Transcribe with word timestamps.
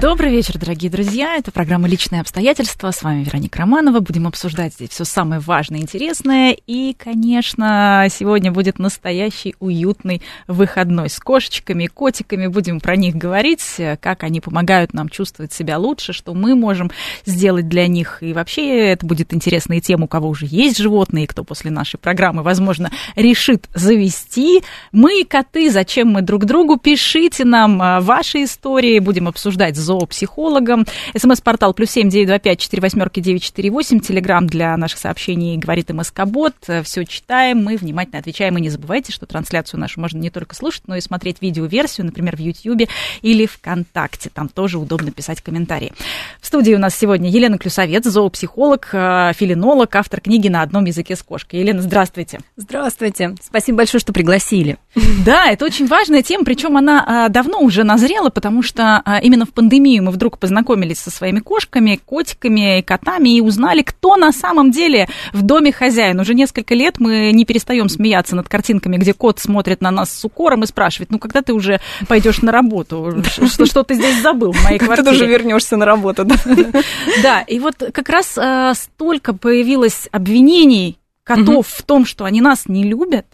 Добрый 0.00 0.30
вечер, 0.30 0.56
дорогие 0.56 0.90
друзья. 0.90 1.36
Это 1.36 1.52
программа 1.52 1.86
«Личные 1.86 2.22
обстоятельства». 2.22 2.90
С 2.90 3.02
вами 3.02 3.22
Вероника 3.22 3.58
Романова. 3.58 4.00
Будем 4.00 4.26
обсуждать 4.26 4.72
здесь 4.72 4.88
все 4.88 5.04
самое 5.04 5.42
важное 5.42 5.80
интересное. 5.80 6.56
И, 6.66 6.94
конечно, 6.94 8.06
сегодня 8.10 8.50
будет 8.50 8.78
настоящий 8.78 9.54
уютный 9.60 10.22
выходной 10.48 11.10
с 11.10 11.18
кошечками 11.18 11.84
и 11.84 11.88
котиками. 11.88 12.46
Будем 12.46 12.80
про 12.80 12.96
них 12.96 13.14
говорить, 13.14 13.78
как 14.00 14.22
они 14.22 14.40
помогают 14.40 14.94
нам 14.94 15.10
чувствовать 15.10 15.52
себя 15.52 15.76
лучше, 15.76 16.14
что 16.14 16.32
мы 16.32 16.54
можем 16.54 16.90
сделать 17.26 17.68
для 17.68 17.86
них. 17.86 18.22
И 18.22 18.32
вообще 18.32 18.92
это 18.92 19.04
будет 19.04 19.34
интересно 19.34 19.74
и 19.74 19.82
тем, 19.82 20.02
у 20.02 20.08
кого 20.08 20.30
уже 20.30 20.46
есть 20.48 20.78
животные, 20.78 21.24
и 21.24 21.26
кто 21.26 21.44
после 21.44 21.70
нашей 21.70 21.98
программы, 21.98 22.42
возможно, 22.42 22.90
решит 23.16 23.68
завести. 23.74 24.62
Мы, 24.92 25.26
коты, 25.28 25.70
зачем 25.70 26.08
мы 26.08 26.22
друг 26.22 26.46
другу? 26.46 26.78
Пишите 26.78 27.44
нам 27.44 27.82
а, 27.82 28.00
ваши 28.00 28.44
истории. 28.44 28.98
Будем 28.98 29.28
обсуждать 29.28 29.76
зоопсихологом. 29.90 30.86
СМС-портал 31.16 31.74
плюс 31.74 31.90
семь 31.90 32.08
девять 32.08 32.28
два 32.28 32.38
пять 32.38 32.60
четыре 32.60 32.82
восьмерки 32.82 33.18
девять 33.18 33.42
четыре 33.42 33.70
восемь. 33.70 33.98
Телеграмм 33.98 34.46
для 34.46 34.76
наших 34.76 34.98
сообщений 35.00 35.56
говорит 35.56 35.90
МСК-бот. 35.90 36.54
Все 36.84 37.04
читаем, 37.04 37.64
мы 37.64 37.76
внимательно 37.76 38.20
отвечаем. 38.20 38.56
И 38.56 38.60
не 38.60 38.70
забывайте, 38.70 39.12
что 39.12 39.26
трансляцию 39.26 39.80
нашу 39.80 40.00
можно 40.00 40.18
не 40.18 40.30
только 40.30 40.54
слушать, 40.54 40.82
но 40.86 40.94
и 40.94 41.00
смотреть 41.00 41.38
видеоверсию, 41.40 42.06
например, 42.06 42.36
в 42.36 42.40
Ютьюбе 42.40 42.88
или 43.22 43.46
ВКонтакте. 43.46 44.30
Там 44.32 44.48
тоже 44.48 44.78
удобно 44.78 45.10
писать 45.10 45.40
комментарии. 45.40 45.92
В 46.40 46.46
студии 46.46 46.72
у 46.74 46.78
нас 46.78 46.96
сегодня 46.96 47.28
Елена 47.28 47.58
Клюсовец, 47.58 48.04
зоопсихолог, 48.04 48.88
э, 48.92 49.32
филинолог, 49.34 49.94
автор 49.96 50.20
книги 50.20 50.48
«На 50.48 50.62
одном 50.62 50.84
языке 50.84 51.16
с 51.16 51.22
кошкой». 51.22 51.60
Елена, 51.60 51.82
здравствуйте. 51.82 52.40
Здравствуйте. 52.56 53.34
Спасибо 53.42 53.78
большое, 53.78 54.00
что 54.00 54.12
пригласили. 54.12 54.78
Да, 55.24 55.46
это 55.50 55.64
очень 55.64 55.86
важная 55.86 56.22
тема, 56.22 56.44
причем 56.44 56.76
она 56.76 57.04
а, 57.06 57.28
давно 57.28 57.60
уже 57.60 57.84
назрела, 57.84 58.30
потому 58.30 58.62
что 58.62 59.02
именно 59.22 59.46
в 59.46 59.50
пандемию 59.80 60.02
мы 60.02 60.10
вдруг 60.10 60.38
познакомились 60.38 60.98
со 60.98 61.10
своими 61.10 61.40
кошками, 61.40 62.00
котиками 62.04 62.78
и 62.78 62.82
котами 62.82 63.36
и 63.36 63.40
узнали, 63.40 63.82
кто 63.82 64.16
на 64.16 64.32
самом 64.32 64.70
деле 64.70 65.08
в 65.32 65.42
доме 65.42 65.72
хозяин. 65.72 66.20
Уже 66.20 66.34
несколько 66.34 66.74
лет 66.74 67.00
мы 67.00 67.32
не 67.32 67.44
перестаем 67.44 67.88
смеяться 67.88 68.36
над 68.36 68.48
картинками, 68.48 68.96
где 68.96 69.14
кот 69.14 69.40
смотрит 69.40 69.80
на 69.80 69.90
нас 69.90 70.12
с 70.12 70.24
укором 70.24 70.62
и 70.62 70.66
спрашивает, 70.66 71.10
ну 71.10 71.18
когда 71.18 71.42
ты 71.42 71.52
уже 71.52 71.80
пойдешь 72.08 72.42
на 72.42 72.52
работу, 72.52 73.22
что, 73.24 73.66
что 73.66 73.82
ты 73.82 73.94
здесь 73.94 74.20
забыл 74.22 74.52
в 74.52 74.64
моей 74.64 74.78
квартире? 74.78 75.10
Ты 75.10 75.16
уже 75.16 75.26
вернешься 75.26 75.76
на 75.76 75.86
работу, 75.86 76.24
да? 76.24 76.36
Да, 77.22 77.40
и 77.40 77.58
вот 77.58 77.76
как 77.92 78.08
раз 78.08 78.36
а, 78.36 78.74
столько 78.74 79.32
появилось 79.32 80.08
обвинений 80.12 80.98
котов 81.24 81.66
в 81.66 81.82
том, 81.82 82.04
что 82.04 82.24
они 82.24 82.40
нас 82.40 82.66
не 82.66 82.84
любят, 82.84 83.26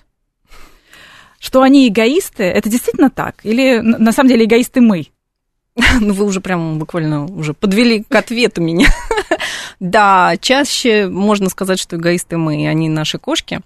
что 1.38 1.62
они 1.62 1.88
эгоисты, 1.88 2.44
это 2.44 2.68
действительно 2.68 3.10
так? 3.10 3.36
Или 3.42 3.78
на 3.80 4.12
самом 4.12 4.28
деле 4.28 4.44
эгоисты 4.44 4.80
мы? 4.80 5.06
Ну, 6.00 6.12
вы 6.12 6.24
уже 6.24 6.40
прям 6.40 6.78
буквально 6.78 7.26
уже 7.26 7.54
подвели 7.54 8.02
к 8.02 8.14
ответу 8.14 8.62
меня. 8.62 8.88
Да, 9.78 10.36
чаще 10.40 11.06
можно 11.06 11.50
сказать, 11.50 11.78
что 11.78 11.96
эгоисты 11.96 12.38
мы, 12.38 12.66
они 12.66 12.88
наши 12.88 13.18
кошки. 13.18 13.60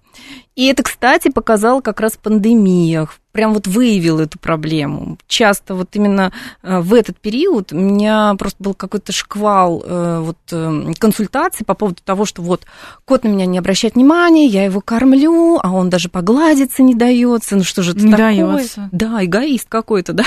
И 0.56 0.66
это, 0.66 0.82
кстати, 0.82 1.30
показала 1.30 1.80
как 1.80 2.00
раз 2.00 2.18
пандемия, 2.20 3.06
прям 3.32 3.54
вот 3.54 3.66
выявил 3.66 4.20
эту 4.20 4.38
проблему. 4.38 5.18
Часто 5.26 5.74
вот 5.74 5.88
именно 5.92 6.32
э, 6.62 6.80
в 6.80 6.94
этот 6.94 7.18
период 7.18 7.72
у 7.72 7.76
меня 7.76 8.34
просто 8.38 8.62
был 8.62 8.74
какой-то 8.74 9.12
шквал 9.12 9.82
э, 9.84 10.20
вот 10.20 10.38
э, 10.50 10.92
консультаций 10.98 11.64
по 11.64 11.74
поводу 11.74 12.02
того, 12.04 12.24
что 12.24 12.42
вот 12.42 12.64
кот 13.04 13.24
на 13.24 13.28
меня 13.28 13.46
не 13.46 13.58
обращает 13.58 13.94
внимания, 13.94 14.46
я 14.46 14.64
его 14.64 14.80
кормлю, 14.80 15.58
а 15.62 15.70
он 15.70 15.90
даже 15.90 16.08
погладиться 16.08 16.82
не 16.82 16.94
дается. 16.94 17.56
Ну 17.56 17.64
что 17.64 17.82
же 17.82 17.92
это 17.92 18.04
не 18.04 18.10
такое? 18.10 18.56
Дается. 18.56 18.88
Да, 18.92 19.24
эгоист 19.24 19.68
какой-то, 19.68 20.12
да. 20.12 20.24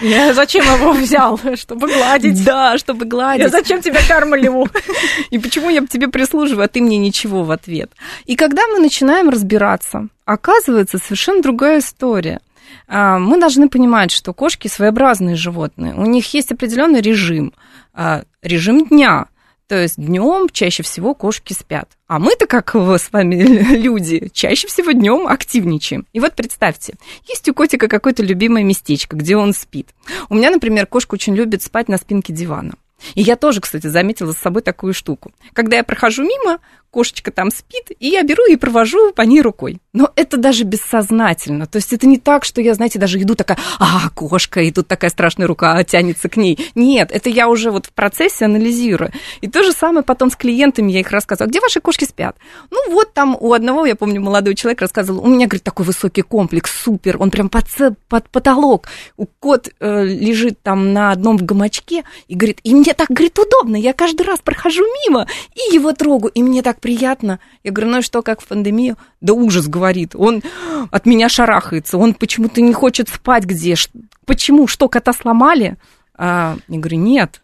Я 0.00 0.32
зачем 0.34 0.64
его 0.64 0.92
взял? 0.92 1.38
Чтобы 1.56 1.88
гладить. 1.88 2.44
Да, 2.44 2.78
чтобы 2.78 3.04
гладить. 3.04 3.42
Я 3.42 3.48
зачем 3.48 3.82
тебя 3.82 4.00
кормлю? 4.06 4.68
И 5.30 5.38
почему 5.38 5.70
я 5.70 5.84
тебе 5.86 6.08
прислуживаю, 6.08 6.64
а 6.64 6.68
ты 6.68 6.80
мне 6.80 6.98
ничего 6.98 7.42
в 7.42 7.50
ответ? 7.50 7.90
И 8.26 8.36
когда 8.36 8.66
мы 8.68 8.78
начинаем 8.78 9.28
разбираться, 9.28 10.08
оказывается 10.28 10.98
совершенно 10.98 11.40
другая 11.40 11.78
история. 11.78 12.40
А, 12.86 13.18
мы 13.18 13.40
должны 13.40 13.70
понимать, 13.70 14.10
что 14.10 14.34
кошки 14.34 14.68
своеобразные 14.68 15.36
животные. 15.36 15.94
У 15.94 16.04
них 16.04 16.34
есть 16.34 16.52
определенный 16.52 17.00
режим, 17.00 17.54
а, 17.94 18.24
режим 18.42 18.86
дня. 18.86 19.26
То 19.68 19.80
есть 19.80 19.96
днем 19.96 20.48
чаще 20.52 20.82
всего 20.82 21.14
кошки 21.14 21.54
спят. 21.54 21.88
А 22.08 22.18
мы-то, 22.18 22.46
как 22.46 22.74
с 22.74 23.10
вами 23.10 23.36
люди, 23.76 24.28
чаще 24.34 24.68
всего 24.68 24.92
днем 24.92 25.26
активничаем. 25.26 26.06
И 26.12 26.20
вот 26.20 26.34
представьте, 26.34 26.94
есть 27.26 27.48
у 27.48 27.54
котика 27.54 27.88
какое-то 27.88 28.22
любимое 28.22 28.64
местечко, 28.64 29.16
где 29.16 29.34
он 29.34 29.54
спит. 29.54 29.88
У 30.28 30.34
меня, 30.34 30.50
например, 30.50 30.86
кошка 30.86 31.14
очень 31.14 31.34
любит 31.34 31.62
спать 31.62 31.88
на 31.88 31.96
спинке 31.96 32.34
дивана. 32.34 32.74
И 33.14 33.22
я 33.22 33.36
тоже, 33.36 33.60
кстати, 33.60 33.86
заметила 33.86 34.32
за 34.32 34.38
собой 34.38 34.62
такую 34.62 34.94
штуку. 34.94 35.32
Когда 35.52 35.76
я 35.76 35.84
прохожу 35.84 36.22
мимо, 36.22 36.58
кошечка 36.90 37.30
там 37.30 37.50
спит, 37.50 37.90
и 37.98 38.08
я 38.08 38.22
беру 38.22 38.44
и 38.46 38.56
провожу 38.56 39.12
по 39.12 39.22
ней 39.22 39.42
рукой. 39.42 39.78
Но 39.92 40.10
это 40.16 40.36
даже 40.36 40.64
бессознательно. 40.64 41.66
То 41.66 41.76
есть 41.76 41.92
это 41.92 42.06
не 42.06 42.18
так, 42.18 42.44
что 42.44 42.60
я, 42.60 42.74
знаете, 42.74 42.98
даже 42.98 43.20
иду 43.20 43.34
такая, 43.34 43.58
а, 43.78 44.08
кошка, 44.10 44.60
и 44.60 44.70
тут 44.70 44.88
такая 44.88 45.10
страшная 45.10 45.46
рука 45.46 45.82
тянется 45.84 46.28
к 46.28 46.36
ней. 46.36 46.58
Нет, 46.74 47.10
это 47.12 47.28
я 47.28 47.48
уже 47.48 47.70
вот 47.70 47.86
в 47.86 47.92
процессе 47.92 48.46
анализирую. 48.46 49.12
И 49.40 49.48
то 49.48 49.62
же 49.62 49.72
самое 49.72 50.04
потом 50.04 50.30
с 50.30 50.36
клиентами 50.36 50.92
я 50.92 51.00
их 51.00 51.10
рассказываю. 51.10 51.50
Где 51.50 51.60
ваши 51.60 51.80
кошки 51.80 52.04
спят? 52.04 52.36
Ну 52.70 52.92
вот 52.92 53.12
там 53.12 53.36
у 53.38 53.52
одного, 53.52 53.84
я 53.86 53.96
помню, 53.96 54.20
молодой 54.20 54.54
человек 54.54 54.80
рассказывал, 54.80 55.24
у 55.24 55.28
меня, 55.28 55.46
говорит, 55.46 55.64
такой 55.64 55.84
высокий 55.84 56.22
комплекс, 56.22 56.70
супер, 56.72 57.20
он 57.20 57.30
прям 57.30 57.48
под, 57.48 57.66
под 58.08 58.30
потолок. 58.30 58.88
У 59.16 59.26
кот 59.26 59.68
э, 59.80 60.04
лежит 60.04 60.62
там 60.62 60.92
на 60.92 61.12
одном 61.12 61.36
гамачке 61.36 62.04
и 62.28 62.34
говорит, 62.34 62.60
и 62.62 62.74
мне 62.74 62.87
так, 62.94 63.08
говорит, 63.08 63.38
удобно, 63.38 63.76
я 63.76 63.92
каждый 63.92 64.26
раз 64.26 64.40
прохожу 64.40 64.84
мимо 65.04 65.26
и 65.54 65.74
его 65.74 65.92
трогаю, 65.92 66.32
и 66.32 66.42
мне 66.42 66.62
так 66.62 66.80
приятно. 66.80 67.40
Я 67.64 67.72
говорю, 67.72 67.92
ну 67.92 67.98
и 67.98 68.02
что, 68.02 68.22
как 68.22 68.40
в 68.40 68.46
пандемию? 68.46 68.96
Да 69.20 69.32
ужас, 69.32 69.68
говорит. 69.68 70.14
Он 70.14 70.42
от 70.90 71.06
меня 71.06 71.28
шарахается, 71.28 71.98
он 71.98 72.14
почему-то 72.14 72.60
не 72.60 72.72
хочет 72.72 73.08
спать 73.08 73.44
где. 73.44 73.74
Почему? 74.26 74.66
Что, 74.66 74.88
кота 74.88 75.12
сломали? 75.12 75.76
А, 76.14 76.56
я 76.68 76.78
говорю, 76.78 76.98
нет, 76.98 77.42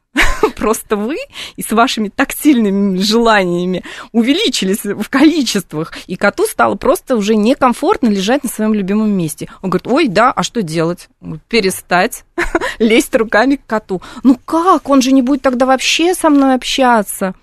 просто 0.64 0.96
вы 0.96 1.18
и 1.56 1.62
с 1.62 1.72
вашими 1.72 2.08
тактильными 2.08 2.96
желаниями 2.96 3.84
увеличились 4.12 4.82
в 4.82 5.10
количествах, 5.10 5.92
и 6.06 6.16
коту 6.16 6.46
стало 6.46 6.74
просто 6.74 7.16
уже 7.16 7.36
некомфортно 7.36 8.08
лежать 8.08 8.44
на 8.44 8.48
своем 8.48 8.72
любимом 8.72 9.10
месте. 9.10 9.50
Он 9.60 9.68
говорит, 9.68 9.86
ой, 9.86 10.08
да, 10.08 10.32
а 10.32 10.42
что 10.42 10.62
делать? 10.62 11.10
Перестать 11.50 12.24
лезть 12.78 13.14
руками 13.14 13.56
к 13.56 13.66
коту. 13.66 14.00
Ну 14.22 14.40
как? 14.42 14.88
Он 14.88 15.02
же 15.02 15.12
не 15.12 15.20
будет 15.20 15.42
тогда 15.42 15.66
вообще 15.66 16.14
со 16.14 16.30
мной 16.30 16.54
общаться. 16.54 17.34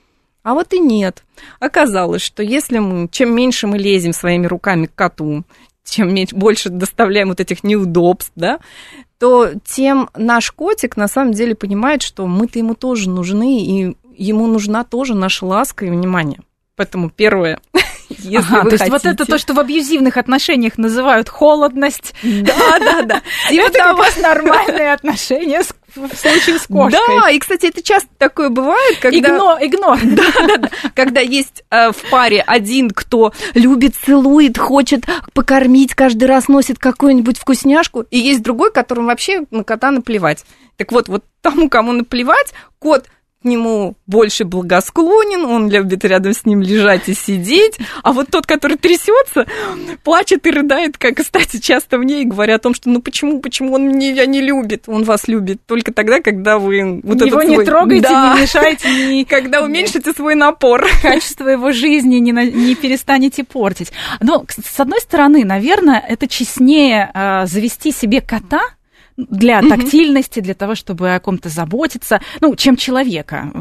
А 0.41 0.55
вот 0.55 0.73
и 0.73 0.79
нет. 0.79 1.23
Оказалось, 1.59 2.23
что 2.23 2.41
если 2.41 2.79
мы, 2.79 3.07
чем 3.07 3.35
меньше 3.35 3.67
мы 3.67 3.77
лезем 3.77 4.13
своими 4.13 4.47
руками 4.47 4.87
к 4.87 4.95
коту, 4.95 5.43
чем 5.83 6.13
меньше, 6.13 6.35
больше 6.35 6.69
доставляем 6.69 7.29
вот 7.29 7.39
этих 7.39 7.63
неудобств, 7.63 8.31
да, 8.35 8.59
то 9.19 9.51
тем 9.65 10.09
наш 10.15 10.51
котик 10.51 10.97
на 10.97 11.07
самом 11.07 11.33
деле 11.33 11.55
понимает, 11.55 12.01
что 12.01 12.27
мы-то 12.27 12.59
ему 12.59 12.75
тоже 12.75 13.09
нужны, 13.09 13.63
и 13.63 13.97
ему 14.15 14.47
нужна 14.47 14.83
тоже 14.83 15.15
наша 15.15 15.45
ласка 15.45 15.85
и 15.85 15.89
внимание. 15.89 16.39
Поэтому 16.75 17.09
первое, 17.09 17.59
если 18.19 18.37
ага, 18.37 18.63
вы 18.63 18.69
то 18.69 18.75
есть 18.75 18.89
вот 18.89 19.05
это 19.05 19.25
то, 19.25 19.37
что 19.37 19.53
в 19.53 19.59
абьюзивных 19.59 20.17
отношениях 20.17 20.77
называют 20.77 21.29
холодность. 21.29 22.13
Да, 22.23 22.79
да, 22.79 23.01
да. 23.03 23.21
Это 23.51 23.77
как 23.77 23.97
раз 23.97 24.17
нормальные 24.17 24.93
отношения 24.93 25.63
с 25.63 25.73
в 25.95 26.15
случае 26.15 26.57
с 26.57 26.67
кошкой. 26.67 26.99
Да, 27.07 27.29
и, 27.29 27.39
кстати, 27.39 27.65
это 27.65 27.83
часто 27.83 28.09
такое 28.17 28.49
бывает, 28.49 28.99
когда... 28.99 29.17
Игнор, 29.17 29.57
игнор. 29.61 29.99
Да, 30.11 30.23
да, 30.47 30.57
да. 30.57 30.69
Когда 30.95 31.21
есть 31.21 31.63
э, 31.69 31.91
в 31.91 32.09
паре 32.09 32.41
один, 32.41 32.89
кто 32.89 33.33
любит, 33.53 33.95
целует, 33.95 34.57
хочет 34.57 35.05
покормить, 35.33 35.93
каждый 35.93 36.25
раз 36.25 36.47
носит 36.47 36.79
какую-нибудь 36.79 37.37
вкусняшку, 37.37 38.01
и 38.09 38.19
есть 38.19 38.41
другой, 38.41 38.71
которому 38.71 39.07
вообще 39.07 39.43
на 39.51 39.63
кота 39.63 39.91
наплевать. 39.91 40.45
Так 40.77 40.91
вот, 40.91 41.07
вот 41.09 41.23
тому, 41.41 41.69
кому 41.69 41.91
наплевать, 41.91 42.53
кот 42.79 43.05
к 43.41 43.45
нему 43.45 43.95
больше 44.05 44.45
благосклонен, 44.45 45.45
он 45.45 45.69
любит 45.69 46.05
рядом 46.05 46.33
с 46.33 46.45
ним 46.45 46.61
лежать 46.61 47.09
и 47.09 47.13
сидеть, 47.13 47.79
а 48.03 48.13
вот 48.13 48.27
тот, 48.29 48.45
который 48.45 48.77
трясется, 48.77 49.47
плачет 50.03 50.45
и 50.45 50.51
рыдает, 50.51 50.97
как, 50.97 51.17
кстати, 51.17 51.57
часто 51.57 51.97
мне 51.97 52.21
и 52.21 52.25
говорят 52.25 52.61
о 52.61 52.63
том, 52.63 52.73
что 52.75 52.89
ну 52.89 53.01
почему, 53.01 53.39
почему 53.39 53.73
он 53.73 53.87
меня 53.87 54.25
не 54.25 54.41
любит, 54.41 54.83
он 54.87 55.03
вас 55.03 55.27
любит 55.27 55.59
только 55.65 55.91
тогда, 55.93 56.19
когда 56.19 56.59
вы 56.59 57.01
вот 57.03 57.25
его 57.25 57.41
не 57.41 57.55
свой... 57.55 57.65
трогаете, 57.65 58.07
да. 58.07 58.35
не 58.35 58.41
мешаете, 58.41 58.89
не... 58.89 59.25
когда 59.29 59.63
уменьшите 59.63 60.11
свой 60.11 60.35
напор, 60.35 60.87
качество 61.01 61.47
его 61.47 61.71
жизни 61.71 62.17
не, 62.17 62.33
на... 62.33 62.45
не 62.45 62.75
перестанете 62.75 63.43
портить. 63.43 63.91
Но 64.19 64.45
с 64.47 64.79
одной 64.79 64.99
стороны, 65.01 65.45
наверное, 65.45 66.03
это 66.07 66.27
честнее 66.27 67.09
э, 67.13 67.45
завести 67.47 67.91
себе 67.91 68.21
кота 68.21 68.61
для 69.17 69.61
тактильности, 69.61 70.39
для 70.39 70.53
того, 70.53 70.75
чтобы 70.75 71.13
о 71.13 71.19
ком-то 71.19 71.49
заботиться, 71.49 72.21
ну, 72.39 72.55
чем 72.55 72.75
человека. 72.77 73.51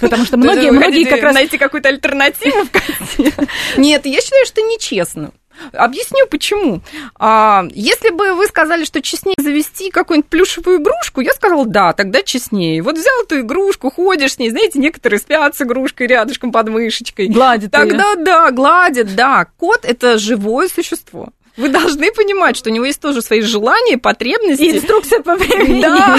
Потому 0.00 0.24
что 0.24 0.36
многие, 0.36 0.70
многие 0.70 1.04
как 1.04 1.22
раз... 1.22 1.34
Найти 1.34 1.58
какую-то 1.58 1.88
альтернативу 1.88 2.64
в 2.64 2.70
конце. 2.70 3.32
Нет, 3.76 4.06
я 4.06 4.20
считаю, 4.20 4.46
что 4.46 4.60
нечестно. 4.62 5.32
Объясню 5.72 6.26
почему. 6.30 6.80
А, 7.18 7.64
если 7.70 8.10
бы 8.10 8.34
вы 8.34 8.46
сказали, 8.46 8.84
что 8.84 9.02
честнее 9.02 9.34
завести 9.38 9.90
какую-нибудь 9.90 10.30
плюшевую 10.30 10.80
игрушку, 10.80 11.20
я 11.20 11.32
сказала, 11.32 11.66
да, 11.66 11.92
тогда 11.92 12.22
честнее. 12.22 12.82
Вот 12.82 12.96
взял 12.96 13.22
эту 13.22 13.40
игрушку, 13.40 13.90
ходишь 13.90 14.34
с 14.34 14.38
ней, 14.38 14.50
знаете, 14.50 14.78
некоторые 14.78 15.18
спят 15.18 15.56
с 15.56 15.62
игрушкой 15.62 16.06
рядышком 16.06 16.52
под 16.52 16.68
мышечкой. 16.68 17.28
Гладят 17.28 17.72
Тогда 17.72 18.12
ее. 18.12 18.24
да, 18.24 18.50
гладят, 18.50 19.14
да. 19.14 19.46
Кот– 19.56 19.80
это 19.82 20.18
живое 20.18 20.68
существо. 20.68 21.30
Вы 21.58 21.70
должны 21.70 22.12
понимать, 22.12 22.56
что 22.56 22.70
у 22.70 22.72
него 22.72 22.84
есть 22.84 23.00
тоже 23.00 23.20
свои 23.20 23.40
желания, 23.40 23.98
потребности. 23.98 24.62
И 24.62 24.76
инструкция 24.76 25.20
по 25.22 25.34
времени. 25.34 25.82
Да, 25.82 26.16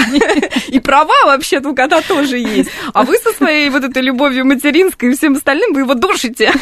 и 0.68 0.78
права 0.80 1.14
вообще-то 1.24 1.70
у 1.70 1.74
кота 1.74 2.02
тоже 2.02 2.36
есть. 2.36 2.70
А 2.92 3.04
вы 3.04 3.16
со 3.16 3.32
своей 3.32 3.70
вот 3.70 3.82
этой 3.82 4.02
любовью 4.02 4.44
материнской 4.44 5.10
и 5.10 5.16
всем 5.16 5.36
остальным, 5.36 5.72
вы 5.72 5.80
его 5.80 5.94
душите. 5.94 6.52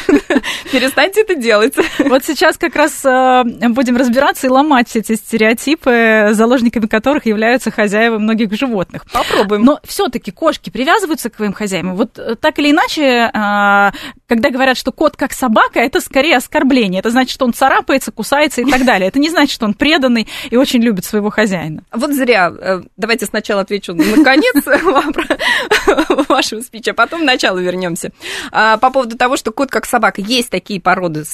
Перестаньте 0.71 1.21
это 1.21 1.35
делать. 1.35 1.75
Вот 1.99 2.23
сейчас 2.23 2.57
как 2.57 2.75
раз 2.77 3.03
э, 3.03 3.43
будем 3.67 3.97
разбираться 3.97 4.47
и 4.47 4.49
ломать 4.49 4.95
эти 4.95 5.15
стереотипы, 5.15 6.29
заложниками 6.31 6.87
которых 6.87 7.25
являются 7.25 7.71
хозяева 7.71 8.17
многих 8.17 8.53
животных. 8.53 9.05
Попробуем. 9.11 9.63
Но 9.63 9.79
все-таки 9.83 10.31
кошки 10.31 10.69
привязываются 10.69 11.29
к 11.29 11.35
своим 11.35 11.51
хозяевам. 11.51 11.95
Вот 11.95 12.17
э, 12.17 12.35
так 12.39 12.57
или 12.59 12.71
иначе, 12.71 13.03
э, 13.03 13.91
когда 14.27 14.49
говорят, 14.49 14.77
что 14.77 14.93
кот 14.93 15.17
как 15.17 15.33
собака, 15.33 15.81
это 15.81 15.99
скорее 15.99 16.37
оскорбление. 16.37 16.99
Это 16.99 17.09
значит, 17.09 17.33
что 17.33 17.43
он 17.43 17.51
царапается, 17.53 18.13
кусается 18.13 18.61
и 18.61 18.68
и 18.69 18.71
так 18.71 18.85
далее. 18.85 19.07
Это 19.07 19.19
не 19.19 19.29
значит, 19.29 19.53
что 19.53 19.65
он 19.65 19.73
преданный 19.73 20.27
и 20.49 20.55
очень 20.55 20.81
любит 20.81 21.05
своего 21.05 21.29
хозяина. 21.29 21.83
Вот 21.91 22.13
зря. 22.13 22.53
Э, 22.57 22.81
давайте 22.97 23.25
сначала 23.25 23.61
отвечу 23.61 23.93
на 23.93 24.23
конец 24.23 24.55
вашего 26.29 26.61
спича, 26.61 26.91
а 26.91 26.93
потом 26.93 27.25
начало 27.25 27.59
вернемся. 27.59 28.11
А, 28.51 28.77
по 28.77 28.91
поводу 28.91 29.17
того, 29.17 29.37
что 29.37 29.51
кот 29.51 29.69
как 29.71 29.85
собака. 29.85 30.21
Есть 30.21 30.49
такие 30.49 30.79
породы 30.79 31.25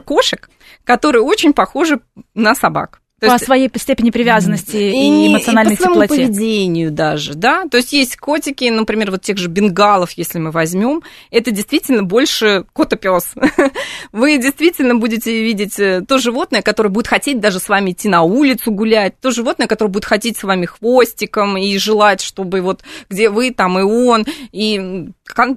кошек, 0.00 0.48
которые 0.84 1.22
очень 1.22 1.52
похожи 1.52 2.00
на 2.34 2.54
собак. 2.54 3.00
То 3.20 3.26
по 3.26 3.32
есть, 3.32 3.44
своей 3.44 3.70
степени 3.76 4.10
привязанности 4.10 4.76
и, 4.76 5.24
и 5.24 5.28
эмоциональной 5.28 5.74
и 5.74 5.76
по 5.76 5.82
теплоте. 5.84 6.14
поведению 6.14 6.90
даже, 6.90 7.34
да. 7.34 7.66
То 7.70 7.76
есть 7.76 7.92
есть 7.92 8.16
котики, 8.16 8.64
например, 8.70 9.10
вот 9.10 9.20
тех 9.20 9.36
же 9.36 9.48
бенгалов, 9.48 10.12
если 10.12 10.38
мы 10.38 10.50
возьмем, 10.50 11.02
это 11.30 11.50
действительно 11.50 12.02
больше 12.02 12.64
котопес. 12.72 13.34
Вы 14.12 14.38
действительно 14.38 14.94
будете 14.94 15.42
видеть 15.42 15.78
э, 15.78 16.02
то 16.08 16.16
животное, 16.16 16.62
которое 16.62 16.88
будет 16.88 17.08
хотеть 17.08 17.40
даже 17.40 17.60
с 17.60 17.68
вами 17.68 17.90
идти 17.90 18.08
на 18.08 18.22
улицу 18.22 18.72
гулять, 18.72 19.20
то 19.20 19.30
животное, 19.30 19.66
которое 19.66 19.90
будет 19.90 20.06
ходить 20.06 20.38
с 20.38 20.42
вами 20.42 20.64
хвостиком 20.64 21.58
и 21.58 21.76
желать, 21.76 22.22
чтобы 22.22 22.62
вот 22.62 22.82
где 23.10 23.28
вы, 23.28 23.50
там 23.52 23.78
и 23.78 23.82
он, 23.82 24.24
и 24.50 25.10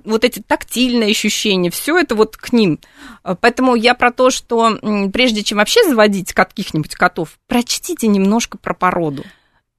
вот 0.06 0.24
эти 0.24 0.40
тактильные 0.40 1.12
ощущения, 1.12 1.70
все 1.70 1.98
это 1.98 2.16
вот 2.16 2.38
к 2.38 2.54
ним. 2.54 2.80
Поэтому 3.42 3.76
я 3.76 3.94
про 3.94 4.12
то, 4.12 4.30
что 4.30 4.78
прежде 5.12 5.44
чем 5.44 5.58
вообще 5.58 5.84
заводить 5.88 6.34
каких-нибудь 6.34 6.96
котов, 6.96 7.38
прочтите 7.48 8.08
немножко 8.08 8.58
про 8.58 8.74
породу. 8.74 9.24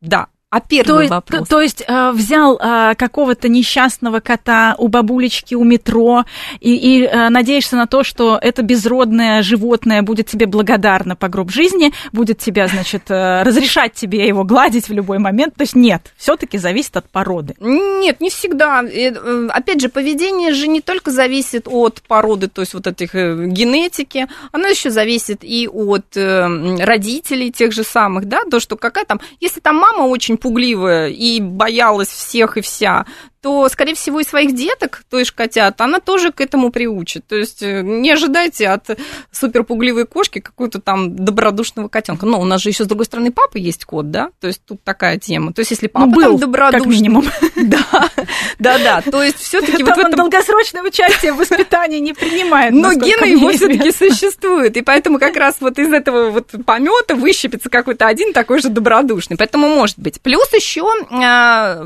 Да, 0.01 0.29
а 0.55 0.61
первый 0.61 1.09
то, 1.09 1.15
вопрос? 1.15 1.49
То, 1.49 1.57
то 1.57 1.61
есть 1.61 1.83
э, 1.85 2.13
взял 2.13 2.57
э, 2.57 2.95
какого-то 2.95 3.49
несчастного 3.49 4.21
кота 4.21 4.77
у 4.79 4.87
бабулечки 4.87 5.57
у 5.57 5.65
метро 5.65 6.25
и, 6.61 6.77
и 6.77 7.03
э, 7.03 7.29
надеешься 7.29 7.75
на 7.75 7.89
то, 7.89 8.05
что 8.05 8.39
это 8.41 8.63
безродное 8.63 9.43
животное 9.43 10.03
будет 10.03 10.29
тебе 10.29 10.47
благодарно 10.47 11.17
по 11.17 11.27
гроб 11.27 11.51
жизни, 11.51 11.93
будет 12.13 12.39
тебя, 12.39 12.69
значит, 12.69 13.11
э, 13.11 13.43
разрешать 13.43 13.95
тебе 13.95 14.29
его 14.29 14.45
гладить 14.45 14.89
в 14.89 14.93
любой 14.93 15.19
момент. 15.19 15.57
То 15.57 15.63
есть 15.63 15.75
нет, 15.75 16.13
все-таки 16.17 16.57
зависит 16.57 16.97
от 16.97 17.11
породы. 17.11 17.57
Нет, 17.59 18.21
не 18.21 18.31
всегда. 18.31 18.85
Э, 18.85 19.49
опять 19.49 19.81
же, 19.81 19.89
поведение 19.89 20.53
же 20.53 20.69
не 20.69 20.81
только 20.81 21.11
зависит 21.11 21.67
от 21.67 22.01
породы, 22.03 22.47
то 22.47 22.61
есть 22.61 22.75
вот 22.75 22.87
этих 22.87 23.17
э, 23.17 23.47
генетики, 23.47 24.29
оно 24.53 24.69
еще 24.69 24.91
зависит 24.91 25.43
и 25.43 25.67
от 25.67 26.17
э, 26.17 26.77
родителей 26.79 27.51
тех 27.51 27.73
же 27.73 27.83
самых, 27.83 28.27
да, 28.27 28.43
то, 28.49 28.61
что 28.61 28.77
какая 28.77 29.05
там, 29.05 29.21
если 29.41 29.59
там 29.59 29.75
мама 29.75 30.05
очень 30.05 30.39
пугливая 30.45 31.09
и 31.09 31.41
боялась 31.41 32.09
всех 32.09 32.59
и 32.59 32.61
вся, 32.61 33.07
то, 33.45 33.69
скорее 33.69 33.95
всего, 33.95 34.21
и 34.21 34.25
своих 34.25 34.55
деток, 34.55 35.03
то 35.11 35.19
есть 35.19 35.33
котят, 35.33 35.79
она 35.83 36.01
тоже 36.01 36.33
к 36.33 36.41
этому 36.41 36.71
приучит. 36.71 37.27
То 37.27 37.37
есть 37.37 37.63
э, 37.63 37.83
не 37.83 38.11
ожидайте 38.11 38.69
от 38.69 38.99
суперпугливой 39.33 40.07
кошки 40.07 40.39
какого-то 40.39 40.81
там 40.81 41.15
добродушного 41.15 41.89
котенка. 41.89 42.25
Но 42.25 42.41
у 42.41 42.47
нас 42.47 42.63
же 42.63 42.71
еще, 42.71 42.85
с 42.85 42.87
другой 42.87 43.05
стороны, 43.05 43.33
папа 43.33 43.59
есть 43.59 43.85
кот, 43.85 44.11
да? 44.11 44.31
То 44.41 44.47
есть 44.47 44.63
тут 44.65 44.83
такая 44.83 45.19
тема. 45.19 45.53
То 45.53 45.61
есть 45.61 45.73
если 45.73 45.89
папа 45.89 46.07
ну, 46.07 46.13
был, 46.15 46.23
там 46.23 46.39
добродушный... 46.39 46.81
как 46.81 46.91
минимум. 46.91 47.25
Да, 47.57 48.11
да, 48.59 48.79
да. 48.79 49.03
То 49.03 49.23
есть 49.23 49.39
все-таки 49.39 49.83
вот 49.83 49.97
в 49.97 49.99
этом... 49.99 50.13
долгосрочное 50.13 50.83
участие 50.83 51.33
в 51.33 51.37
воспитании 51.37 51.99
не 51.99 52.13
принимает. 52.13 52.73
Но 52.73 52.93
гены 52.95 53.27
его 53.27 53.51
все-таки 53.51 53.93
существуют. 53.93 54.77
И 54.77 54.83
поэтому 54.83 55.19
как 55.19 55.37
раз 55.37 55.57
вот 55.61 55.79
из 55.79 55.93
этого 55.93 56.31
вот 56.31 56.51
помета 56.65 57.15
выщепится 57.15 57.69
какой-то 57.69 58.07
один 58.07 58.33
такой 58.33 58.61
же 58.61 58.71
добродушный. 58.71 59.37
Поэтому 59.37 59.69
может 59.69 59.99
быть. 59.99 60.21
Плюс 60.21 60.51
еще 60.53 60.85
а, 61.11 61.85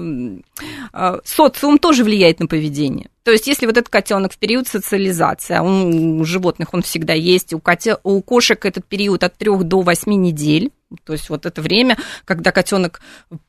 а, 0.93 1.19
социум 1.49 1.79
тоже 1.79 2.05
влияет 2.05 2.41
на 2.41 2.47
поведение. 2.47 3.09
То 3.25 3.33
есть, 3.33 3.47
если 3.47 3.67
вот 3.67 3.77
этот 3.77 3.91
котенок 3.91 4.33
в 4.33 4.39
период 4.39 4.69
социализации, 4.69 5.55
а 5.55 5.63
он, 5.63 6.21
у 6.21 6.25
животных 6.25 6.73
он 6.73 6.83
всегда 6.83 7.13
есть, 7.13 7.53
у, 7.53 7.59
коте, 7.59 7.97
у 8.03 8.23
кошек 8.23 8.65
этот 8.65 8.85
период 8.87 9.23
от 9.25 9.37
3 9.37 9.65
до 9.65 9.83
8 9.83 10.13
недель, 10.13 10.71
то 11.05 11.13
есть 11.13 11.29
вот 11.29 11.45
это 11.45 11.61
время, 11.61 11.99
когда 12.25 12.53
котенок 12.53 13.01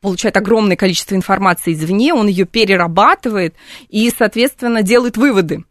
получает 0.02 0.36
огромное 0.36 0.76
количество 0.76 1.16
информации 1.16 1.74
извне, 1.74 2.14
он 2.14 2.28
ее 2.28 2.46
перерабатывает 2.46 3.56
и, 3.88 4.12
соответственно, 4.18 4.82
делает 4.82 5.16
выводы. 5.16 5.64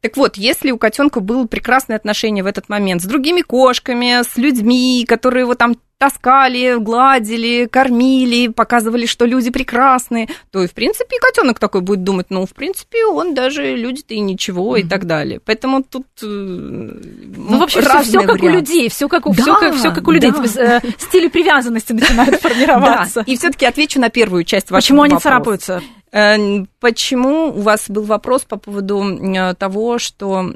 Так 0.00 0.16
вот, 0.16 0.36
если 0.36 0.70
у 0.70 0.78
котенка 0.78 1.20
было 1.20 1.46
прекрасное 1.46 1.96
отношение 1.96 2.44
в 2.44 2.46
этот 2.46 2.68
момент 2.68 3.02
с 3.02 3.06
другими 3.06 3.42
кошками, 3.42 4.22
с 4.22 4.36
людьми, 4.36 5.04
которые 5.06 5.42
его 5.42 5.54
там 5.54 5.76
таскали, 5.98 6.76
гладили, 6.78 7.66
кормили, 7.66 8.48
показывали, 8.48 9.06
что 9.06 9.24
люди 9.24 9.50
прекрасные, 9.50 10.28
то 10.50 10.62
и, 10.62 10.66
в 10.66 10.74
принципе, 10.74 11.16
котенок 11.18 11.58
такой 11.58 11.80
будет 11.80 12.04
думать, 12.04 12.26
ну, 12.28 12.44
в 12.44 12.52
принципе, 12.52 13.06
он 13.06 13.34
даже 13.34 13.74
люди-то 13.74 14.14
и 14.14 14.20
ничего, 14.20 14.76
mm-hmm. 14.76 14.80
и 14.80 14.88
так 14.88 15.06
далее. 15.06 15.40
Поэтому 15.44 15.82
тут 15.82 16.06
э, 16.22 16.26
Ну, 16.26 17.58
вообще, 17.58 17.80
все 17.80 18.22
как 18.22 18.42
у 18.42 18.48
людей, 18.48 18.90
все 18.90 19.08
как 19.08 19.26
у, 19.26 19.34
да, 19.34 19.42
все 19.42 19.54
как, 19.54 19.74
все 19.74 19.90
как 19.90 20.06
у 20.06 20.10
людей. 20.10 20.32
Да. 20.32 20.76
Э, 20.76 20.80
стили 20.98 21.28
привязанности 21.28 21.92
начинают 21.92 22.40
формироваться. 22.42 23.22
И 23.26 23.36
все-таки 23.36 23.64
отвечу 23.64 23.98
на 23.98 24.10
первую 24.10 24.44
часть 24.44 24.70
вашего 24.70 24.80
Почему 24.80 25.02
они 25.02 25.18
царапаются? 25.18 25.82
Э, 26.16 26.64
почему 26.80 27.48
у 27.48 27.60
вас 27.60 27.90
был 27.90 28.04
вопрос 28.04 28.44
по 28.44 28.56
поводу 28.56 29.54
того, 29.58 29.98
что 29.98 30.50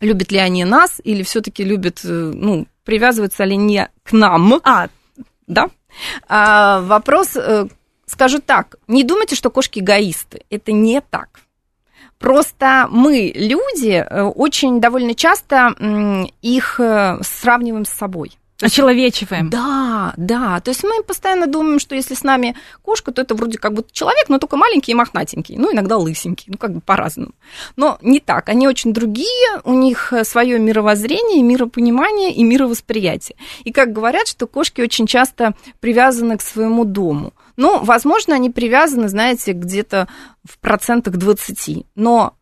любят 0.00 0.32
ли 0.32 0.38
они 0.38 0.64
нас 0.64 1.00
или 1.04 1.22
все-таки 1.22 1.62
любят, 1.62 2.00
ну, 2.02 2.66
привязываются 2.84 3.44
ли 3.44 3.56
не 3.56 3.88
к 4.02 4.12
нам. 4.12 4.60
А, 4.64 4.88
да? 5.46 5.70
А, 6.28 6.80
вопрос, 6.80 7.36
э, 7.36 7.68
скажу 8.06 8.40
так, 8.40 8.76
не 8.88 9.04
думайте, 9.04 9.36
что 9.36 9.50
кошки 9.50 9.78
эгоисты. 9.78 10.42
Это 10.50 10.72
не 10.72 11.00
так. 11.00 11.40
Просто 12.18 12.88
мы, 12.90 13.32
люди, 13.34 13.92
э, 13.92 14.22
очень 14.22 14.80
довольно 14.80 15.14
часто 15.14 15.74
их 16.42 16.80
э, 16.80 17.18
сравниваем 17.22 17.84
с 17.84 17.90
собой. 17.90 18.32
Очеловечиваем. 18.60 19.50
Да, 19.50 20.12
да. 20.16 20.60
То 20.60 20.70
есть 20.70 20.84
мы 20.84 21.02
постоянно 21.02 21.46
думаем, 21.46 21.78
что 21.78 21.94
если 21.94 22.14
с 22.14 22.22
нами 22.22 22.56
кошка, 22.82 23.12
то 23.12 23.22
это 23.22 23.34
вроде 23.34 23.58
как 23.58 23.72
будто 23.72 23.92
человек, 23.92 24.28
но 24.28 24.38
только 24.38 24.56
маленький 24.56 24.92
и 24.92 24.94
мохнатенький. 24.94 25.56
Ну, 25.56 25.72
иногда 25.72 25.96
лысенький. 25.96 26.46
Ну, 26.48 26.58
как 26.58 26.74
бы 26.74 26.80
по-разному. 26.80 27.32
Но 27.76 27.98
не 28.02 28.20
так. 28.20 28.48
Они 28.48 28.68
очень 28.68 28.92
другие. 28.92 29.60
У 29.64 29.72
них 29.72 30.12
свое 30.24 30.58
мировоззрение, 30.58 31.42
миропонимание 31.42 32.32
и 32.32 32.44
мировосприятие. 32.44 33.36
И 33.64 33.72
как 33.72 33.92
говорят, 33.92 34.28
что 34.28 34.46
кошки 34.46 34.80
очень 34.80 35.06
часто 35.06 35.54
привязаны 35.80 36.36
к 36.36 36.42
своему 36.42 36.84
дому. 36.84 37.32
Ну, 37.56 37.82
возможно, 37.82 38.34
они 38.34 38.50
привязаны, 38.50 39.08
знаете, 39.08 39.52
где-то 39.52 40.08
в 40.44 40.58
процентах 40.58 41.16
20. 41.16 41.86
Но 41.94 42.34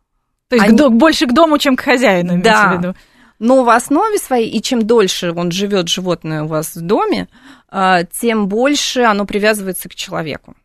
то 0.49 0.55
есть 0.55 0.67
они... 0.67 0.89
больше 0.89 1.27
к 1.27 1.33
дому, 1.33 1.57
чем 1.57 1.75
к 1.75 1.81
хозяину, 1.81 2.41
да. 2.41 2.73
в 2.73 2.77
виду. 2.77 2.95
Но 3.39 3.63
в 3.63 3.69
основе 3.69 4.17
своей, 4.17 4.49
и 4.49 4.61
чем 4.61 4.83
дольше 4.83 5.31
он 5.31 5.51
живет, 5.51 5.87
животное 5.87 6.43
у 6.43 6.47
вас 6.47 6.75
в 6.75 6.81
доме, 6.81 7.29
а, 7.69 8.03
тем 8.03 8.47
больше 8.47 9.01
оно 9.01 9.25
привязывается 9.25 9.87
к 9.89 9.95
человеку. 9.95 10.55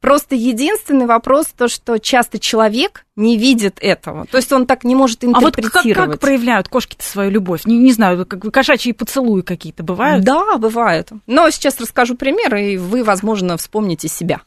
Просто 0.00 0.34
единственный 0.34 1.04
вопрос 1.04 1.48
то, 1.48 1.68
что 1.68 1.98
часто 1.98 2.38
человек 2.38 3.04
не 3.16 3.36
видит 3.36 3.76
этого. 3.82 4.26
То 4.26 4.38
есть 4.38 4.50
он 4.50 4.64
так 4.64 4.84
не 4.84 4.94
может 4.94 5.24
интерпретировать. 5.24 5.84
А 5.84 6.00
вот 6.00 6.06
как, 6.06 6.10
как 6.12 6.20
проявляют 6.20 6.68
кошки-то 6.68 7.04
свою 7.04 7.30
любовь? 7.30 7.66
Не, 7.66 7.76
не 7.76 7.92
знаю, 7.92 8.24
как 8.24 8.50
кошачьи 8.50 8.92
поцелуи 8.92 9.42
какие-то 9.42 9.82
бывают? 9.82 10.24
Да, 10.24 10.56
бывают. 10.56 11.10
Но 11.26 11.50
сейчас 11.50 11.78
расскажу 11.80 12.14
пример, 12.14 12.54
и 12.56 12.78
вы, 12.78 13.04
возможно, 13.04 13.58
вспомните 13.58 14.08
себя. 14.08 14.40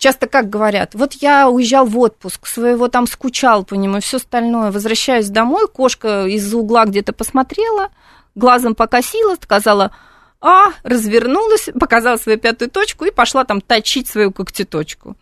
Часто 0.00 0.28
как 0.28 0.48
говорят, 0.48 0.94
вот 0.94 1.12
я 1.20 1.50
уезжал 1.50 1.84
в 1.84 1.98
отпуск, 1.98 2.46
своего 2.46 2.88
там 2.88 3.06
скучал 3.06 3.64
по 3.64 3.74
нему 3.74 3.98
и 3.98 4.00
все 4.00 4.16
остальное, 4.16 4.72
возвращаюсь 4.72 5.28
домой, 5.28 5.68
кошка 5.68 6.24
из-за 6.24 6.56
угла 6.56 6.86
где-то 6.86 7.12
посмотрела, 7.12 7.90
глазом 8.34 8.74
покосила, 8.74 9.36
сказала, 9.38 9.94
а, 10.40 10.68
развернулась, 10.84 11.68
показала 11.78 12.16
свою 12.16 12.38
пятую 12.38 12.70
точку 12.70 13.04
и 13.04 13.10
пошла 13.10 13.44
там 13.44 13.60
точить 13.60 14.08
свою 14.08 14.32
когтеточку. 14.32 15.18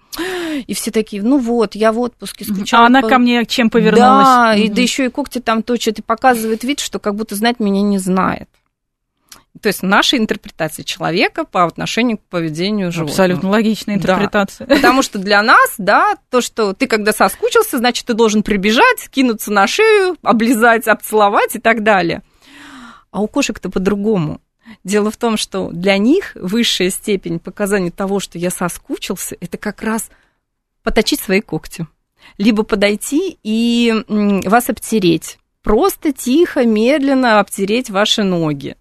И 0.69 0.75
все 0.75 0.93
такие, 0.93 1.25
ну 1.25 1.39
вот, 1.39 1.75
я 1.75 1.91
в 1.91 1.99
отпуске 1.99 2.45
скучала. 2.45 2.85
А 2.85 2.87
она 2.87 3.03
по... 3.03 3.09
ко 3.09 3.19
мне 3.19 3.45
чем 3.47 3.71
повернулась? 3.71 4.29
Да, 4.29 4.53
угу. 4.55 4.63
и 4.63 4.69
да 4.69 4.81
еще 4.81 5.07
и 5.07 5.09
когти 5.09 5.41
там 5.41 5.65
точит, 5.65 5.99
и 5.99 6.03
показывает 6.03 6.63
вид, 6.63 6.79
что 6.79 7.01
как 7.01 7.17
будто 7.17 7.35
знать 7.35 7.59
меня 7.59 7.83
не 7.83 7.99
знает. 7.99 8.49
То 9.61 9.69
есть 9.69 9.83
наша 9.83 10.17
интерпретация 10.17 10.85
человека 10.85 11.45
по 11.45 11.65
отношению 11.65 12.19
к 12.19 12.23
поведению 12.23 12.93
животного. 12.93 13.11
Абсолютно 13.11 13.49
логичная 13.51 13.95
интерпретация. 13.97 14.67
Да. 14.67 14.75
Потому 14.77 15.03
что 15.03 15.19
для 15.19 15.43
нас, 15.43 15.75
да, 15.79 16.17
то, 16.31 16.41
что 16.41 16.73
ты 16.73 16.87
когда 16.87 17.13
соскучился, 17.13 17.79
значит, 17.79 18.07
ты 18.07 18.15
должен 18.15 18.43
прибежать, 18.43 19.09
кинуться 19.11 19.53
на 19.53 19.67
шею, 19.67 20.17
облизать, 20.23 20.87
обцеловать 20.87 21.57
и 21.57 21.59
так 21.59 21.83
далее. 21.83 22.23
А 23.11 23.21
у 23.21 23.29
кошек-то 23.29 23.71
по-другому. 23.71 24.41
Дело 24.85 25.11
в 25.11 25.17
том, 25.17 25.37
что 25.37 25.71
для 25.71 25.97
них 25.97 26.33
высшая 26.35 26.91
степень 26.91 27.39
показания 27.39 27.91
того, 27.91 28.21
что 28.21 28.39
я 28.39 28.51
соскучился, 28.51 29.37
это 29.41 29.57
как 29.57 29.83
раз 29.83 30.11
поточить 30.83 31.21
свои 31.21 31.41
когти. 31.41 31.87
Либо 32.37 32.63
подойти 32.63 33.39
и 33.43 34.05
вас 34.09 34.69
обтереть. 34.69 35.39
Просто 35.63 36.13
тихо, 36.13 36.65
медленно 36.65 37.41
обтереть 37.41 37.91
ваши 37.91 38.23
ноги. 38.23 38.77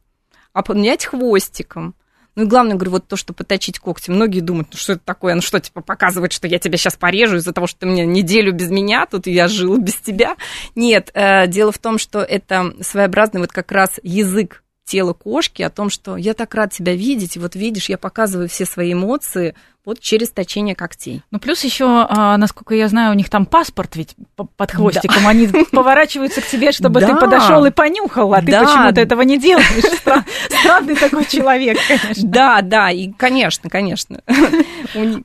А 0.57 0.63
поменять 0.63 1.05
хвостиком. 1.05 1.93
Ну 2.33 2.45
и 2.45 2.47
главное, 2.47 2.73
говорю, 2.73 2.93
вот 2.93 3.07
то, 3.07 3.15
что 3.15 3.31
поточить 3.31 3.77
когти. 3.77 4.09
Многие 4.09 4.39
думают, 4.39 4.69
ну 4.71 4.77
что 4.79 4.93
это 4.93 5.03
такое, 5.05 5.35
ну 5.35 5.41
что, 5.41 5.59
типа, 5.59 5.81
показывать, 5.81 6.33
что 6.33 6.47
я 6.47 6.57
тебя 6.57 6.77
сейчас 6.77 6.95
порежу 6.95 7.35
из-за 7.35 7.53
того, 7.53 7.67
что 7.67 7.81
ты 7.81 7.85
мне 7.85 8.07
неделю 8.07 8.53
без 8.53 8.71
меня, 8.71 9.05
тут 9.05 9.27
я 9.27 9.47
жила 9.47 9.77
без 9.77 9.97
тебя. 9.97 10.35
Нет, 10.73 11.11
э, 11.13 11.45
дело 11.45 11.71
в 11.71 11.77
том, 11.77 11.99
что 11.99 12.23
это 12.23 12.73
своеобразный 12.81 13.39
вот 13.39 13.51
как 13.51 13.71
раз 13.71 13.99
язык 14.01 14.63
тело 14.83 15.13
кошки 15.13 15.61
о 15.61 15.69
том, 15.69 15.91
что 15.91 16.17
я 16.17 16.33
так 16.33 16.55
рад 16.55 16.73
тебя 16.73 16.95
видеть, 16.95 17.35
и 17.35 17.39
вот 17.39 17.55
видишь, 17.55 17.89
я 17.89 17.99
показываю 17.99 18.49
все 18.49 18.65
свои 18.65 18.93
эмоции 18.93 19.53
вот 19.87 20.01
через 20.01 20.31
точение 20.31 20.75
когтей. 20.75 21.21
Ну, 21.31 21.39
плюс 21.39 21.63
еще, 21.63 21.85
а, 22.09 22.35
насколько 22.35 22.75
я 22.75 22.89
знаю, 22.89 23.13
у 23.13 23.15
них 23.15 23.29
там 23.29 23.45
паспорт 23.45 23.95
ведь 23.95 24.15
под 24.35 24.69
хвостиком, 24.69 25.23
да. 25.23 25.29
они 25.29 25.47
поворачиваются 25.71 26.41
к 26.41 26.47
тебе, 26.47 26.73
чтобы 26.73 26.99
да. 26.99 27.07
ты 27.07 27.15
подошел 27.15 27.63
и 27.63 27.71
понюхал, 27.71 28.33
а 28.33 28.41
ты 28.41 28.51
да. 28.51 28.65
почему-то 28.65 28.99
этого 28.99 29.21
не 29.21 29.39
делаешь. 29.39 29.85
Странный 30.49 30.95
такой 30.95 31.23
человек, 31.23 31.77
конечно. 31.87 32.29
Да, 32.29 32.61
да, 32.61 32.91
и 32.91 33.13
конечно, 33.13 33.69
конечно. 33.69 34.19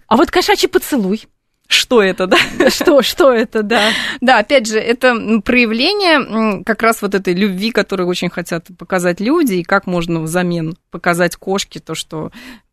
А 0.06 0.16
вот 0.16 0.30
кошачий 0.30 0.68
поцелуй 0.68 1.26
что 1.68 2.02
это, 2.02 2.26
да? 2.26 2.36
Что, 2.68 3.00
что 3.00 3.32
это, 3.32 3.62
да? 3.62 3.92
Да, 4.20 4.38
опять 4.38 4.66
же, 4.66 4.78
это 4.78 5.40
проявление 5.40 6.62
как 6.64 6.82
раз 6.82 7.00
вот 7.00 7.14
этой 7.14 7.32
любви, 7.32 7.70
которую 7.70 8.08
очень 8.08 8.28
хотят 8.28 8.66
показать 8.78 9.20
люди, 9.20 9.54
и 9.54 9.62
как 9.62 9.86
можно 9.86 10.20
взамен 10.20 10.76
показать 10.90 11.36
кошке 11.36 11.80
то, 11.80 11.94
что 11.94 12.30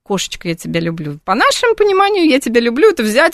кошечка, 0.09 0.47
я 0.47 0.55
тебя 0.55 0.79
люблю. 0.79 1.19
По 1.23 1.35
нашему 1.35 1.75
пониманию, 1.75 2.27
я 2.27 2.39
тебя 2.39 2.59
люблю, 2.59 2.89
это 2.89 3.03
взять 3.03 3.33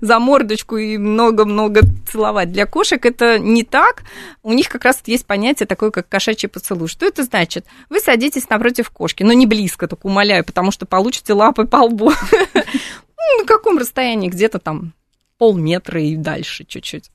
за 0.00 0.18
мордочку 0.18 0.76
и 0.76 0.98
много-много 0.98 1.82
целовать. 2.10 2.50
Для 2.50 2.66
кошек 2.66 3.06
это 3.06 3.38
не 3.38 3.62
так. 3.62 4.02
У 4.42 4.52
них 4.52 4.68
как 4.68 4.84
раз 4.84 5.00
есть 5.06 5.26
понятие 5.26 5.68
такое, 5.68 5.92
как 5.92 6.08
кошачий 6.08 6.48
поцелуй. 6.48 6.88
Что 6.88 7.06
это 7.06 7.22
значит? 7.22 7.66
Вы 7.88 8.00
садитесь 8.00 8.48
напротив 8.48 8.90
кошки, 8.90 9.22
но 9.22 9.32
не 9.32 9.46
близко, 9.46 9.86
только 9.86 10.06
умоляю, 10.06 10.44
потому 10.44 10.72
что 10.72 10.86
получите 10.86 11.34
лапы 11.34 11.66
по 11.66 11.76
лбу. 11.76 12.12
Ну, 13.30 13.42
на 13.42 13.46
каком 13.46 13.76
расстоянии? 13.76 14.30
Где-то 14.30 14.58
там 14.58 14.94
полметра 15.38 16.00
и 16.00 16.16
дальше 16.16 16.64
чуть-чуть. 16.64 17.10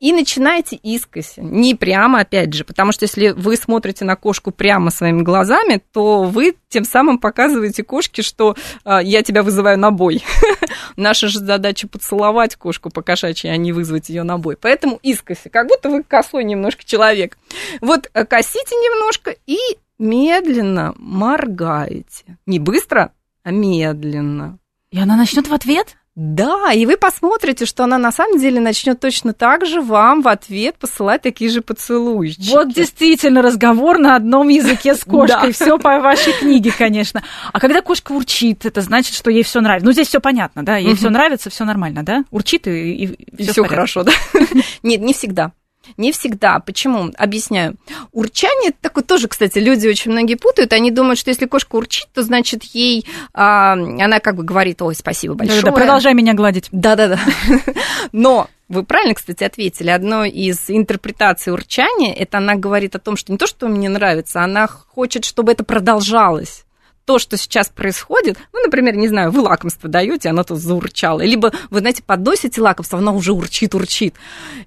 И 0.00 0.12
начинайте 0.12 0.76
искоси, 0.76 1.40
не 1.40 1.74
прямо, 1.74 2.20
опять 2.20 2.52
же, 2.52 2.64
потому 2.64 2.92
что 2.92 3.04
если 3.04 3.30
вы 3.30 3.56
смотрите 3.56 4.04
на 4.04 4.16
кошку 4.16 4.50
прямо 4.50 4.90
своими 4.90 5.22
глазами, 5.22 5.80
то 5.92 6.24
вы 6.24 6.56
тем 6.68 6.84
самым 6.84 7.18
показываете 7.18 7.84
кошке, 7.84 8.22
что 8.22 8.56
э, 8.84 8.98
я 9.02 9.22
тебя 9.22 9.42
вызываю 9.42 9.78
на 9.78 9.90
бой. 9.92 10.22
Наша 10.96 11.28
же 11.28 11.38
задача 11.38 11.88
поцеловать 11.88 12.56
кошку 12.56 12.90
по 12.90 13.02
кошачьи, 13.02 13.48
а 13.48 13.56
не 13.56 13.72
вызвать 13.72 14.08
ее 14.08 14.24
на 14.24 14.36
бой. 14.36 14.56
Поэтому 14.60 14.98
искоси, 15.02 15.48
как 15.48 15.68
будто 15.68 15.88
вы 15.88 16.02
косой 16.02 16.44
немножко 16.44 16.84
человек. 16.84 17.38
Вот 17.80 18.10
э, 18.12 18.24
косите 18.24 18.74
немножко 18.74 19.34
и 19.46 19.58
медленно 19.98 20.94
моргаете. 20.96 22.38
Не 22.46 22.58
быстро, 22.58 23.12
а 23.42 23.50
медленно. 23.52 24.58
И 24.90 24.98
она 24.98 25.16
начнет 25.16 25.48
в 25.48 25.54
ответ? 25.54 25.96
Да, 26.16 26.72
и 26.72 26.86
вы 26.86 26.96
посмотрите, 26.96 27.66
что 27.66 27.82
она 27.82 27.98
на 27.98 28.12
самом 28.12 28.38
деле 28.38 28.60
начнет 28.60 29.00
точно 29.00 29.32
так 29.32 29.66
же 29.66 29.80
вам 29.80 30.22
в 30.22 30.28
ответ 30.28 30.76
посылать 30.76 31.22
такие 31.22 31.50
же 31.50 31.60
поцелуйчики. 31.60 32.50
Вот 32.50 32.72
действительно 32.72 33.42
разговор 33.42 33.98
на 33.98 34.14
одном 34.14 34.48
языке 34.48 34.94
с 34.94 35.04
кошкой. 35.04 35.52
Все 35.52 35.76
по 35.76 35.98
вашей 35.98 36.32
книге, 36.34 36.72
конечно. 36.76 37.24
А 37.52 37.58
когда 37.58 37.82
кошка 37.82 38.12
урчит, 38.12 38.64
это 38.64 38.80
значит, 38.80 39.14
что 39.14 39.28
ей 39.28 39.42
все 39.42 39.60
нравится. 39.60 39.86
Ну, 39.86 39.92
здесь 39.92 40.06
все 40.06 40.20
понятно, 40.20 40.64
да? 40.64 40.76
Ей 40.76 40.94
все 40.94 41.10
нравится, 41.10 41.50
все 41.50 41.64
нормально, 41.64 42.04
да? 42.04 42.24
Урчит 42.30 42.68
и, 42.68 43.04
и 43.04 43.46
все 43.46 43.64
хорошо, 43.64 44.04
да? 44.04 44.12
Нет, 44.84 45.00
не 45.00 45.14
всегда. 45.14 45.50
Не 45.96 46.12
всегда. 46.12 46.58
Почему? 46.60 47.10
Объясняю. 47.16 47.76
Урчание, 48.12 48.70
это 48.70 48.78
такое 48.80 49.04
тоже, 49.04 49.28
кстати, 49.28 49.58
люди 49.58 49.86
очень 49.86 50.10
многие 50.10 50.34
путают. 50.36 50.72
Они 50.72 50.90
думают, 50.90 51.18
что 51.18 51.30
если 51.30 51.46
кошка 51.46 51.76
урчит, 51.76 52.08
то 52.12 52.22
значит 52.22 52.64
ей, 52.64 53.06
а, 53.32 53.72
она 53.72 54.20
как 54.20 54.36
бы 54.36 54.42
говорит, 54.42 54.82
ой, 54.82 54.94
спасибо 54.94 55.34
большое. 55.34 55.62
Да-да, 55.62 55.76
продолжай 55.76 56.14
меня 56.14 56.34
гладить. 56.34 56.68
Да-да-да. 56.72 57.18
Но 58.12 58.48
вы 58.68 58.82
правильно, 58.82 59.14
кстати, 59.14 59.44
ответили. 59.44 59.90
Одно 59.90 60.24
из 60.24 60.64
интерпретаций 60.68 61.52
урчания, 61.52 62.14
это 62.14 62.38
она 62.38 62.54
говорит 62.54 62.94
о 62.96 62.98
том, 62.98 63.16
что 63.16 63.30
не 63.32 63.38
то, 63.38 63.46
что 63.46 63.68
мне 63.68 63.88
нравится, 63.88 64.42
она 64.42 64.66
хочет, 64.66 65.24
чтобы 65.24 65.52
это 65.52 65.64
продолжалось 65.64 66.63
то, 67.04 67.18
что 67.18 67.36
сейчас 67.36 67.68
происходит, 67.68 68.38
ну, 68.52 68.62
например, 68.62 68.96
не 68.96 69.08
знаю, 69.08 69.30
вы 69.30 69.40
лакомство 69.40 69.88
даете, 69.88 70.30
она 70.30 70.44
тут 70.44 70.58
заурчала, 70.58 71.20
либо 71.22 71.52
вы, 71.70 71.80
знаете, 71.80 72.02
подносите 72.02 72.60
лакомство, 72.60 72.98
она 72.98 73.12
уже 73.12 73.32
урчит, 73.32 73.74
урчит. 73.74 74.14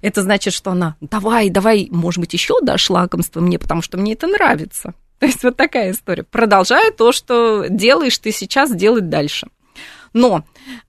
Это 0.02 0.22
значит, 0.22 0.54
что 0.54 0.70
она, 0.70 0.96
давай, 1.00 1.50
давай, 1.50 1.88
может 1.90 2.20
быть, 2.20 2.32
еще 2.32 2.54
дашь 2.62 2.90
лакомство 2.90 3.40
мне, 3.40 3.58
потому 3.58 3.82
что 3.82 3.98
мне 3.98 4.12
это 4.14 4.26
нравится. 4.26 4.94
То 5.18 5.26
есть 5.26 5.42
вот 5.42 5.56
такая 5.56 5.90
история. 5.90 6.22
Продолжай 6.22 6.92
то, 6.92 7.12
что 7.12 7.66
делаешь 7.68 8.18
ты 8.18 8.30
сейчас, 8.30 8.70
делать 8.70 9.08
дальше. 9.08 9.48
Но 10.12 10.44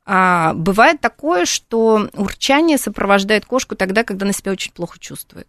а, 0.05 0.53
бывает 0.53 1.01
такое, 1.01 1.45
что 1.45 2.09
урчание 2.13 2.77
сопровождает 2.77 3.45
кошку 3.45 3.75
тогда, 3.75 4.03
когда 4.03 4.25
она 4.25 4.33
себя 4.33 4.51
очень 4.51 4.71
плохо 4.71 4.97
чувствует. 4.99 5.47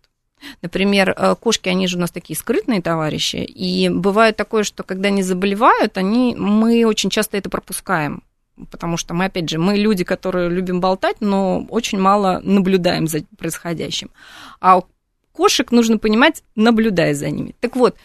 Например, 0.62 1.14
э, 1.16 1.34
кошки, 1.36 1.68
они 1.68 1.86
же 1.86 1.96
у 1.96 2.00
нас 2.00 2.10
такие 2.10 2.36
скрытные 2.36 2.82
товарищи, 2.82 3.36
и 3.36 3.88
бывает 3.88 4.36
такое, 4.36 4.62
что 4.62 4.82
когда 4.82 5.08
они 5.08 5.22
заболевают, 5.22 5.98
они, 5.98 6.34
мы 6.36 6.84
очень 6.84 7.10
часто 7.10 7.36
это 7.36 7.50
пропускаем, 7.50 8.22
потому 8.70 8.96
что 8.96 9.14
мы, 9.14 9.26
опять 9.26 9.48
же, 9.48 9.58
мы 9.58 9.76
люди, 9.76 10.04
которые 10.04 10.48
любим 10.48 10.80
болтать, 10.80 11.16
но 11.20 11.66
очень 11.68 11.98
мало 11.98 12.40
наблюдаем 12.42 13.06
за 13.06 13.20
происходящим. 13.36 14.10
А 14.60 14.78
у 14.78 14.84
кошек 15.32 15.70
нужно 15.72 15.98
понимать, 15.98 16.42
наблюдая 16.56 17.14
за 17.14 17.30
ними. 17.30 17.54
Так 17.60 17.76
вот, 17.76 17.96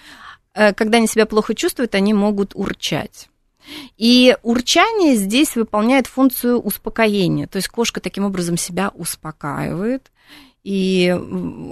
э, 0.54 0.74
когда 0.74 0.98
они 0.98 1.08
себя 1.08 1.26
плохо 1.26 1.56
чувствуют, 1.56 1.96
они 1.96 2.14
могут 2.14 2.52
урчать. 2.56 3.30
И 3.98 4.36
урчание 4.44 5.16
здесь 5.16 5.56
выполняет 5.56 6.08
функцию 6.08 6.60
успокоения. 6.60 7.48
То 7.48 7.58
есть 7.58 7.68
кошка 7.68 8.00
таким 8.00 8.26
образом 8.26 8.58
себя 8.58 8.92
успокаивает, 8.94 10.12
и 10.66 11.16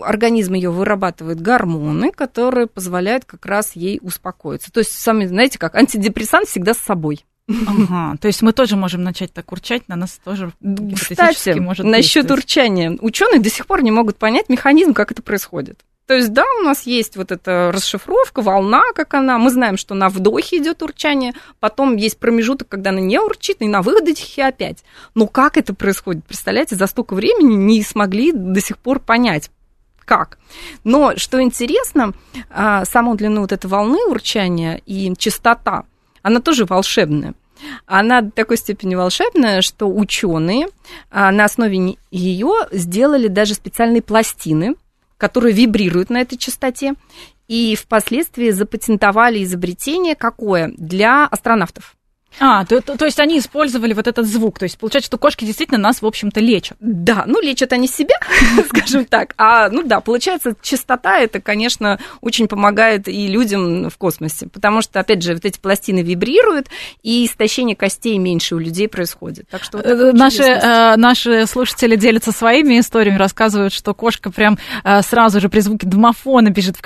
организм 0.03 0.53
ее 0.53 0.69
вырабатывает 0.69 1.41
гормоны, 1.41 2.11
которые 2.11 2.67
позволяют 2.67 3.25
как 3.25 3.43
раз 3.47 3.75
ей 3.75 3.99
успокоиться. 4.03 4.71
То 4.71 4.81
есть, 4.81 4.91
сами 4.91 5.25
знаете, 5.25 5.57
как 5.57 5.73
антидепрессант 5.73 6.47
всегда 6.47 6.75
с 6.75 6.77
собой. 6.77 7.25
Ага, 7.49 8.15
то 8.21 8.27
есть 8.27 8.41
мы 8.41 8.53
тоже 8.53 8.77
можем 8.77 9.03
начать 9.03 9.33
так 9.33 9.51
урчать, 9.51 9.89
на 9.89 9.95
нас 9.95 10.19
тоже 10.23 10.53
Кстати, 10.95 11.59
может 11.59 11.85
насчет 11.85 12.31
урчания. 12.31 12.97
Ученые 13.01 13.41
до 13.41 13.49
сих 13.49 13.67
пор 13.67 13.83
не 13.83 13.91
могут 13.91 14.17
понять 14.17 14.47
механизм, 14.47 14.93
как 14.93 15.11
это 15.11 15.21
происходит. 15.21 15.81
То 16.05 16.15
есть, 16.15 16.33
да, 16.33 16.43
у 16.59 16.63
нас 16.63 16.83
есть 16.83 17.15
вот 17.15 17.31
эта 17.31 17.71
расшифровка, 17.73 18.41
волна, 18.41 18.81
как 18.93 19.13
она. 19.13 19.37
Мы 19.37 19.49
знаем, 19.49 19.77
что 19.77 19.95
на 19.95 20.09
вдохе 20.09 20.57
идет 20.57 20.83
урчание, 20.83 21.33
потом 21.59 21.95
есть 21.95 22.17
промежуток, 22.17 22.67
когда 22.67 22.89
она 22.89 22.99
не 22.99 23.19
урчит, 23.19 23.57
и 23.61 23.67
на 23.67 23.81
выдохе 23.81 24.43
опять. 24.43 24.83
Но 25.15 25.27
как 25.27 25.55
это 25.55 25.73
происходит? 25.73 26.25
Представляете, 26.25 26.75
за 26.75 26.87
столько 26.87 27.13
времени 27.13 27.55
не 27.55 27.81
смогли 27.83 28.33
до 28.33 28.59
сих 28.59 28.77
пор 28.79 28.99
понять, 28.99 29.49
как. 30.03 30.39
Но 30.83 31.15
что 31.15 31.41
интересно, 31.41 32.13
а, 32.49 32.83
саму 32.83 33.15
длину 33.15 33.41
вот 33.41 33.53
этой 33.53 33.67
волны 33.67 34.05
урчания 34.05 34.81
и 34.85 35.13
частота, 35.17 35.85
она 36.23 36.39
тоже 36.39 36.65
волшебная. 36.65 37.35
Она 37.85 38.21
до 38.21 38.31
такой 38.31 38.57
степени 38.57 38.95
волшебная, 38.95 39.61
что 39.61 39.87
ученые 39.87 40.67
а, 41.11 41.31
на 41.31 41.45
основе 41.45 41.97
ее 42.11 42.53
сделали 42.71 43.27
даже 43.27 43.53
специальные 43.53 44.01
пластины, 44.01 44.75
которые 45.17 45.53
вибрируют 45.53 46.09
на 46.09 46.21
этой 46.21 46.37
частоте, 46.37 46.95
и 47.47 47.75
впоследствии 47.75 48.49
запатентовали 48.49 49.43
изобретение 49.43 50.15
какое? 50.15 50.73
Для 50.77 51.25
астронавтов. 51.27 51.95
А, 52.39 52.65
то, 52.65 52.81
то, 52.81 52.97
то 52.97 53.05
есть 53.05 53.19
они 53.19 53.39
использовали 53.39 53.93
вот 53.93 54.07
этот 54.07 54.25
звук. 54.25 54.59
То 54.59 54.63
есть 54.63 54.77
получается, 54.77 55.07
что 55.07 55.17
кошки 55.17 55.45
действительно 55.45 55.79
нас, 55.79 56.01
в 56.01 56.05
общем-то, 56.05 56.39
лечат. 56.39 56.77
Да, 56.79 57.23
ну 57.25 57.41
лечат 57.41 57.73
они 57.73 57.87
себя, 57.87 58.15
скажем 58.67 59.05
так. 59.05 59.33
А, 59.37 59.69
ну 59.69 59.83
да, 59.83 59.99
получается, 59.99 60.55
частота 60.61 61.19
это, 61.19 61.39
конечно, 61.39 61.99
очень 62.21 62.47
помогает 62.47 63.07
и 63.07 63.27
людям 63.27 63.89
в 63.89 63.97
космосе. 63.97 64.47
Потому 64.47 64.81
что, 64.81 64.99
опять 64.99 65.23
же, 65.23 65.33
вот 65.33 65.45
эти 65.45 65.59
пластины 65.59 66.01
вибрируют, 66.01 66.67
и 67.01 67.25
истощение 67.25 67.75
костей 67.75 68.17
меньше 68.17 68.55
у 68.55 68.59
людей 68.59 68.87
происходит. 68.87 69.47
Так 69.49 69.63
что 69.63 69.77
вот 69.77 70.13
наши, 70.13 70.43
э, 70.43 70.95
наши 70.95 71.45
слушатели 71.47 71.95
делятся 71.95 72.31
своими 72.31 72.79
историями, 72.79 73.17
рассказывают, 73.17 73.73
что 73.73 73.93
кошка 73.93 74.31
прям 74.31 74.57
э, 74.83 75.01
сразу 75.01 75.39
же 75.39 75.49
при 75.49 75.59
звуке 75.59 75.87
домофона 75.87 76.49
бежит 76.49 76.77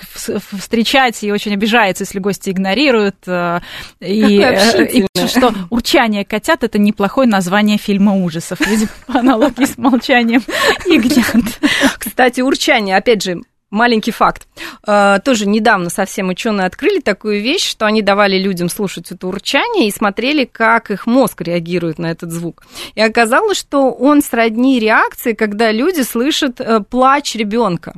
встречать 0.59 1.23
и 1.23 1.31
очень 1.31 1.53
обижается, 1.53 2.03
если 2.03 2.19
гости 2.19 2.49
игнорируют. 2.49 3.15
Э, 3.27 3.59
и 3.99 5.05
что 5.37 5.53
урчание 5.69 6.25
котят 6.25 6.63
это 6.63 6.79
неплохое 6.79 7.27
название 7.27 7.77
фильма 7.77 8.15
ужасов. 8.15 8.59
Видимо, 8.61 8.89
по 9.05 9.19
аналогии 9.19 9.65
с 9.65 9.77
молчанием 9.77 10.43
ягнят. 10.85 11.59
Кстати, 11.99 12.41
урчание, 12.41 12.97
опять 12.97 13.23
же, 13.23 13.41
Маленький 13.69 14.11
факт. 14.11 14.47
Э, 14.87 15.19
тоже 15.23 15.45
недавно 15.45 15.89
совсем 15.89 16.29
ученые 16.29 16.67
открыли 16.67 17.01
такую 17.01 17.41
вещь, 17.41 17.69
что 17.69 17.85
они 17.85 18.01
давали 18.01 18.37
людям 18.37 18.69
слушать 18.69 19.11
это 19.11 19.27
урчание 19.27 19.89
и 19.89 19.91
смотрели, 19.91 20.45
как 20.45 20.89
их 20.89 21.05
мозг 21.05 21.41
реагирует 21.41 21.99
на 21.99 22.05
этот 22.05 22.31
звук. 22.31 22.63
И 22.95 23.01
оказалось, 23.01 23.57
что 23.57 23.91
он 23.91 24.21
сродни 24.21 24.79
реакции, 24.79 25.33
когда 25.33 25.73
люди 25.73 26.01
слышат 26.01 26.61
э, 26.61 26.79
плач 26.79 27.35
ребенка. 27.35 27.95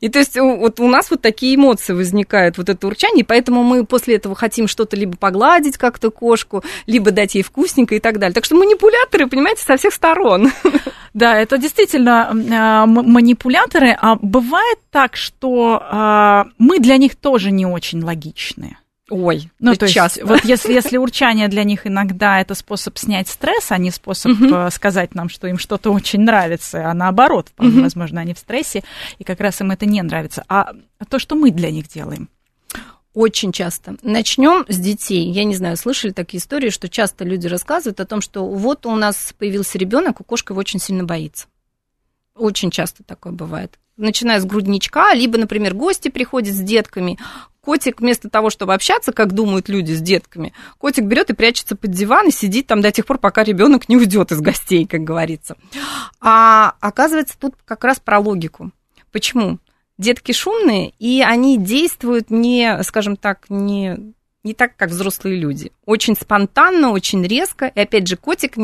И 0.00 0.08
то 0.08 0.18
есть 0.18 0.36
вот 0.38 0.80
у 0.80 0.88
нас 0.88 1.10
вот 1.10 1.22
такие 1.22 1.56
эмоции 1.56 1.92
возникают, 1.92 2.58
вот 2.58 2.68
это 2.68 2.86
урчание, 2.86 3.24
поэтому 3.24 3.62
мы 3.62 3.84
после 3.84 4.16
этого 4.16 4.34
хотим 4.34 4.68
что-то 4.68 4.96
либо 4.96 5.16
погладить 5.16 5.76
как-то 5.76 6.10
кошку, 6.10 6.64
либо 6.86 7.10
дать 7.10 7.34
ей 7.34 7.42
вкусненько 7.42 7.94
и 7.94 8.00
так 8.00 8.18
далее. 8.18 8.34
Так 8.34 8.44
что 8.44 8.56
манипуляторы, 8.56 9.26
понимаете, 9.26 9.62
со 9.62 9.76
всех 9.76 9.92
сторон. 9.94 10.50
Да, 11.14 11.36
это 11.36 11.58
действительно 11.58 12.28
э, 12.30 12.86
манипуляторы, 12.86 13.96
а 13.98 14.16
бывает 14.16 14.78
так, 14.90 15.16
что 15.16 15.82
э, 15.82 16.44
мы 16.58 16.78
для 16.78 16.96
них 16.96 17.16
тоже 17.16 17.50
не 17.50 17.66
очень 17.66 18.02
логичные. 18.02 18.78
Ой, 19.10 19.50
ну 19.58 19.74
то 19.74 19.88
часто. 19.88 20.20
есть 20.20 20.30
вот 20.30 20.44
если 20.44 20.72
если 20.72 20.98
урчание 20.98 21.48
для 21.48 21.64
них 21.64 21.86
иногда 21.86 22.40
это 22.40 22.54
способ 22.54 22.98
снять 22.98 23.28
стресс, 23.28 23.70
а 23.72 23.78
не 23.78 23.90
способ 23.90 24.32
uh-huh. 24.32 24.70
сказать 24.70 25.14
нам, 25.14 25.28
что 25.28 25.46
им 25.46 25.58
что-то 25.58 25.90
очень 25.90 26.20
нравится, 26.20 26.90
а 26.90 26.94
наоборот, 26.94 27.48
вполне 27.48 27.78
uh-huh. 27.78 27.82
возможно, 27.82 28.20
они 28.20 28.34
в 28.34 28.38
стрессе 28.38 28.84
и 29.18 29.24
как 29.24 29.40
раз 29.40 29.60
им 29.60 29.70
это 29.70 29.86
не 29.86 30.02
нравится, 30.02 30.44
а 30.48 30.72
то, 31.08 31.18
что 31.18 31.36
мы 31.36 31.50
для 31.50 31.70
них 31.70 31.88
делаем. 31.88 32.28
Очень 33.14 33.50
часто. 33.50 33.96
Начнем 34.02 34.64
с 34.68 34.76
детей. 34.76 35.30
Я 35.32 35.42
не 35.44 35.54
знаю, 35.54 35.76
слышали 35.76 36.12
такие 36.12 36.38
истории, 36.38 36.70
что 36.70 36.88
часто 36.88 37.24
люди 37.24 37.48
рассказывают 37.48 37.98
о 37.98 38.06
том, 38.06 38.20
что 38.20 38.46
вот 38.46 38.86
у 38.86 38.94
нас 38.94 39.34
появился 39.36 39.78
ребенок, 39.78 40.20
и 40.20 40.24
кошка 40.24 40.52
его 40.52 40.60
очень 40.60 40.78
сильно 40.78 41.02
боится. 41.02 41.46
Очень 42.36 42.70
часто 42.70 43.02
такое 43.02 43.32
бывает 43.32 43.78
начиная 43.98 44.40
с 44.40 44.44
грудничка, 44.44 45.12
либо, 45.12 45.36
например, 45.36 45.74
гости 45.74 46.08
приходят 46.08 46.54
с 46.54 46.60
детками, 46.60 47.18
котик 47.68 48.00
вместо 48.00 48.30
того, 48.30 48.48
чтобы 48.48 48.72
общаться, 48.72 49.12
как 49.12 49.34
думают 49.34 49.68
люди 49.68 49.92
с 49.92 50.00
детками, 50.00 50.54
котик 50.78 51.04
берет 51.04 51.28
и 51.28 51.34
прячется 51.34 51.76
под 51.76 51.90
диван 51.90 52.28
и 52.28 52.30
сидит 52.30 52.66
там 52.66 52.80
до 52.80 52.90
тех 52.90 53.04
пор, 53.04 53.18
пока 53.18 53.44
ребенок 53.44 53.90
не 53.90 53.98
уйдет 53.98 54.32
из 54.32 54.40
гостей, 54.40 54.86
как 54.86 55.02
говорится. 55.02 55.54
А 56.18 56.76
оказывается, 56.80 57.38
тут 57.38 57.56
как 57.66 57.84
раз 57.84 58.00
про 58.00 58.20
логику. 58.20 58.70
Почему? 59.12 59.58
Детки 59.98 60.32
шумные, 60.32 60.94
и 60.98 61.20
они 61.20 61.58
действуют 61.58 62.30
не, 62.30 62.82
скажем 62.84 63.16
так, 63.16 63.44
не 63.50 64.14
не 64.48 64.54
так, 64.54 64.76
как 64.76 64.90
взрослые 64.90 65.36
люди. 65.36 65.70
Очень 65.84 66.16
спонтанно, 66.16 66.90
очень 66.90 67.24
резко. 67.24 67.66
И 67.66 67.80
опять 67.80 68.08
же, 68.08 68.16
котик, 68.16 68.54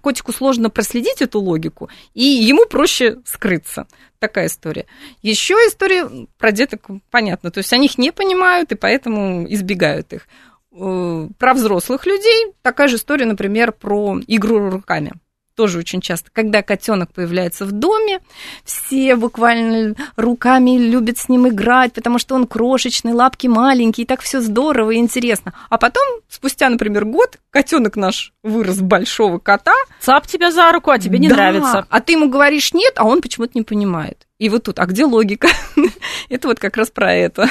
котику 0.00 0.32
сложно 0.32 0.70
проследить 0.70 1.22
эту 1.22 1.40
логику, 1.40 1.88
и 2.14 2.22
ему 2.22 2.66
проще 2.66 3.18
скрыться. 3.24 3.86
Такая 4.18 4.46
история. 4.46 4.86
Еще 5.22 5.54
история 5.54 6.08
про 6.38 6.52
деток 6.52 6.86
понятно. 7.10 7.50
То 7.50 7.58
есть 7.58 7.72
они 7.72 7.86
их 7.86 7.98
не 7.98 8.12
понимают, 8.12 8.70
и 8.72 8.76
поэтому 8.76 9.46
избегают 9.52 10.12
их. 10.12 10.28
Э, 10.72 11.28
про 11.38 11.54
взрослых 11.54 12.06
людей 12.06 12.52
такая 12.62 12.88
же 12.88 12.96
история, 12.96 13.26
например, 13.26 13.72
про 13.72 14.20
игру 14.26 14.70
руками 14.70 15.12
тоже 15.54 15.78
очень 15.78 16.00
часто, 16.00 16.30
когда 16.32 16.62
котенок 16.62 17.12
появляется 17.12 17.64
в 17.64 17.72
доме, 17.72 18.20
все 18.64 19.16
буквально 19.16 19.94
руками 20.16 20.78
любят 20.78 21.18
с 21.18 21.28
ним 21.28 21.48
играть, 21.48 21.92
потому 21.92 22.18
что 22.18 22.34
он 22.34 22.46
крошечный, 22.46 23.12
лапки 23.12 23.46
маленькие, 23.46 24.04
и 24.04 24.06
так 24.06 24.20
все 24.20 24.40
здорово 24.40 24.92
и 24.92 24.96
интересно. 24.96 25.52
А 25.68 25.78
потом, 25.78 26.02
спустя, 26.28 26.68
например, 26.68 27.04
год, 27.04 27.38
котенок 27.50 27.96
наш 27.96 28.32
вырос 28.42 28.80
большого 28.80 29.38
кота. 29.38 29.74
Цап 30.00 30.26
тебя 30.26 30.50
за 30.50 30.72
руку, 30.72 30.90
а 30.90 30.98
тебе 30.98 31.18
не 31.18 31.28
да, 31.28 31.36
нравится. 31.36 31.86
А 31.88 32.00
ты 32.00 32.12
ему 32.12 32.28
говоришь 32.28 32.72
нет, 32.72 32.94
а 32.96 33.04
он 33.04 33.20
почему-то 33.20 33.52
не 33.54 33.62
понимает. 33.62 34.26
И 34.38 34.48
вот 34.48 34.64
тут, 34.64 34.78
а 34.78 34.86
где 34.86 35.04
логика? 35.04 35.48
это 36.28 36.48
вот 36.48 36.58
как 36.58 36.76
раз 36.76 36.90
про 36.90 37.12
это. 37.14 37.48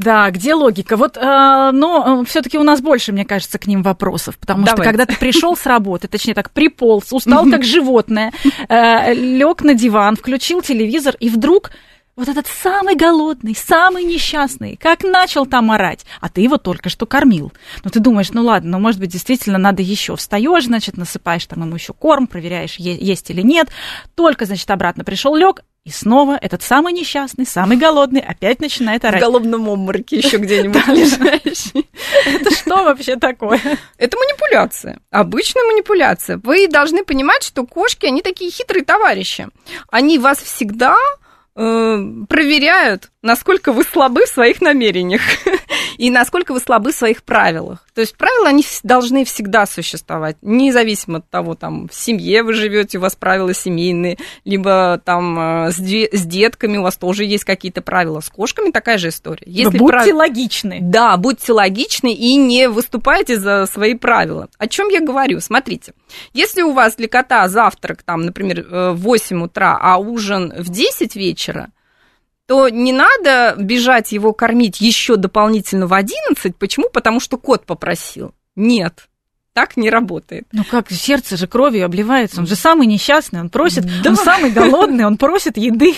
Да, 0.00 0.30
где 0.30 0.54
логика? 0.54 0.96
Вот, 0.96 1.18
э, 1.18 1.20
но 1.20 2.22
э, 2.22 2.24
все-таки 2.24 2.56
у 2.56 2.62
нас 2.62 2.80
больше, 2.80 3.12
мне 3.12 3.26
кажется, 3.26 3.58
к 3.58 3.66
ним 3.66 3.82
вопросов, 3.82 4.38
потому 4.38 4.64
Давайте. 4.64 4.82
что 4.82 4.90
когда 4.90 5.04
ты 5.04 5.14
пришел 5.18 5.54
с 5.54 5.66
работы, 5.66 6.08
точнее 6.08 6.32
так, 6.32 6.52
приполз, 6.52 7.12
устал 7.12 7.44
как 7.50 7.64
животное, 7.64 8.32
э, 8.70 9.12
лег 9.12 9.60
на 9.60 9.74
диван, 9.74 10.16
включил 10.16 10.62
телевизор, 10.62 11.16
и 11.20 11.28
вдруг 11.28 11.70
вот 12.16 12.28
этот 12.28 12.46
самый 12.46 12.96
голодный, 12.96 13.54
самый 13.54 14.04
несчастный, 14.04 14.76
как 14.76 15.04
начал 15.04 15.44
там 15.44 15.70
орать, 15.70 16.06
а 16.22 16.30
ты 16.30 16.40
его 16.40 16.56
только 16.56 16.88
что 16.88 17.04
кормил. 17.04 17.52
Ну, 17.84 17.90
ты 17.90 18.00
думаешь, 18.00 18.30
ну 18.30 18.42
ладно, 18.42 18.72
ну, 18.72 18.78
может 18.78 19.00
быть, 19.00 19.10
действительно 19.10 19.58
надо 19.58 19.82
еще. 19.82 20.16
Встаешь, 20.16 20.64
значит, 20.64 20.96
насыпаешь 20.96 21.44
там 21.44 21.62
ему 21.62 21.74
еще 21.74 21.92
корм, 21.92 22.26
проверяешь, 22.26 22.76
есть 22.76 23.30
или 23.30 23.42
нет. 23.42 23.68
Только, 24.14 24.46
значит, 24.46 24.70
обратно 24.70 25.04
пришел, 25.04 25.34
лег, 25.36 25.62
и 25.90 25.92
снова 25.92 26.38
этот 26.40 26.62
самый 26.62 26.92
несчастный, 26.92 27.44
самый 27.44 27.76
голодный 27.76 28.20
опять 28.20 28.60
начинает 28.60 29.04
орать. 29.04 29.20
В 29.20 29.24
голодном 29.24 29.68
обмороке 29.68 30.18
еще 30.18 30.36
где-нибудь 30.38 30.86
лежащий. 30.86 31.90
Это 32.24 32.54
что 32.54 32.84
вообще 32.84 33.16
такое? 33.16 33.60
Это 33.98 34.16
манипуляция. 34.16 35.00
Обычная 35.10 35.64
манипуляция. 35.64 36.40
Вы 36.44 36.68
должны 36.68 37.04
понимать, 37.04 37.42
что 37.42 37.66
кошки, 37.66 38.06
они 38.06 38.22
такие 38.22 38.52
хитрые 38.52 38.84
товарищи. 38.84 39.48
Они 39.90 40.20
вас 40.20 40.38
всегда 40.38 40.94
э, 41.56 42.04
проверяют, 42.28 43.10
насколько 43.22 43.72
вы 43.72 43.84
слабы 43.84 44.24
в 44.24 44.28
своих 44.28 44.60
намерениях 44.60 45.20
и 45.98 46.10
насколько 46.10 46.52
вы 46.52 46.60
слабы 46.60 46.92
в 46.92 46.94
своих 46.94 47.22
правилах. 47.22 47.86
То 47.94 48.00
есть 48.00 48.16
правила, 48.16 48.48
они 48.48 48.64
должны 48.82 49.24
всегда 49.24 49.66
существовать, 49.66 50.36
независимо 50.42 51.18
от 51.18 51.28
того, 51.28 51.54
там, 51.54 51.88
в 51.88 51.94
семье 51.94 52.42
вы 52.42 52.54
живете, 52.54 52.98
у 52.98 53.02
вас 53.02 53.14
правила 53.14 53.52
семейные, 53.52 54.16
либо 54.44 55.00
там 55.04 55.38
э, 55.38 55.72
с, 55.72 55.76
де- 55.76 56.08
с 56.10 56.24
детками 56.24 56.78
у 56.78 56.82
вас 56.82 56.96
тоже 56.96 57.24
есть 57.24 57.44
какие-то 57.44 57.82
правила. 57.82 58.20
С 58.20 58.30
кошками 58.30 58.70
такая 58.70 58.98
же 58.98 59.08
история. 59.08 59.44
Если 59.46 59.76
Но 59.76 59.84
будьте 59.84 59.92
прав... 59.92 60.14
логичны. 60.14 60.78
Да, 60.80 61.16
будьте 61.16 61.52
логичны 61.52 62.14
и 62.14 62.36
не 62.36 62.68
выступайте 62.68 63.38
за 63.38 63.66
свои 63.66 63.94
правила. 63.94 64.48
О 64.58 64.66
чем 64.66 64.88
я 64.88 65.00
говорю? 65.00 65.40
Смотрите, 65.40 65.92
если 66.32 66.62
у 66.62 66.72
вас 66.72 66.96
для 66.96 67.08
кота 67.08 67.46
завтрак, 67.48 68.02
там, 68.02 68.22
например, 68.22 68.60
э, 68.60 68.90
в 68.92 69.00
8 69.02 69.42
утра, 69.42 69.78
а 69.80 69.98
ужин 69.98 70.52
в 70.56 70.70
10 70.70 71.16
вечера, 71.16 71.70
то 72.50 72.68
не 72.68 72.92
надо 72.92 73.54
бежать 73.56 74.10
его 74.10 74.32
кормить 74.32 74.80
еще 74.80 75.14
дополнительно 75.14 75.86
в 75.86 75.94
11. 75.94 76.56
Почему? 76.56 76.88
Потому 76.92 77.20
что 77.20 77.38
кот 77.38 77.64
попросил. 77.64 78.34
Нет, 78.56 79.08
так 79.52 79.76
не 79.76 79.88
работает. 79.88 80.48
Ну 80.50 80.64
как, 80.64 80.90
сердце 80.90 81.36
же 81.36 81.46
кровью 81.46 81.84
обливается, 81.84 82.40
он 82.40 82.48
же 82.48 82.56
самый 82.56 82.88
несчастный, 82.88 83.38
он 83.38 83.50
просит, 83.50 83.84
да. 84.02 84.10
он 84.10 84.16
самый 84.16 84.50
голодный, 84.50 85.04
он 85.04 85.16
просит 85.16 85.58
еды. 85.58 85.94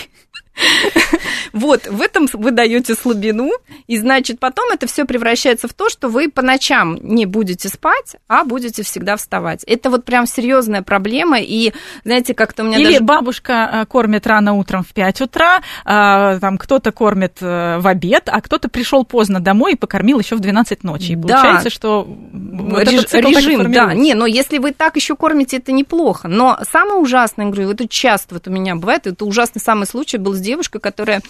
Вот, 1.53 1.85
в 1.87 2.01
этом 2.01 2.27
вы 2.33 2.49
даете 2.49 2.95
слабину, 2.95 3.51
и 3.85 3.97
значит, 3.97 4.39
потом 4.39 4.71
это 4.71 4.87
все 4.87 5.05
превращается 5.05 5.67
в 5.67 5.73
то, 5.73 5.87
что 5.87 6.09
вы 6.09 6.29
по 6.29 6.41
ночам 6.41 6.97
не 7.01 7.27
будете 7.27 7.69
спать, 7.69 8.15
а 8.27 8.43
будете 8.43 8.81
всегда 8.81 9.17
вставать. 9.17 9.63
Это 9.65 9.91
вот 9.91 10.03
прям 10.03 10.25
серьезная 10.25 10.81
проблема, 10.81 11.39
и 11.39 11.71
знаете, 12.03 12.33
как-то 12.33 12.63
у 12.63 12.65
меня 12.65 12.79
Или 12.79 12.93
даже... 12.93 13.03
бабушка 13.03 13.69
э, 13.71 13.85
кормит 13.85 14.25
рано 14.25 14.53
утром 14.53 14.83
в 14.83 14.93
5 14.93 15.21
утра, 15.21 15.61
а, 15.85 16.39
там 16.39 16.57
кто-то 16.57 16.91
кормит 16.91 17.37
э, 17.41 17.77
в 17.77 17.87
обед, 17.87 18.29
а 18.31 18.41
кто-то 18.41 18.67
пришел 18.67 19.05
поздно 19.05 19.39
домой 19.39 19.73
и 19.73 19.75
покормил 19.75 20.19
еще 20.19 20.35
в 20.35 20.39
12 20.39 20.83
ночи. 20.83 21.11
И 21.11 21.15
да. 21.15 21.35
получается, 21.35 21.69
что 21.69 22.03
вот 22.03 22.83
Реж... 22.83 23.13
режим, 23.13 23.71
да, 23.71 23.93
не, 23.93 24.15
но 24.15 24.25
если 24.25 24.57
вы 24.57 24.71
так 24.71 24.95
еще 24.95 25.15
кормите, 25.15 25.57
это 25.57 25.71
неплохо. 25.71 26.27
Но 26.27 26.57
самое 26.71 26.95
ужасное, 26.95 27.45
говорю, 27.45 27.67
вот 27.67 27.75
это 27.75 27.87
часто 27.87 28.33
вот 28.33 28.47
у 28.47 28.51
меня 28.51 28.75
бывает, 28.75 29.05
это 29.05 29.23
ужасный 29.23 29.61
самый 29.61 29.85
случай 29.85 30.17
был 30.23 30.33
с 30.33 30.39
девушкой, 30.39 30.79
которая 30.79 31.21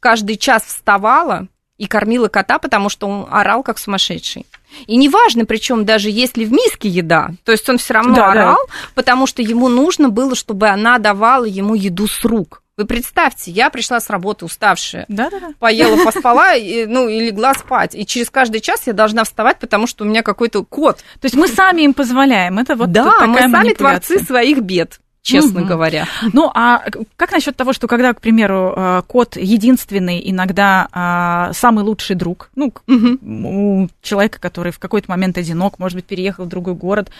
каждый 0.00 0.36
час 0.36 0.62
вставала 0.64 1.48
и 1.78 1.86
кормила 1.86 2.28
кота, 2.28 2.58
потому 2.58 2.88
что 2.88 3.06
он 3.06 3.26
орал 3.30 3.62
как 3.62 3.78
сумасшедший. 3.78 4.46
И 4.86 4.96
неважно, 4.96 5.44
причем 5.44 5.84
даже 5.84 6.10
если 6.10 6.44
в 6.44 6.52
миске 6.52 6.88
еда, 6.88 7.30
то 7.44 7.52
есть 7.52 7.68
он 7.68 7.78
все 7.78 7.94
равно 7.94 8.14
Да, 8.14 8.22
да. 8.26 8.30
орал, 8.30 8.58
потому 8.94 9.26
что 9.26 9.42
ему 9.42 9.68
нужно 9.68 10.08
было, 10.08 10.34
чтобы 10.34 10.68
она 10.68 10.98
давала 10.98 11.44
ему 11.44 11.74
еду 11.74 12.06
с 12.06 12.24
рук. 12.24 12.62
Вы 12.78 12.84
представьте, 12.84 13.50
я 13.50 13.70
пришла 13.70 14.00
с 14.00 14.10
работы 14.10 14.44
уставшая, 14.44 15.06
Да-да-да. 15.08 15.52
поела, 15.58 15.96
поспала, 16.04 16.54
и, 16.54 16.84
ну, 16.84 17.08
и 17.08 17.20
легла 17.20 17.54
спать. 17.54 17.94
И 17.94 18.04
через 18.04 18.28
каждый 18.28 18.60
час 18.60 18.82
я 18.86 18.92
должна 18.92 19.24
вставать, 19.24 19.58
потому 19.58 19.86
что 19.86 20.04
у 20.04 20.06
меня 20.06 20.22
какой-то 20.22 20.62
кот. 20.62 20.98
То 21.20 21.24
есть 21.24 21.34
мы 21.34 21.48
сами 21.48 21.82
им 21.82 21.94
позволяем. 21.94 22.58
Это 22.58 22.74
вот 22.76 22.92
да, 22.92 23.04
такая 23.04 23.28
мы 23.28 23.40
сами 23.50 23.72
творцы 23.72 24.18
своих 24.18 24.60
бед, 24.60 25.00
честно 25.26 25.60
Мгм. 25.60 25.68
говоря. 25.68 26.06
Ну, 26.32 26.50
а 26.54 26.84
как 27.16 27.32
насчет 27.32 27.56
того, 27.56 27.72
что 27.72 27.88
когда, 27.88 28.14
к 28.14 28.20
примеру, 28.20 28.72
э, 28.76 29.02
кот 29.06 29.36
единственный, 29.36 30.22
иногда 30.30 30.88
а, 30.92 31.52
самый 31.52 31.82
лучший 31.84 32.14
друг, 32.16 32.50
ну, 32.54 32.70
к- 32.70 32.82
у 32.86 33.88
человека, 34.02 34.38
который 34.40 34.70
в 34.72 34.78
какой-то 34.78 35.10
момент 35.10 35.36
одинок, 35.36 35.78
может 35.78 35.96
быть, 35.96 36.04
переехал 36.04 36.44
в 36.44 36.48
другой 36.48 36.74
город, 36.74 37.10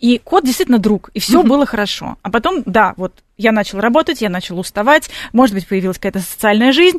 и 0.00 0.18
кот 0.22 0.44
действительно 0.44 0.78
друг, 0.78 1.10
и 1.14 1.20
все 1.20 1.42
было 1.42 1.64
хорошо. 1.64 2.16
А 2.22 2.30
потом, 2.30 2.62
да, 2.66 2.94
вот 2.96 3.12
я 3.38 3.52
начал 3.52 3.78
работать, 3.80 4.20
я 4.20 4.28
начал 4.28 4.58
уставать, 4.58 5.08
может 5.32 5.54
быть, 5.54 5.66
появилась 5.68 5.98
какая-то 5.98 6.20
социальная 6.20 6.72
жизнь, 6.72 6.98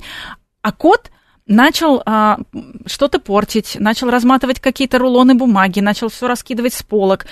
а 0.61 0.71
кот 0.71 1.11
начал 1.47 2.01
а, 2.07 2.39
что-то 2.87 3.19
портить, 3.19 3.77
начал 3.79 4.09
разматывать 4.09 4.59
какие-то 4.59 4.97
рулоны 4.97 5.35
бумаги, 5.35 5.79
начал 5.79 6.09
все 6.09 6.27
раскидывать 6.27 6.73
с 6.73 6.81
полок. 6.81 7.27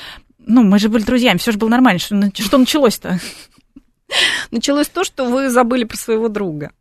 Ну, 0.45 0.63
мы 0.63 0.79
же 0.79 0.89
были 0.89 1.03
друзьями, 1.03 1.37
все 1.37 1.51
же 1.51 1.57
было 1.57 1.69
нормально. 1.69 1.99
Что, 1.99 2.15
что 2.35 2.57
началось-то? 2.57 3.19
Началось 4.51 4.87
то, 4.89 5.03
что 5.03 5.25
вы 5.25 5.49
забыли 5.49 5.85
про 5.85 5.97
своего 5.97 6.27
друга. 6.27 6.71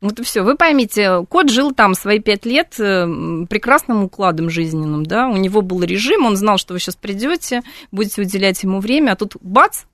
Вот 0.00 0.20
и 0.20 0.22
все. 0.22 0.42
Вы 0.42 0.56
поймите, 0.56 1.24
кот 1.28 1.48
жил 1.48 1.72
там 1.72 1.94
свои 1.94 2.20
пять 2.20 2.44
лет 2.44 2.78
э, 2.78 3.06
прекрасным 3.48 4.04
укладом 4.04 4.50
жизненным, 4.50 5.06
да, 5.06 5.26
у 5.26 5.36
него 5.36 5.62
был 5.62 5.82
режим, 5.82 6.26
он 6.26 6.36
знал, 6.36 6.58
что 6.58 6.74
вы 6.74 6.80
сейчас 6.80 6.96
придете, 6.96 7.62
будете 7.90 8.20
уделять 8.20 8.62
ему 8.62 8.80
время, 8.80 9.12
а 9.12 9.16
тут 9.16 9.36
бац, 9.40 9.84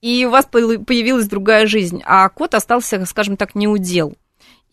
и 0.00 0.24
у 0.24 0.30
вас 0.30 0.46
появилась 0.46 1.26
другая 1.26 1.66
жизнь, 1.66 2.02
а 2.06 2.28
кот 2.28 2.54
остался, 2.54 3.04
скажем 3.04 3.36
так, 3.36 3.56
неудел. 3.56 4.14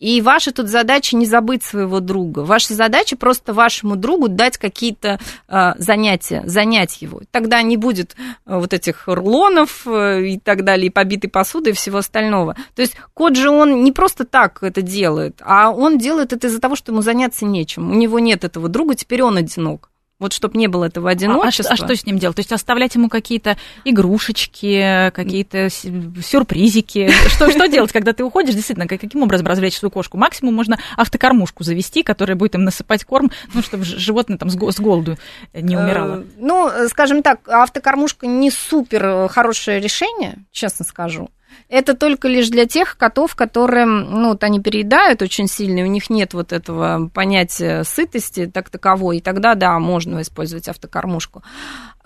И 0.00 0.20
ваша 0.20 0.52
тут 0.52 0.68
задача 0.68 1.16
не 1.16 1.24
забыть 1.24 1.62
своего 1.62 2.00
друга. 2.00 2.40
Ваша 2.40 2.74
задача 2.74 3.16
просто 3.16 3.54
вашему 3.54 3.96
другу 3.96 4.28
дать 4.28 4.58
какие-то 4.58 5.20
э, 5.48 5.72
занятия, 5.78 6.42
занять 6.46 7.00
его. 7.00 7.22
Тогда 7.30 7.62
не 7.62 7.76
будет 7.76 8.16
э, 8.18 8.58
вот 8.58 8.74
этих 8.74 9.04
рулонов 9.06 9.86
э, 9.86 10.26
и 10.26 10.38
так 10.38 10.64
далее, 10.64 10.88
и 10.88 10.90
побитой 10.90 11.30
посуды 11.30 11.70
и 11.70 11.72
всего 11.72 11.98
остального. 11.98 12.56
То 12.74 12.82
есть 12.82 12.96
кот 13.14 13.36
же 13.36 13.50
он 13.50 13.84
не 13.84 13.92
просто 13.92 14.24
так 14.24 14.62
это 14.62 14.82
делает, 14.82 15.40
а 15.40 15.70
он 15.70 15.98
делает 15.98 16.32
это 16.32 16.48
из-за 16.48 16.60
того, 16.60 16.74
что 16.76 16.92
ему 16.92 17.00
заняться 17.00 17.46
нечем. 17.46 17.90
У 17.90 17.94
него 17.94 18.18
нет 18.18 18.44
этого 18.44 18.68
друга, 18.68 18.94
теперь 18.94 19.22
он 19.22 19.36
одинок. 19.36 19.90
Вот 20.20 20.32
чтобы 20.32 20.56
не 20.58 20.68
было 20.68 20.84
этого 20.84 21.08
А- 21.08 21.10
а, 21.10 21.12
одиночества. 21.12 21.64
что- 21.64 21.72
а 21.72 21.76
что 21.88 21.96
с 21.96 22.06
ним 22.06 22.18
делать? 22.18 22.36
То 22.36 22.40
есть 22.40 22.52
оставлять 22.52 22.94
ему 22.94 23.08
какие-то 23.08 23.56
игрушечки, 23.84 25.10
какие-то 25.10 25.68
сюрпризики? 25.70 27.10
Что, 27.28 27.50
что 27.50 27.66
делать, 27.66 27.92
когда 27.92 28.12
ты 28.12 28.24
уходишь? 28.24 28.54
Действительно, 28.54 28.86
как- 28.86 29.00
каким 29.00 29.22
образом 29.22 29.46
развлечь 29.46 29.76
свою 29.76 29.90
кошку? 29.90 30.16
Максимум 30.16 30.54
можно 30.54 30.78
автокормушку 30.96 31.64
завести, 31.64 32.02
которая 32.02 32.36
будет 32.36 32.54
им 32.54 32.64
насыпать 32.64 33.04
корм, 33.04 33.30
ну, 33.52 33.62
чтобы 33.62 33.84
животное 33.84 34.38
там 34.38 34.50
с 34.50 34.56
голоду 34.56 35.18
не 35.52 35.76
умирало. 35.76 36.20
Э, 36.20 36.24
Ну, 36.38 36.68
э, 36.68 36.88
скажем 36.88 37.22
так, 37.22 37.48
автокормушка 37.48 38.26
не 38.26 38.50
супер 38.50 39.04
э, 39.04 39.28
хорошее 39.28 39.80
решение, 39.80 40.36
честно 40.52 40.84
скажу. 40.84 41.28
Это 41.68 41.94
только 41.94 42.28
лишь 42.28 42.48
для 42.48 42.66
тех 42.66 42.96
котов, 42.96 43.34
которые, 43.34 43.86
ну, 43.86 44.30
вот 44.30 44.44
они 44.44 44.60
переедают 44.60 45.22
очень 45.22 45.48
сильно, 45.48 45.82
у 45.82 45.86
них 45.86 46.10
нет 46.10 46.34
вот 46.34 46.52
этого 46.52 47.10
понятия 47.12 47.84
сытости 47.84 48.46
так 48.46 48.70
таковой, 48.70 49.18
и 49.18 49.20
тогда, 49.20 49.54
да, 49.54 49.78
можно 49.78 50.20
использовать 50.22 50.68
автокормушку. 50.68 51.42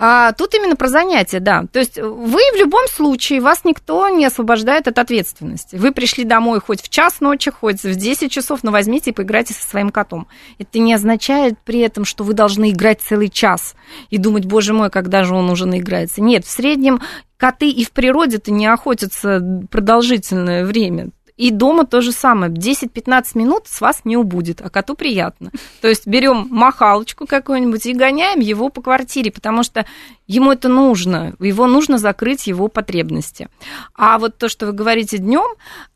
А 0.01 0.31
тут 0.33 0.55
именно 0.55 0.77
про 0.77 0.87
занятия, 0.87 1.41
да. 1.41 1.65
То 1.73 1.81
есть 1.81 1.99
вы 1.99 2.41
в 2.55 2.57
любом 2.57 2.87
случае, 2.87 3.41
вас 3.41 3.65
никто 3.65 4.09
не 4.09 4.25
освобождает 4.27 4.87
от 4.87 4.97
ответственности. 4.97 5.75
Вы 5.75 5.91
пришли 5.91 6.23
домой 6.23 6.61
хоть 6.61 6.81
в 6.81 6.89
час 6.89 7.21
ночи, 7.21 7.51
хоть 7.51 7.83
в 7.83 7.97
10 7.97 8.31
часов, 8.31 8.63
но 8.63 8.71
возьмите 8.71 9.11
и 9.11 9.13
поиграйте 9.13 9.55
со 9.55 9.69
своим 9.69 9.91
котом. 9.91 10.29
Это 10.61 10.79
не 10.79 10.95
означает 10.95 11.59
при 11.65 11.81
этом, 11.81 12.05
что 12.05 12.23
вы 12.23 12.35
должны 12.35 12.71
играть 12.71 13.01
целый 13.01 13.29
час 13.29 13.75
и 14.11 14.19
думать, 14.19 14.45
боже 14.45 14.73
мой, 14.73 14.89
когда 14.89 15.25
же 15.25 15.35
он 15.35 15.51
уже 15.51 15.67
наиграется. 15.67 16.23
Нет, 16.23 16.45
в 16.47 16.51
среднем 16.51 17.01
коты 17.39 17.71
и 17.71 17.85
в 17.85 17.93
природе-то 17.93 18.51
не 18.51 18.67
охотятся 18.67 19.41
продолжительное 19.71 20.67
время. 20.67 21.11
И 21.39 21.51
дома 21.51 21.87
то 21.87 22.03
же 22.03 22.13
самое. 22.13 22.53
10-15 22.53 23.25
минут 23.35 23.63
с 23.69 23.81
вас 23.81 24.03
не 24.05 24.17
убудет, 24.19 24.61
а 24.63 24.69
коту 24.69 24.95
приятно. 24.95 25.51
То 25.81 25.89
есть 25.89 26.07
берем 26.07 26.49
махалочку 26.51 27.27
какую-нибудь 27.27 27.87
и 27.87 27.95
гоняем 27.95 28.41
его 28.41 28.69
по 28.69 28.83
квартире, 28.83 29.31
потому 29.33 29.63
что 29.63 29.87
ему 30.27 30.53
это 30.53 30.69
нужно. 30.69 31.35
Его 31.41 31.67
нужно 31.67 31.97
закрыть 31.97 32.47
его 32.49 32.69
потребности. 32.69 33.49
А 33.95 34.19
вот 34.19 34.37
то, 34.37 34.49
что 34.49 34.67
вы 34.67 34.73
говорите 34.73 35.19
днем, 35.19 35.47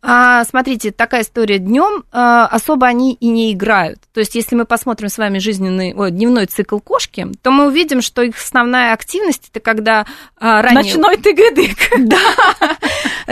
смотрите, 0.00 0.92
такая 0.92 1.22
история 1.22 1.59
днем, 1.59 2.05
особо 2.11 2.87
они 2.87 3.12
и 3.14 3.28
не 3.28 3.52
играют. 3.52 3.98
То 4.14 4.20
есть, 4.20 4.35
если 4.35 4.55
мы 4.55 4.64
посмотрим 4.64 5.09
с 5.09 5.18
вами 5.18 5.38
жизненный, 5.38 5.92
ой, 5.94 6.12
дневной 6.12 6.46
цикл 6.46 6.78
кошки, 6.78 7.26
то 7.42 7.50
мы 7.50 7.66
увидим, 7.66 8.00
что 8.00 8.22
их 8.22 8.37
основная 8.37 8.92
активность 8.92 9.50
это 9.50 9.61
когда 9.61 10.07
а, 10.38 10.62
ранее... 10.62 10.85
Ночной 10.85 11.16
тыгадык. 11.16 11.76
Да, 11.98 12.76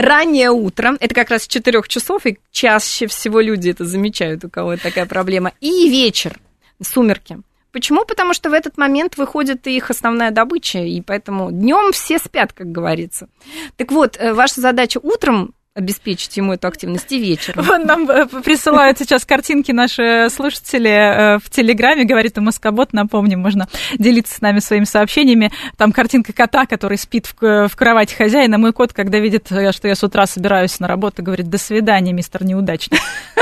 раннее 0.01 0.49
утро, 0.51 0.97
это 0.99 1.15
как 1.15 1.29
раз 1.29 1.43
с 1.43 1.47
4 1.47 1.81
часов, 1.87 2.25
и 2.25 2.39
чаще 2.51 3.07
всего 3.07 3.39
люди 3.39 3.69
это 3.69 3.85
замечают, 3.85 4.43
у 4.43 4.49
кого 4.49 4.75
такая 4.77 5.05
проблема, 5.05 5.53
и 5.61 5.89
вечер, 5.89 6.39
сумерки. 6.81 7.39
Почему? 7.71 8.03
Потому 8.03 8.33
что 8.33 8.49
в 8.49 8.53
этот 8.53 8.77
момент 8.77 9.15
выходит 9.15 9.65
их 9.65 9.89
основная 9.89 10.31
добыча, 10.31 10.79
и 10.79 10.99
поэтому 10.99 11.51
днем 11.51 11.93
все 11.93 12.19
спят, 12.19 12.51
как 12.51 12.69
говорится. 12.69 13.29
Так 13.77 13.91
вот, 13.91 14.17
ваша 14.19 14.59
задача 14.59 14.99
утром 15.01 15.53
обеспечить 15.73 16.35
ему 16.35 16.53
эту 16.53 16.67
активность 16.67 17.09
и 17.11 17.19
вечером. 17.19 17.63
Вон 17.63 17.85
нам 17.85 18.09
э, 18.09 18.25
присылают 18.43 18.99
сейчас 18.99 19.25
картинки 19.25 19.71
наши 19.71 20.27
слушатели 20.29 20.89
э, 20.89 21.39
в 21.39 21.49
Телеграме, 21.49 22.03
говорит 22.03 22.37
у 22.37 22.41
Москобот, 22.41 22.91
напомним, 22.91 23.39
можно 23.39 23.69
делиться 23.97 24.35
с 24.35 24.41
нами 24.41 24.59
своими 24.59 24.83
сообщениями. 24.83 25.51
Там 25.77 25.93
картинка 25.93 26.33
кота, 26.33 26.65
который 26.65 26.97
спит 26.97 27.27
в, 27.27 27.69
в 27.69 27.75
кровати 27.77 28.13
хозяина. 28.15 28.57
Мой 28.57 28.73
кот, 28.73 28.91
когда 28.91 29.19
видит, 29.19 29.49
э, 29.49 29.71
что 29.71 29.87
я 29.87 29.95
с 29.95 30.03
утра 30.03 30.27
собираюсь 30.27 30.77
на 30.81 30.89
работу, 30.89 31.23
говорит, 31.23 31.49
до 31.49 31.57
свидания, 31.57 32.11
мистер 32.11 32.43
неудачник. 32.43 32.99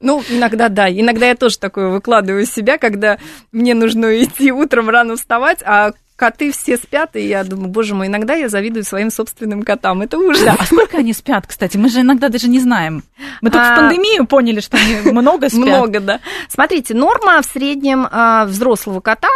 Ну, 0.00 0.22
иногда 0.30 0.70
да. 0.70 0.88
Иногда 0.88 1.26
я 1.26 1.34
тоже 1.34 1.58
такое 1.58 1.88
выкладываю 1.88 2.44
из 2.44 2.52
себя, 2.52 2.78
когда 2.78 3.18
мне 3.52 3.74
нужно 3.74 4.22
идти 4.22 4.50
утром 4.50 4.88
рано 4.88 5.16
вставать, 5.16 5.62
а 5.62 5.92
коты 6.20 6.52
все 6.52 6.76
спят, 6.76 7.16
и 7.16 7.26
я 7.26 7.44
думаю, 7.44 7.70
боже 7.70 7.94
мой, 7.94 8.08
иногда 8.08 8.34
я 8.34 8.50
завидую 8.50 8.84
своим 8.84 9.10
собственным 9.10 9.62
котам. 9.62 10.02
Это 10.02 10.18
ужас. 10.18 10.42
Да, 10.42 10.54
а 10.58 10.66
сколько 10.66 10.98
они 10.98 11.14
спят, 11.14 11.46
кстати? 11.46 11.78
Мы 11.78 11.88
же 11.88 12.02
иногда 12.02 12.28
даже 12.28 12.46
не 12.46 12.60
знаем. 12.60 13.04
Мы 13.40 13.50
только 13.50 13.72
а... 13.72 13.74
в 13.74 13.78
пандемию 13.78 14.26
поняли, 14.26 14.60
что 14.60 14.76
они 14.76 15.10
много 15.12 15.48
спят. 15.48 15.64
Много, 15.64 16.00
да. 16.00 16.20
Смотрите, 16.50 16.92
норма 16.92 17.40
в 17.40 17.46
среднем 17.46 18.06
а, 18.10 18.44
взрослого 18.44 19.00
кота 19.00 19.30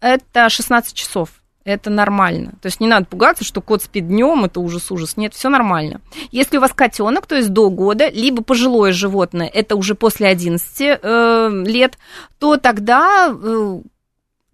это 0.00 0.48
16 0.48 0.94
часов. 0.94 1.30
Это 1.64 1.90
нормально. 1.90 2.52
То 2.62 2.66
есть 2.66 2.78
не 2.78 2.86
надо 2.86 3.06
пугаться, 3.06 3.44
что 3.44 3.60
кот 3.60 3.82
спит 3.82 4.06
днем, 4.06 4.44
это 4.44 4.60
ужас-ужас. 4.60 5.16
Нет, 5.16 5.34
все 5.34 5.48
нормально. 5.48 6.00
Если 6.30 6.58
у 6.58 6.60
вас 6.60 6.72
котенок, 6.72 7.26
то 7.26 7.34
есть 7.34 7.48
до 7.48 7.70
года, 7.70 8.08
либо 8.08 8.44
пожилое 8.44 8.92
животное, 8.92 9.48
это 9.48 9.74
уже 9.74 9.96
после 9.96 10.28
11 10.28 10.80
э, 10.80 11.64
лет, 11.66 11.98
то 12.38 12.56
тогда 12.56 13.28
э, 13.30 13.80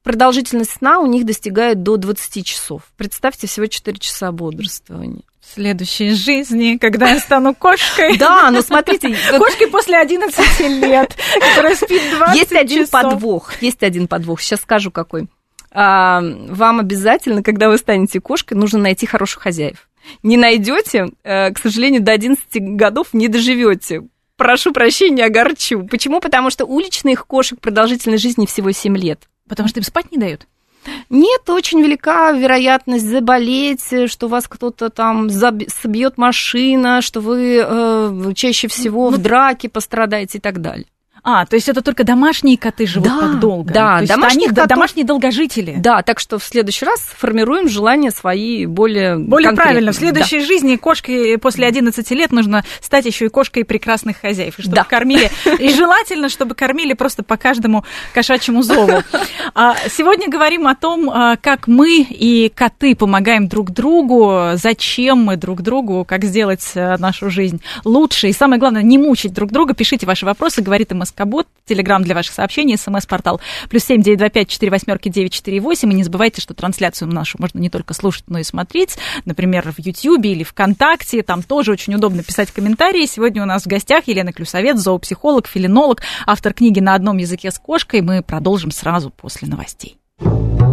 продолжительность 0.07 0.71
сна 0.71 1.01
у 1.01 1.07
них 1.07 1.27
достигает 1.27 1.83
до 1.83 1.97
20 1.97 2.47
часов. 2.47 2.83
Представьте, 2.97 3.49
всего 3.49 3.67
4 3.67 3.99
часа 3.99 4.31
бодрствования. 4.31 5.23
В 5.41 5.55
следующей 5.55 6.11
жизни, 6.11 6.79
когда 6.81 7.11
я 7.11 7.19
стану 7.19 7.55
кошкой. 7.55 8.17
Да, 8.19 8.49
но 8.53 8.63
смотрите... 8.63 9.17
Кошкой 9.39 9.67
после 9.67 9.99
11 9.99 10.61
лет, 10.81 11.17
которая 11.41 11.75
спит 11.75 12.03
20 12.17 12.37
Есть 12.37 12.53
один 12.53 12.87
подвох, 12.87 13.61
есть 13.61 13.83
один 13.83 14.07
подвох. 14.07 14.41
Сейчас 14.41 14.61
скажу 14.61 14.93
какой. 14.93 15.27
Вам 15.73 16.81
обязательно, 16.81 17.43
когда 17.43 17.69
вы 17.69 17.77
станете 17.77 18.21
кошкой, 18.21 18.55
нужно 18.57 18.79
найти 18.79 19.07
хороших 19.07 19.43
хозяев. 19.43 19.89
Не 20.23 20.37
найдете, 20.37 21.09
к 21.25 21.55
сожалению, 21.61 22.01
до 22.01 22.13
11 22.13 22.47
годов 22.77 23.09
не 23.13 23.27
доживете. 23.27 24.03
Прошу 24.37 24.73
прощения, 24.73 25.25
огорчу. 25.25 25.85
Почему? 25.85 26.21
Потому 26.21 26.51
что 26.51 26.65
уличных 26.65 27.27
кошек 27.27 27.59
продолжительность 27.61 28.23
жизни 28.23 28.47
всего 28.47 28.71
7 28.71 28.97
лет. 28.97 29.27
Потому 29.49 29.69
что 29.69 29.81
им 29.81 29.85
спать 29.85 30.11
не 30.13 30.19
дают? 30.19 30.47
Нет, 31.11 31.49
очень 31.49 31.83
велика 31.83 32.33
вероятность 32.33 33.07
заболеть, 33.07 34.11
что 34.11 34.29
вас 34.29 34.47
кто-то 34.49 34.89
там 34.89 35.29
собьет 35.31 36.17
машина, 36.17 37.03
что 37.03 37.21
вы 37.21 37.61
э, 37.61 38.33
чаще 38.35 38.69
всего 38.69 39.11
ну, 39.11 39.17
в 39.17 39.21
драке 39.21 39.69
пострадаете 39.69 40.39
и 40.39 40.41
так 40.41 40.61
далее. 40.61 40.87
А, 41.29 41.45
то 41.45 41.57
есть 41.57 41.69
это 41.69 41.83
только 41.83 42.05
домашние 42.05 42.57
коты 42.57 42.87
живут 42.87 43.09
да, 43.09 43.19
так 43.19 43.41
долго? 43.41 43.75
Да, 43.75 43.99
то 43.99 44.07
домашние, 44.07 44.49
котов... 44.49 44.69
домашние 44.69 45.05
долгожители. 45.05 45.75
Да, 45.77 46.03
так 46.03 46.21
что 46.21 46.39
в 46.39 46.45
следующий 46.45 46.85
раз 46.85 47.01
формируем 47.01 47.69
желания 47.69 48.13
свои 48.13 48.65
более 48.65 49.19
Более 49.19 49.51
правильно. 49.51 49.91
В 49.91 49.97
следующей 49.97 50.39
да. 50.39 50.47
жизни 50.47 50.77
кошке 50.77 51.37
после 51.39 51.67
11 51.67 52.09
лет 52.13 52.31
нужно 52.31 52.65
стать 52.81 53.07
еще 53.07 53.27
и 53.27 53.29
кошкой 53.29 53.65
прекрасных 53.65 54.21
хозяев, 54.21 54.55
чтобы 54.57 54.77
да. 54.77 54.85
кормили. 54.85 55.29
И 55.59 55.71
желательно, 55.71 56.29
чтобы 56.29 56.55
кормили 56.55 56.93
просто 56.93 57.25
по 57.25 57.37
каждому 57.37 57.85
кошачьему 58.15 58.63
зову. 58.63 59.03
А, 59.53 59.75
сегодня 59.91 60.29
говорим 60.29 60.69
о 60.69 60.77
том, 60.77 61.11
а, 61.11 61.37
как 61.37 61.67
мы 61.67 62.03
и 62.03 62.53
коты 62.55 62.95
помогаем 62.95 63.49
друг 63.49 63.73
другу, 63.73 64.51
зачем 64.55 65.25
мы 65.25 65.37
друг 65.37 65.63
другу, 65.63 66.05
как 66.05 66.23
сделать 66.23 66.71
а, 66.77 66.97
нашу 66.99 67.31
жизнь 67.31 67.61
лучше. 67.85 68.29
И 68.29 68.33
самое 68.33 68.61
главное, 68.61 68.83
не 68.83 68.97
мучить 68.97 69.33
друг 69.33 69.51
друга. 69.51 69.75
Пишите 69.75 70.07
ваши 70.07 70.25
вопросы, 70.25 70.63
говорит 70.63 70.93
МСК 70.93 71.16
Кабот, 71.17 71.47
телеграмм 71.65 72.03
для 72.03 72.15
ваших 72.15 72.35
сообщений, 72.35 72.77
смс-портал 72.77 73.41
плюс 73.71 73.85
семь 73.85 74.03
девять 74.03 74.19
два 74.19 74.29
пять 74.29 74.49
четыре 74.49 74.71
восьмерки 74.71 75.09
девять 75.09 75.33
четыре 75.33 75.61
восемь. 75.61 75.91
И 75.91 75.97
не 75.97 76.05
забывайте, 76.05 76.43
что 76.43 76.53
трансляцию 76.53 77.11
нашу 77.11 77.39
можно 77.41 77.59
не 77.59 77.71
только 77.71 77.95
слушать, 77.95 78.25
но 78.29 78.39
и 78.39 78.43
смотреть, 78.43 78.99
например, 79.25 79.73
в 79.73 79.79
Ютьюбе 79.79 80.33
или 80.33 80.45
ВКонтакте. 80.45 81.23
Там 81.23 81.43
тоже 81.43 81.73
очень 81.73 81.95
удобно 81.95 82.23
писать 82.23 82.51
комментарии. 82.51 83.07
Сегодня 83.07 83.43
у 83.43 83.47
нас 83.47 83.63
в 83.63 83.67
гостях 83.67 84.07
Елена 84.09 84.31
Клюсовец, 84.31 84.77
зоопсихолог, 84.77 85.47
филинолог, 85.47 86.03
автор 86.27 86.53
книги 86.53 86.81
«На 86.81 86.95
одном 86.95 87.17
языке 87.17 87.51
с 87.51 87.59
кошкой». 87.59 88.03
Мы 88.03 88.23
продолжим 88.23 88.71
сразу 88.71 89.09
после 89.09 89.49
новостей. 89.49 89.97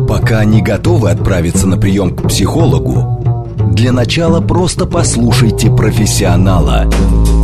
Пока 0.09 0.43
не 0.43 0.61
готовы 0.61 1.09
отправиться 1.09 1.67
на 1.67 1.77
прием 1.77 2.15
к 2.15 2.27
психологу, 2.27 3.45
для 3.73 3.93
начала 3.93 4.41
просто 4.41 4.85
послушайте 4.85 5.69
профессионала– 5.69 6.91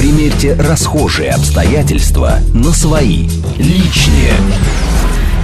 Примерьте 0.00 0.54
расхожие 0.54 1.30
обстоятельства 1.30 2.38
на 2.54 2.70
свои, 2.70 3.24
личные. 3.58 4.32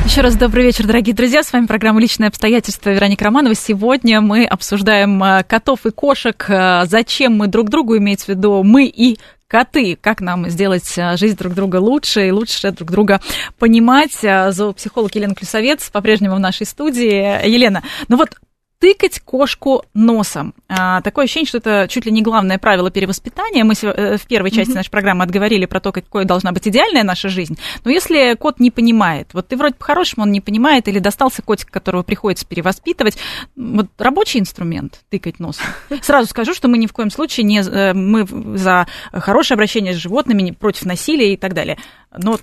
Еще 0.06 0.22
раз 0.22 0.34
добрый 0.34 0.64
вечер, 0.64 0.86
дорогие 0.86 1.14
друзья. 1.14 1.42
С 1.42 1.52
вами 1.52 1.66
программа 1.66 2.00
«Личные 2.00 2.28
обстоятельства» 2.28 2.88
Вероника 2.88 3.26
Романова. 3.26 3.54
Сегодня 3.54 4.22
мы 4.22 4.46
обсуждаем 4.46 5.22
э, 5.22 5.44
котов 5.44 5.84
и 5.84 5.90
кошек. 5.90 6.42
Э, 6.48 6.84
зачем 6.86 7.36
мы 7.36 7.48
друг 7.48 7.68
другу, 7.68 7.98
имеется 7.98 8.24
в 8.24 8.28
виду 8.30 8.62
мы 8.62 8.86
и 8.86 9.18
коты, 9.46 9.98
как 10.00 10.22
нам 10.22 10.48
сделать 10.48 10.90
э, 10.96 11.18
жизнь 11.18 11.36
друг 11.36 11.52
друга 11.52 11.76
лучше 11.76 12.26
и 12.26 12.30
лучше 12.30 12.70
друг 12.70 12.90
друга 12.90 13.20
понимать. 13.58 14.14
Зоопсихолог 14.22 15.14
Елена 15.14 15.34
Клюсовец 15.34 15.90
по-прежнему 15.90 16.36
в 16.36 16.40
нашей 16.40 16.64
студии. 16.64 17.46
Елена, 17.46 17.82
ну 18.08 18.16
вот 18.16 18.30
тыкать 18.78 19.20
кошку 19.20 19.84
носом. 19.94 20.54
А, 20.68 21.00
такое 21.00 21.24
ощущение, 21.24 21.48
что 21.48 21.58
это 21.58 21.86
чуть 21.88 22.04
ли 22.04 22.12
не 22.12 22.22
главное 22.22 22.58
правило 22.58 22.90
перевоспитания. 22.90 23.64
Мы 23.64 23.74
э, 23.80 24.18
в 24.18 24.26
первой 24.26 24.50
части 24.50 24.72
mm-hmm. 24.72 24.76
нашей 24.76 24.90
программы 24.90 25.24
отговорили 25.24 25.66
про 25.66 25.80
то, 25.80 25.92
какой 25.92 26.24
должна 26.24 26.52
быть 26.52 26.68
идеальная 26.68 27.02
наша 27.02 27.28
жизнь. 27.28 27.58
Но 27.84 27.90
если 27.90 28.34
кот 28.34 28.60
не 28.60 28.70
понимает, 28.70 29.28
вот 29.32 29.48
ты 29.48 29.56
вроде 29.56 29.74
по-хорошему 29.74 30.24
он 30.24 30.32
не 30.32 30.40
понимает, 30.40 30.88
или 30.88 30.98
достался 30.98 31.42
котик, 31.42 31.70
которого 31.70 32.02
приходится 32.02 32.46
перевоспитывать, 32.46 33.16
вот 33.56 33.88
рабочий 33.98 34.40
инструмент 34.40 35.00
тыкать 35.10 35.38
носом. 35.38 35.64
Сразу 36.02 36.28
скажу, 36.28 36.52
что 36.54 36.68
мы 36.68 36.78
ни 36.78 36.86
в 36.86 36.92
коем 36.92 37.10
случае 37.10 37.44
не 37.44 37.60
э, 37.60 37.94
мы 37.94 38.26
за 38.58 38.86
хорошее 39.12 39.56
обращение 39.56 39.94
с 39.94 39.96
животными, 39.96 40.50
против 40.50 40.84
насилия 40.84 41.32
и 41.32 41.36
так 41.36 41.54
далее. 41.54 41.78
Но 42.16 42.38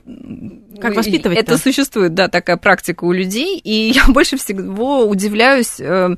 как 0.80 0.96
воспитывать? 0.96 1.38
Это 1.38 1.58
существует, 1.58 2.14
да, 2.14 2.28
такая 2.28 2.58
практика 2.58 3.04
у 3.06 3.12
людей, 3.12 3.58
и 3.60 3.92
я 3.96 4.06
больше 4.08 4.38
всего 4.38 5.06
удивляюсь, 5.06 5.80
э, 5.80 6.16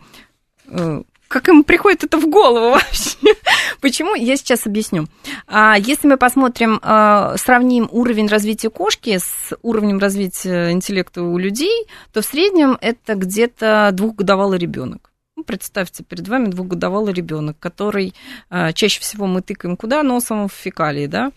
э, 0.68 1.04
как 1.28 1.50
им 1.50 1.64
приходит 1.64 2.04
это 2.04 2.18
в 2.18 2.30
голову 2.30 2.70
вообще. 2.72 3.36
Почему? 3.82 4.16
Я 4.16 4.38
сейчас 4.38 4.66
объясню. 4.66 5.08
А, 5.48 5.76
если 5.78 6.08
мы 6.08 6.18
посмотрим, 6.18 6.80
э, 6.82 7.36
сравним 7.38 7.88
уровень 7.92 8.28
развития 8.28 8.70
кошки 8.70 9.18
с 9.18 9.56
уровнем 9.62 10.00
развития 10.00 10.72
интеллекта 10.72 11.24
у 11.24 11.38
людей, 11.38 11.88
то 12.14 12.22
в 12.22 12.26
среднем 12.26 12.78
это 12.82 13.16
где-то 13.16 13.90
двухгодовалый 13.94 14.60
ребенок. 14.60 15.12
Представьте, 15.46 16.04
перед 16.04 16.28
вами 16.28 16.48
двухгодовалый 16.48 17.14
ребенок, 17.14 17.58
который 17.60 18.14
э, 18.50 18.74
чаще 18.74 19.00
всего 19.00 19.28
мы 19.28 19.42
тыкаем 19.42 19.78
куда 19.78 20.04
носом 20.04 20.48
в 20.48 20.54
фекалии, 20.54 21.08
да. 21.08 21.32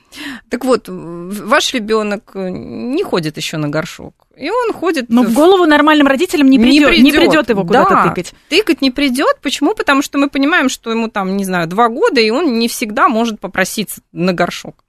Так 0.48 0.64
вот, 0.64 0.88
ваш 0.88 1.74
ребенок 1.74 2.32
не 2.34 3.02
ходит 3.02 3.36
еще 3.36 3.56
на 3.56 3.68
горшок. 3.68 4.14
И 4.36 4.50
он 4.50 4.72
ходит. 4.72 5.06
Но 5.08 5.24
в 5.24 5.32
голову 5.34 5.66
нормальным 5.66 6.06
родителям 6.06 6.48
не 6.48 6.58
придет, 6.58 6.98
не 6.98 7.12
придет 7.12 7.50
его 7.50 7.64
куда-то 7.64 7.90
да, 7.90 8.08
тыкать. 8.08 8.34
Тыкать 8.48 8.80
не 8.80 8.90
придет. 8.90 9.38
Почему? 9.42 9.74
Потому 9.74 10.00
что 10.00 10.16
мы 10.18 10.28
понимаем, 10.28 10.68
что 10.68 10.90
ему 10.90 11.08
там, 11.08 11.36
не 11.36 11.44
знаю, 11.44 11.66
два 11.66 11.88
года, 11.88 12.20
и 12.20 12.30
он 12.30 12.58
не 12.58 12.68
всегда 12.68 13.08
может 13.08 13.40
попроситься 13.40 14.00
на 14.12 14.32
горшок 14.32 14.84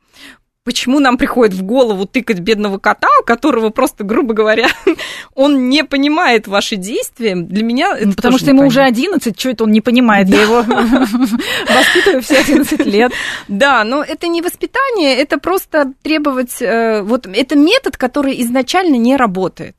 почему 0.70 1.00
нам 1.00 1.18
приходит 1.18 1.56
в 1.56 1.64
голову 1.64 2.06
тыкать 2.06 2.42
бедного 2.42 2.78
кота, 2.78 3.08
у 3.20 3.26
которого 3.26 3.72
просто, 3.72 4.04
грубо 4.04 4.36
говоря, 4.36 4.68
он 5.34 5.68
не 5.68 5.84
понимает 5.84 6.48
ваши 6.48 6.76
действия. 6.76 7.36
Для 7.36 7.64
меня 7.64 7.98
это 7.98 8.06
ну, 8.06 8.14
Потому 8.14 8.38
что 8.38 8.52
ему 8.52 8.68
уже 8.68 8.82
11, 8.82 9.40
что 9.40 9.50
это 9.50 9.64
он 9.64 9.72
не 9.72 9.82
понимает? 9.82 10.30
Я 10.30 10.44
его 10.44 10.62
воспитываю 10.62 12.22
все 12.22 12.38
11 12.38 12.86
лет. 12.86 13.12
Да, 13.48 13.84
но 13.84 14.04
это 14.04 14.28
не 14.28 14.44
воспитание, 14.44 15.16
это 15.16 15.40
просто 15.40 15.92
требовать... 16.04 16.62
Э, 16.62 17.02
вот 17.02 17.26
это 17.26 17.56
метод, 17.56 17.98
который 17.98 18.40
изначально 18.44 18.98
не 18.98 19.18
работает. 19.18 19.76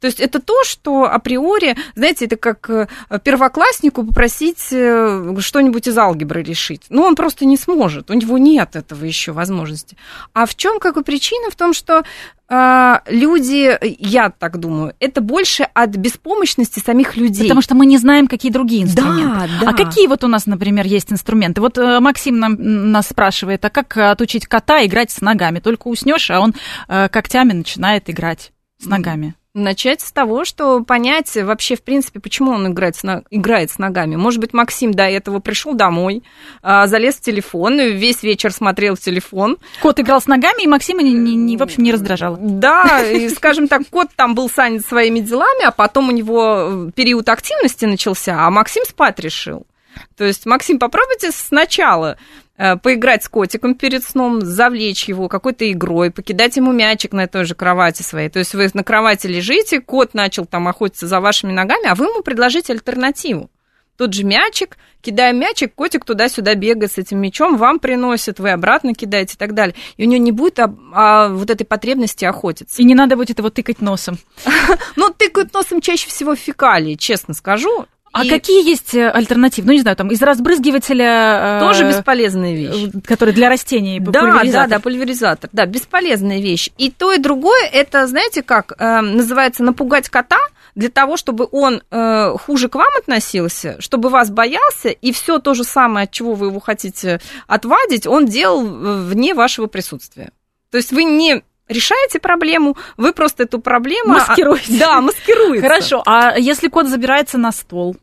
То 0.00 0.06
есть 0.06 0.18
это 0.18 0.40
то, 0.40 0.64
что 0.64 1.04
априори, 1.04 1.76
знаете, 1.94 2.24
это 2.24 2.36
как 2.36 2.68
э, 2.70 2.88
первокласснику 3.22 4.04
попросить 4.04 4.68
э, 4.72 5.36
что-нибудь 5.40 5.86
из 5.86 5.96
алгебры 5.96 6.42
решить. 6.42 6.82
Ну, 6.88 7.02
он 7.02 7.14
просто 7.14 7.44
не 7.44 7.58
сможет, 7.58 8.10
у 8.10 8.14
него 8.14 8.38
нет 8.38 8.76
этого 8.76 9.04
еще 9.04 9.32
возможности. 9.32 9.96
А 10.32 10.46
в 10.46 10.56
чем 10.56 10.80
как 10.80 10.94
бы 10.94 11.02
причина? 11.02 11.50
В 11.50 11.56
том, 11.56 11.74
что 11.74 12.02
э, 12.48 12.94
люди, 13.08 13.78
я 13.98 14.30
так 14.30 14.58
думаю, 14.58 14.94
это 15.00 15.20
больше 15.20 15.64
от 15.74 15.90
беспомощности 15.90 16.78
самих 16.80 17.18
людей. 17.18 17.42
Потому 17.42 17.60
что 17.60 17.74
мы 17.74 17.84
не 17.84 17.98
знаем, 17.98 18.26
какие 18.26 18.50
другие 18.50 18.84
инструменты. 18.84 19.50
Да, 19.60 19.66
да. 19.66 19.70
А 19.70 19.74
какие 19.74 20.06
вот 20.06 20.24
у 20.24 20.28
нас, 20.28 20.46
например, 20.46 20.86
есть 20.86 21.12
инструменты? 21.12 21.60
Вот 21.60 21.76
э, 21.76 22.00
Максим 22.00 22.38
нам, 22.38 22.56
нас 22.58 23.08
спрашивает, 23.08 23.62
а 23.66 23.70
как 23.70 23.98
отучить 23.98 24.46
кота 24.46 24.84
играть 24.86 25.10
с 25.10 25.20
ногами? 25.20 25.60
Только 25.60 25.88
уснешь, 25.88 26.30
а 26.30 26.40
он 26.40 26.54
когтями 26.88 27.52
начинает 27.52 28.08
играть 28.08 28.52
с 28.78 28.86
ногами. 28.86 29.34
Начать 29.52 30.00
с 30.00 30.12
того, 30.12 30.44
что 30.44 30.84
понять 30.84 31.34
вообще, 31.34 31.74
в 31.74 31.82
принципе, 31.82 32.20
почему 32.20 32.52
он 32.52 32.68
играет 32.68 32.94
с, 32.94 33.02
на... 33.02 33.24
играет 33.30 33.72
с 33.72 33.78
ногами. 33.78 34.14
Может 34.14 34.40
быть, 34.40 34.52
Максим 34.52 34.94
до 34.94 35.02
этого 35.02 35.40
пришел 35.40 35.74
домой, 35.74 36.22
а, 36.62 36.86
залез 36.86 37.16
в 37.16 37.20
телефон, 37.20 37.80
весь 37.80 38.22
вечер 38.22 38.52
смотрел 38.52 38.94
в 38.94 39.00
телефон. 39.00 39.58
Кот 39.82 39.98
играл 39.98 40.20
с 40.20 40.28
ногами, 40.28 40.62
и 40.62 40.68
Максима, 40.68 41.02
не, 41.02 41.12
не, 41.14 41.34
не, 41.34 41.56
в 41.56 41.64
общем, 41.64 41.82
не 41.82 41.90
раздражало. 41.92 42.38
Да, 42.40 43.02
и, 43.02 43.28
скажем 43.28 43.66
так, 43.66 43.82
кот 43.90 44.10
там 44.14 44.36
был 44.36 44.48
занят 44.48 44.86
своими 44.86 45.18
делами, 45.18 45.64
а 45.64 45.72
потом 45.72 46.10
у 46.10 46.12
него 46.12 46.92
период 46.94 47.28
активности 47.28 47.86
начался, 47.86 48.46
а 48.46 48.50
Максим 48.50 48.84
спать 48.84 49.18
решил. 49.18 49.66
То 50.16 50.24
есть, 50.24 50.46
Максим, 50.46 50.78
попробуйте 50.78 51.30
сначала 51.32 52.16
Э, 52.62 52.76
поиграть 52.76 53.24
с 53.24 53.28
котиком 53.30 53.74
перед 53.74 54.04
сном, 54.04 54.42
завлечь 54.42 55.08
его 55.08 55.28
какой-то 55.28 55.72
игрой, 55.72 56.10
покидать 56.10 56.58
ему 56.58 56.72
мячик 56.72 57.12
на 57.12 57.26
той 57.26 57.46
же 57.46 57.54
кровати 57.54 58.02
своей. 58.02 58.28
То 58.28 58.38
есть 58.38 58.52
вы 58.52 58.68
на 58.74 58.84
кровати 58.84 59.28
лежите, 59.28 59.80
кот 59.80 60.12
начал 60.12 60.44
там 60.44 60.68
охотиться 60.68 61.06
за 61.06 61.20
вашими 61.20 61.52
ногами, 61.52 61.88
а 61.88 61.94
вы 61.94 62.04
ему 62.04 62.20
предложите 62.20 62.74
альтернативу. 62.74 63.50
Тот 63.96 64.12
же 64.12 64.24
мячик, 64.24 64.76
кидая 65.00 65.32
мячик, 65.32 65.74
котик 65.74 66.04
туда-сюда 66.04 66.54
бегает 66.54 66.92
с 66.92 66.98
этим 66.98 67.18
мячом, 67.22 67.56
вам 67.56 67.78
приносит, 67.78 68.38
вы 68.38 68.50
обратно 68.50 68.92
кидаете 68.92 69.36
и 69.36 69.38
так 69.38 69.54
далее. 69.54 69.74
И 69.96 70.04
у 70.04 70.06
него 70.06 70.22
не 70.22 70.32
будет 70.32 70.58
а, 70.58 70.70
а, 70.92 71.28
вот 71.30 71.48
этой 71.48 71.64
потребности 71.64 72.26
охотиться. 72.26 72.82
И 72.82 72.84
не 72.84 72.94
надо 72.94 73.16
будет 73.16 73.38
его 73.38 73.48
тыкать 73.48 73.80
носом. 73.80 74.18
Ну, 74.96 75.08
тыкают 75.16 75.54
носом 75.54 75.80
чаще 75.80 76.10
всего 76.10 76.34
фекалии, 76.34 76.96
честно 76.96 77.32
скажу. 77.32 77.86
А 78.12 78.24
и... 78.24 78.28
какие 78.28 78.68
есть 78.68 78.94
э, 78.94 79.08
альтернативы? 79.08 79.68
Ну, 79.68 79.72
не 79.72 79.80
знаю, 79.80 79.96
там 79.96 80.08
из 80.10 80.20
разбрызгивателя... 80.20 81.58
Э, 81.58 81.60
Тоже 81.60 81.88
бесполезная 81.88 82.54
вещь. 82.54 82.90
Который 83.04 83.32
для 83.32 83.48
растений, 83.48 84.00
Да, 84.00 84.42
да, 84.44 84.66
да, 84.66 84.80
пульверизатор. 84.80 85.48
Да, 85.52 85.66
бесполезная 85.66 86.40
вещь. 86.40 86.70
И 86.76 86.90
то, 86.90 87.12
и 87.12 87.18
другое, 87.18 87.68
это, 87.72 88.06
знаете 88.08 88.42
как, 88.42 88.72
э, 88.78 89.00
называется 89.00 89.62
напугать 89.62 90.08
кота 90.08 90.40
для 90.74 90.88
того, 90.88 91.16
чтобы 91.16 91.48
он 91.50 91.82
э, 91.90 92.36
хуже 92.38 92.68
к 92.68 92.74
вам 92.74 92.90
относился, 92.98 93.76
чтобы 93.80 94.08
вас 94.08 94.30
боялся, 94.30 94.88
и 94.88 95.12
все 95.12 95.38
то 95.38 95.54
же 95.54 95.62
самое, 95.62 96.04
от 96.04 96.10
чего 96.10 96.34
вы 96.34 96.46
его 96.46 96.60
хотите 96.60 97.20
отвадить, 97.46 98.06
он 98.06 98.26
делал 98.26 98.64
вне 98.64 99.34
вашего 99.34 99.66
присутствия. 99.66 100.32
То 100.70 100.78
есть 100.78 100.92
вы 100.92 101.04
не 101.04 101.42
решаете 101.70 102.18
проблему, 102.18 102.76
вы 102.96 103.12
просто 103.12 103.44
эту 103.44 103.60
проблему... 103.60 104.14
Маскируете. 104.14 104.78
Да, 104.78 105.00
маскируете. 105.00 105.62
Хорошо, 105.62 106.02
а 106.06 106.38
если 106.38 106.68
кот 106.68 106.88
забирается 106.88 107.38
на 107.38 107.52
стол? 107.52 107.96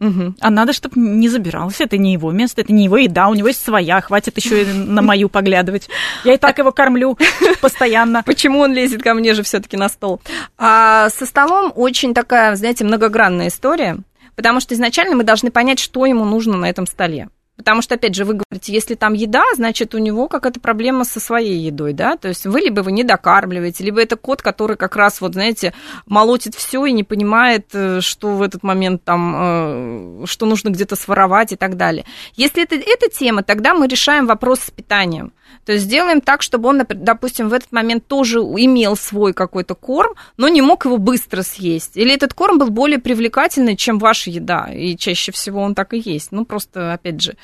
Угу. 0.00 0.36
А 0.40 0.50
надо, 0.50 0.72
чтобы 0.72 0.98
не 0.98 1.28
забирался. 1.28 1.84
Это 1.84 1.98
не 1.98 2.14
его 2.14 2.32
место, 2.32 2.62
это 2.62 2.72
не 2.72 2.84
его 2.84 2.96
еда, 2.96 3.28
у 3.28 3.34
него 3.34 3.48
есть 3.48 3.62
своя. 3.62 4.00
Хватит 4.00 4.38
еще 4.38 4.62
и 4.62 4.66
на 4.66 5.02
мою 5.02 5.28
поглядывать. 5.28 5.90
Я 6.24 6.34
и 6.34 6.38
так 6.38 6.56
его 6.58 6.72
кормлю 6.72 7.18
постоянно. 7.60 8.22
Почему 8.22 8.60
он 8.60 8.72
лезет 8.72 9.02
ко 9.02 9.12
мне 9.12 9.34
же 9.34 9.42
все-таки 9.42 9.76
на 9.76 9.90
стол? 9.90 10.22
А 10.56 11.10
со 11.10 11.26
столом 11.26 11.70
очень 11.76 12.14
такая, 12.14 12.56
знаете, 12.56 12.84
многогранная 12.84 13.48
история, 13.48 13.98
потому 14.36 14.60
что 14.60 14.74
изначально 14.74 15.16
мы 15.16 15.24
должны 15.24 15.50
понять, 15.50 15.78
что 15.78 16.06
ему 16.06 16.24
нужно 16.24 16.56
на 16.56 16.70
этом 16.70 16.86
столе. 16.86 17.28
Потому 17.60 17.82
что, 17.82 17.96
опять 17.96 18.14
же, 18.14 18.24
вы 18.24 18.40
говорите, 18.40 18.72
если 18.72 18.94
там 18.94 19.12
еда, 19.12 19.42
значит, 19.54 19.94
у 19.94 19.98
него 19.98 20.28
какая-то 20.28 20.60
проблема 20.60 21.04
со 21.04 21.20
своей 21.20 21.58
едой, 21.58 21.92
да? 21.92 22.16
То 22.16 22.28
есть 22.28 22.46
вы 22.46 22.60
либо 22.60 22.80
вы 22.80 22.90
не 22.90 23.04
докармливаете, 23.04 23.84
либо 23.84 24.00
это 24.00 24.16
кот, 24.16 24.40
который 24.40 24.78
как 24.78 24.96
раз, 24.96 25.20
вот, 25.20 25.34
знаете, 25.34 25.74
молотит 26.06 26.54
все 26.54 26.86
и 26.86 26.92
не 26.92 27.04
понимает, 27.04 27.66
э, 27.74 28.00
что 28.00 28.28
в 28.28 28.40
этот 28.40 28.62
момент 28.62 29.04
там, 29.04 30.22
э, 30.22 30.26
что 30.26 30.46
нужно 30.46 30.70
где-то 30.70 30.96
своровать 30.96 31.52
и 31.52 31.56
так 31.56 31.76
далее. 31.76 32.06
Если 32.34 32.62
это 32.62 32.76
эта 32.76 33.10
тема, 33.10 33.42
тогда 33.42 33.74
мы 33.74 33.88
решаем 33.88 34.26
вопрос 34.26 34.60
с 34.60 34.70
питанием. 34.70 35.34
То 35.64 35.72
есть 35.72 35.84
сделаем 35.84 36.20
так, 36.20 36.42
чтобы 36.42 36.68
он, 36.68 36.82
допустим, 36.88 37.48
в 37.48 37.52
этот 37.52 37.72
момент 37.72 38.06
тоже 38.06 38.38
имел 38.38 38.96
свой 38.96 39.32
какой-то 39.32 39.74
корм, 39.74 40.14
но 40.36 40.48
не 40.48 40.62
мог 40.62 40.84
его 40.84 40.96
быстро 40.96 41.42
съесть. 41.42 41.96
Или 41.96 42.14
этот 42.14 42.34
корм 42.34 42.58
был 42.58 42.70
более 42.70 42.98
привлекательный, 42.98 43.76
чем 43.76 43.98
ваша 43.98 44.30
еда. 44.30 44.70
И 44.72 44.96
чаще 44.96 45.32
всего 45.32 45.60
он 45.60 45.74
так 45.74 45.92
и 45.92 45.98
есть. 45.98 46.32
Ну, 46.32 46.44
просто, 46.44 46.94
опять 46.94 47.20
же, 47.20 47.36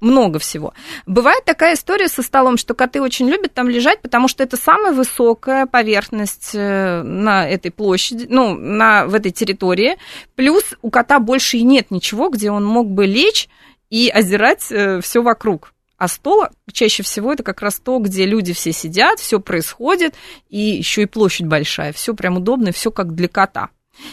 много 0.00 0.38
всего. 0.38 0.74
Бывает 1.06 1.44
такая 1.44 1.74
история 1.74 2.08
со 2.08 2.22
столом, 2.22 2.56
что 2.56 2.74
коты 2.74 3.00
очень 3.00 3.28
любят 3.28 3.54
там 3.54 3.68
лежать, 3.68 4.02
потому 4.02 4.28
что 4.28 4.42
это 4.42 4.56
самая 4.56 4.92
высокая 4.92 5.66
поверхность 5.66 6.50
э, 6.54 7.02
на 7.02 7.48
этой 7.48 7.70
площади, 7.70 8.26
ну, 8.28 8.54
на, 8.54 9.06
в 9.06 9.14
этой 9.14 9.32
территории. 9.32 9.96
Плюс 10.34 10.64
у 10.82 10.90
кота 10.90 11.20
больше 11.20 11.56
и 11.56 11.62
нет 11.62 11.90
ничего, 11.90 12.28
где 12.28 12.50
он 12.50 12.64
мог 12.64 12.90
бы 12.90 13.06
лечь 13.06 13.48
и 13.90 14.08
озирать 14.08 14.70
э, 14.70 15.00
все 15.00 15.22
вокруг. 15.22 15.72
А 15.96 16.08
стол 16.08 16.44
чаще 16.72 17.02
всего 17.02 17.32
это 17.32 17.42
как 17.42 17.62
раз 17.62 17.78
то, 17.78 17.98
где 17.98 18.26
люди 18.26 18.52
все 18.52 18.72
сидят, 18.72 19.20
все 19.20 19.40
происходит, 19.40 20.14
и 20.48 20.58
еще 20.58 21.02
и 21.02 21.06
площадь 21.06 21.46
большая, 21.46 21.92
все 21.92 22.14
прям 22.14 22.36
удобно, 22.36 22.72
все 22.72 22.90
как 22.90 23.14
для 23.14 23.28
кота. 23.28 23.70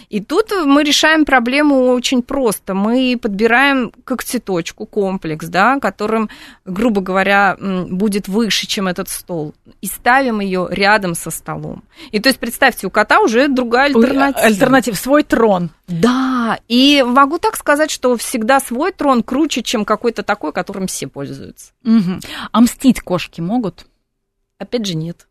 И 0.10 0.22
тут 0.22 0.52
мы 0.66 0.84
решаем 0.84 1.26
проблему 1.26 1.88
очень 1.88 2.22
просто. 2.22 2.74
Мы 2.74 3.18
подбираем 3.22 3.92
когтеточку, 4.04 4.86
комплекс, 4.86 5.48
да, 5.48 5.80
которым, 5.80 6.30
грубо 6.66 7.02
говоря, 7.02 7.58
будет 7.60 8.28
выше, 8.28 8.68
чем 8.68 8.88
этот 8.88 9.10
стол, 9.10 9.54
и 9.82 9.88
ставим 9.88 10.40
ее 10.40 10.68
рядом 10.70 11.16
со 11.16 11.32
столом. 11.32 11.84
И 12.12 12.20
то 12.20 12.30
есть, 12.30 12.40
представьте, 12.40 12.88
у 12.88 12.90
кота 12.90 13.20
уже 13.20 13.48
другая 13.48 13.88
альтернатива. 13.88 14.46
Альтернатива, 14.46 14.96
свой 14.96 15.24
трон. 15.24 15.70
Да, 15.88 16.60
и 16.68 17.04
могу 17.06 17.38
так 17.38 17.58
сказать, 17.58 17.92
что 17.92 18.16
всегда 18.18 18.60
свой 18.60 18.92
трон 18.92 19.24
круче, 19.24 19.62
чем 19.64 19.86
какой-то 19.86 20.24
такой, 20.24 20.54
которым 20.54 20.88
все 20.88 21.08
пользуются. 21.08 21.72
Угу. 21.84 22.20
А 22.52 22.62
мстить 22.62 23.02
кошки 23.02 23.42
могут? 23.42 23.86
Опять 24.58 24.86
же, 24.86 24.96
нет. 24.96 25.28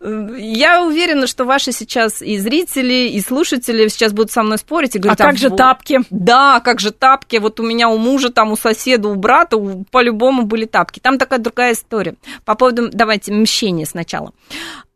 Я 0.00 0.84
уверена, 0.84 1.26
что 1.26 1.44
ваши 1.44 1.72
сейчас 1.72 2.22
и 2.22 2.38
зрители, 2.38 3.08
и 3.08 3.20
слушатели 3.20 3.88
сейчас 3.88 4.12
будут 4.12 4.30
со 4.30 4.42
мной 4.42 4.58
спорить 4.58 4.96
и 4.96 4.98
говорить, 4.98 5.20
а 5.20 5.24
как 5.24 5.36
же 5.38 5.50
тапки? 5.50 6.00
Да, 6.10 6.60
как 6.60 6.80
же 6.80 6.90
тапки? 6.90 7.36
Вот 7.36 7.60
у 7.60 7.62
меня 7.62 7.88
у 7.88 7.98
мужа, 7.98 8.30
там 8.30 8.52
у 8.52 8.56
соседа, 8.56 9.08
у 9.08 9.14
брата 9.14 9.58
по-любому 9.90 10.42
были 10.42 10.64
тапки. 10.64 11.00
Там 11.00 11.18
такая 11.18 11.38
другая 11.38 11.72
история. 11.74 12.14
По 12.44 12.54
поводу, 12.54 12.90
давайте, 12.92 13.32
мщения 13.32 13.86
сначала. 13.86 14.32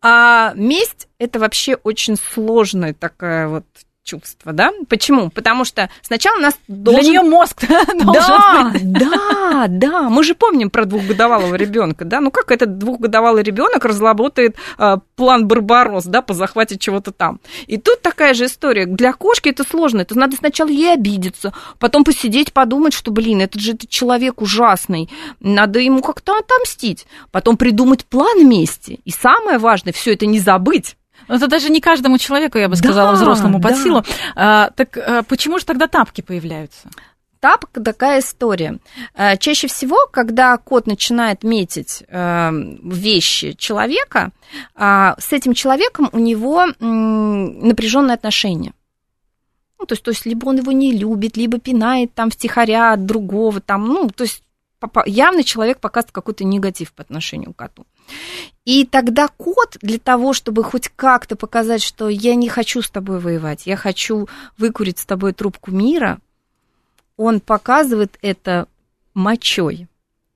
А 0.02 0.52
месть– 0.54 1.08
это 1.18 1.38
вообще 1.38 1.74
очень 1.74 2.16
сложная 2.16 2.94
такая 2.94 3.48
вот 3.48 3.64
чувство, 4.06 4.52
да? 4.52 4.72
Почему? 4.88 5.30
Потому 5.30 5.64
что 5.64 5.90
сначала 6.00 6.38
у 6.38 6.40
нас 6.40 6.54
должен... 6.68 7.02
Для 7.02 7.10
нее 7.10 7.22
мозг 7.22 7.60
должен 7.68 8.12
Да, 8.14 8.70
быть. 8.72 8.92
да, 8.92 9.66
да. 9.68 10.02
Мы 10.08 10.22
же 10.24 10.34
помним 10.34 10.70
про 10.70 10.84
двухгодовалого 10.84 11.56
ребенка, 11.56 12.04
да? 12.04 12.20
Ну 12.20 12.30
как 12.30 12.52
этот 12.52 12.78
двухгодовалый 12.78 13.42
ребенок 13.42 13.84
разработает 13.84 14.56
э, 14.78 14.96
план 15.16 15.46
Барбарос, 15.48 16.04
да, 16.04 16.22
по 16.22 16.32
захвате 16.34 16.78
чего-то 16.78 17.10
там. 17.10 17.40
И 17.66 17.76
тут 17.76 18.00
такая 18.00 18.32
же 18.32 18.46
история. 18.46 18.86
Для 18.86 19.12
кошки 19.12 19.48
это 19.48 19.64
сложно. 19.64 20.02
Это 20.02 20.16
надо 20.16 20.36
сначала 20.36 20.68
ей 20.68 20.94
обидеться, 20.94 21.52
потом 21.80 22.04
посидеть, 22.04 22.52
подумать, 22.52 22.92
что, 22.94 23.10
блин, 23.10 23.40
этот 23.40 23.60
же 23.60 23.72
этот 23.72 23.90
человек 23.90 24.40
ужасный, 24.40 25.10
надо 25.40 25.80
ему 25.80 26.00
как-то 26.00 26.38
отомстить. 26.38 27.06
Потом 27.32 27.56
придумать 27.56 28.04
план 28.04 28.48
мести. 28.48 29.00
И 29.04 29.10
самое 29.10 29.58
важное, 29.58 29.92
все 29.92 30.12
это 30.14 30.26
не 30.26 30.38
забыть. 30.38 30.96
Это 31.28 31.48
даже 31.48 31.70
не 31.70 31.80
каждому 31.80 32.18
человеку, 32.18 32.58
я 32.58 32.68
бы 32.68 32.76
сказала, 32.76 33.12
да, 33.12 33.16
взрослому 33.16 33.60
под 33.60 33.72
да. 33.72 33.82
силу. 33.82 34.04
А, 34.34 34.70
так 34.70 34.96
а, 34.96 35.22
почему 35.22 35.58
же 35.58 35.64
тогда 35.64 35.86
тапки 35.88 36.20
появляются? 36.20 36.88
Тапка 37.40 37.80
такая 37.80 38.20
история. 38.20 38.78
А, 39.14 39.36
чаще 39.36 39.68
всего, 39.68 40.06
когда 40.10 40.56
кот 40.56 40.86
начинает 40.86 41.42
метить 41.42 42.02
а, 42.08 42.52
вещи 42.82 43.52
человека, 43.52 44.30
а, 44.74 45.16
с 45.18 45.32
этим 45.32 45.54
человеком 45.54 46.08
у 46.12 46.18
него 46.18 46.66
напряженные 46.80 48.14
отношения. 48.14 48.72
Ну, 49.78 49.84
то 49.84 49.92
есть, 49.92 50.02
то 50.02 50.10
есть, 50.10 50.24
либо 50.24 50.48
он 50.48 50.56
его 50.56 50.72
не 50.72 50.92
любит, 50.92 51.36
либо 51.36 51.58
пинает 51.58 52.14
там 52.14 52.30
втихаря 52.30 52.92
от 52.92 53.04
другого, 53.04 53.60
там, 53.60 53.86
ну, 53.86 54.08
то 54.08 54.24
есть, 54.24 54.42
явно 55.04 55.44
человек 55.44 55.80
показывает 55.80 56.12
какой-то 56.12 56.44
негатив 56.44 56.92
по 56.94 57.02
отношению 57.02 57.52
к 57.52 57.56
коту. 57.56 57.86
И 58.64 58.84
тогда 58.84 59.28
кот 59.28 59.76
для 59.80 59.98
того, 59.98 60.32
чтобы 60.32 60.64
хоть 60.64 60.88
как-то 60.94 61.36
показать, 61.36 61.82
что 61.82 62.08
я 62.08 62.34
не 62.34 62.48
хочу 62.48 62.82
с 62.82 62.90
тобой 62.90 63.20
воевать, 63.20 63.66
я 63.66 63.76
хочу 63.76 64.28
выкурить 64.58 64.98
с 64.98 65.06
тобой 65.06 65.32
трубку 65.32 65.70
мира, 65.70 66.18
он 67.16 67.40
показывает 67.40 68.18
это 68.22 68.66
мочой. 69.14 69.88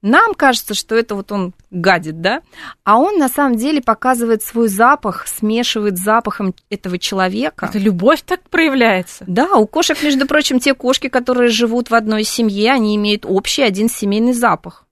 Нам 0.03 0.35
кажется, 0.35 0.73
что 0.73 0.95
это 0.95 1.15
вот 1.15 1.31
он 1.31 1.53
гадит, 1.71 2.23
да? 2.23 2.41
А 2.85 2.99
он 2.99 3.19
на 3.19 3.29
самом 3.29 3.57
деле 3.57 3.83
показывает 3.83 4.43
свой 4.43 4.69
запах, 4.69 5.27
смешивает 5.29 5.99
с 5.99 6.03
запахом 6.03 6.55
этого 6.71 6.99
человека. 6.99 7.67
Это 7.67 7.79
любовь 7.79 8.23
так 8.23 8.41
проявляется. 8.49 9.25
Да, 9.27 9.57
у 9.57 9.67
кошек, 9.67 10.03
между 10.03 10.27
прочим, 10.27 10.59
те 10.59 10.73
кошки, 10.73 11.09
которые 11.09 11.51
живут 11.51 11.91
в 11.91 11.95
одной 11.95 12.25
семье, 12.25 12.73
они 12.73 12.97
имеют 12.97 13.27
общий 13.27 13.63
один 13.63 13.91
семейный 13.91 14.33
запах. 14.33 14.87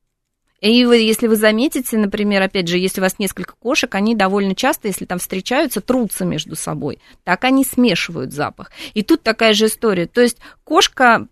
И 0.61 0.85
вы, 0.85 0.97
если 0.97 1.29
вы 1.29 1.37
заметите, 1.37 1.97
например, 1.97 2.42
опять 2.42 2.66
же, 2.66 2.79
если 2.79 3.01
у 3.01 3.05
вас 3.05 3.18
несколько 3.18 3.55
кошек, 3.55 3.94
они 3.94 4.14
довольно 4.14 4.55
часто, 4.55 4.88
если 4.88 5.05
там 5.05 5.18
встречаются, 5.18 5.81
трутся 5.81 6.25
между 6.25 6.57
собой. 6.57 6.99
Так 7.25 7.44
они 7.44 7.64
смешивают 7.64 8.33
запах. 8.33 8.73
И 8.94 9.03
тут 9.03 9.23
такая 9.23 9.53
же 9.53 9.66
история. 9.66 10.07
То 10.07 10.21
есть 10.21 10.38
кошка 10.64 11.29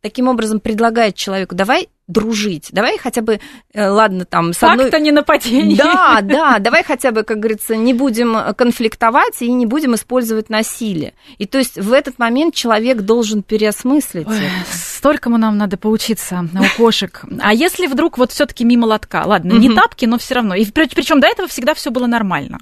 таким 0.00 0.28
образом 0.28 0.60
предлагает 0.60 1.14
человеку, 1.14 1.54
давай 1.54 1.88
дружить. 2.06 2.68
Давай 2.70 2.98
хотя 2.98 3.22
бы, 3.22 3.40
э, 3.72 3.88
ладно, 3.88 4.24
там... 4.24 4.52
С 4.52 4.62
одной... 4.62 4.90
не 5.00 5.10
нападение. 5.10 5.76
Да, 5.76 6.20
да, 6.22 6.58
давай 6.60 6.84
хотя 6.84 7.10
бы, 7.10 7.24
как 7.24 7.38
говорится, 7.38 7.74
не 7.74 7.94
будем 7.94 8.54
конфликтовать 8.54 9.42
и 9.42 9.50
не 9.50 9.66
будем 9.66 9.94
использовать 9.96 10.48
насилие. 10.48 11.14
И 11.38 11.46
то 11.46 11.58
есть 11.58 11.76
в 11.76 11.92
этот 11.92 12.18
момент 12.18 12.54
человек 12.54 13.00
должен 13.00 13.42
переосмыслить. 13.42 14.28
Ой, 14.28 14.48
столько 14.96 15.30
мы 15.30 15.38
нам 15.38 15.56
надо 15.58 15.76
поучиться 15.76 16.48
у 16.54 16.76
кошек. 16.76 17.24
А 17.40 17.52
если 17.52 17.86
вдруг 17.86 18.18
вот 18.18 18.32
все 18.32 18.46
таки 18.46 18.64
мимо 18.64 18.86
лотка? 18.86 19.22
Ладно, 19.24 19.52
не 19.52 19.74
тапки, 19.74 20.06
но 20.06 20.18
все 20.18 20.36
равно. 20.36 20.54
И 20.54 20.64
причем 20.66 21.20
до 21.20 21.28
этого 21.28 21.48
всегда 21.48 21.74
все 21.74 21.90
было 21.90 22.06
нормально. 22.06 22.58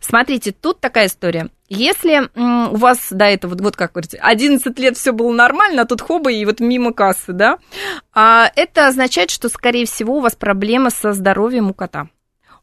Смотрите, 0.00 0.52
тут 0.52 0.80
такая 0.80 1.06
история. 1.06 1.48
Если 1.68 2.30
у 2.34 2.76
вас 2.76 3.08
до 3.10 3.26
этого, 3.26 3.54
вот 3.62 3.76
как 3.76 3.92
говорите, 3.92 4.16
11 4.16 4.78
лет 4.78 4.96
все 4.96 5.12
было 5.12 5.30
нормально, 5.32 5.82
а 5.82 5.84
тут 5.84 6.00
хоба 6.00 6.32
и 6.32 6.44
вот 6.46 6.60
мимо 6.60 6.94
кассы, 6.94 7.34
да, 7.34 7.58
а 8.14 8.50
это 8.56 8.86
означает, 8.86 9.30
что, 9.30 9.50
скорее 9.50 9.84
всего, 9.84 10.16
у 10.16 10.20
вас 10.20 10.34
проблема 10.34 10.88
со 10.88 11.12
здоровьем 11.12 11.68
у 11.68 11.74
кота. 11.74 12.08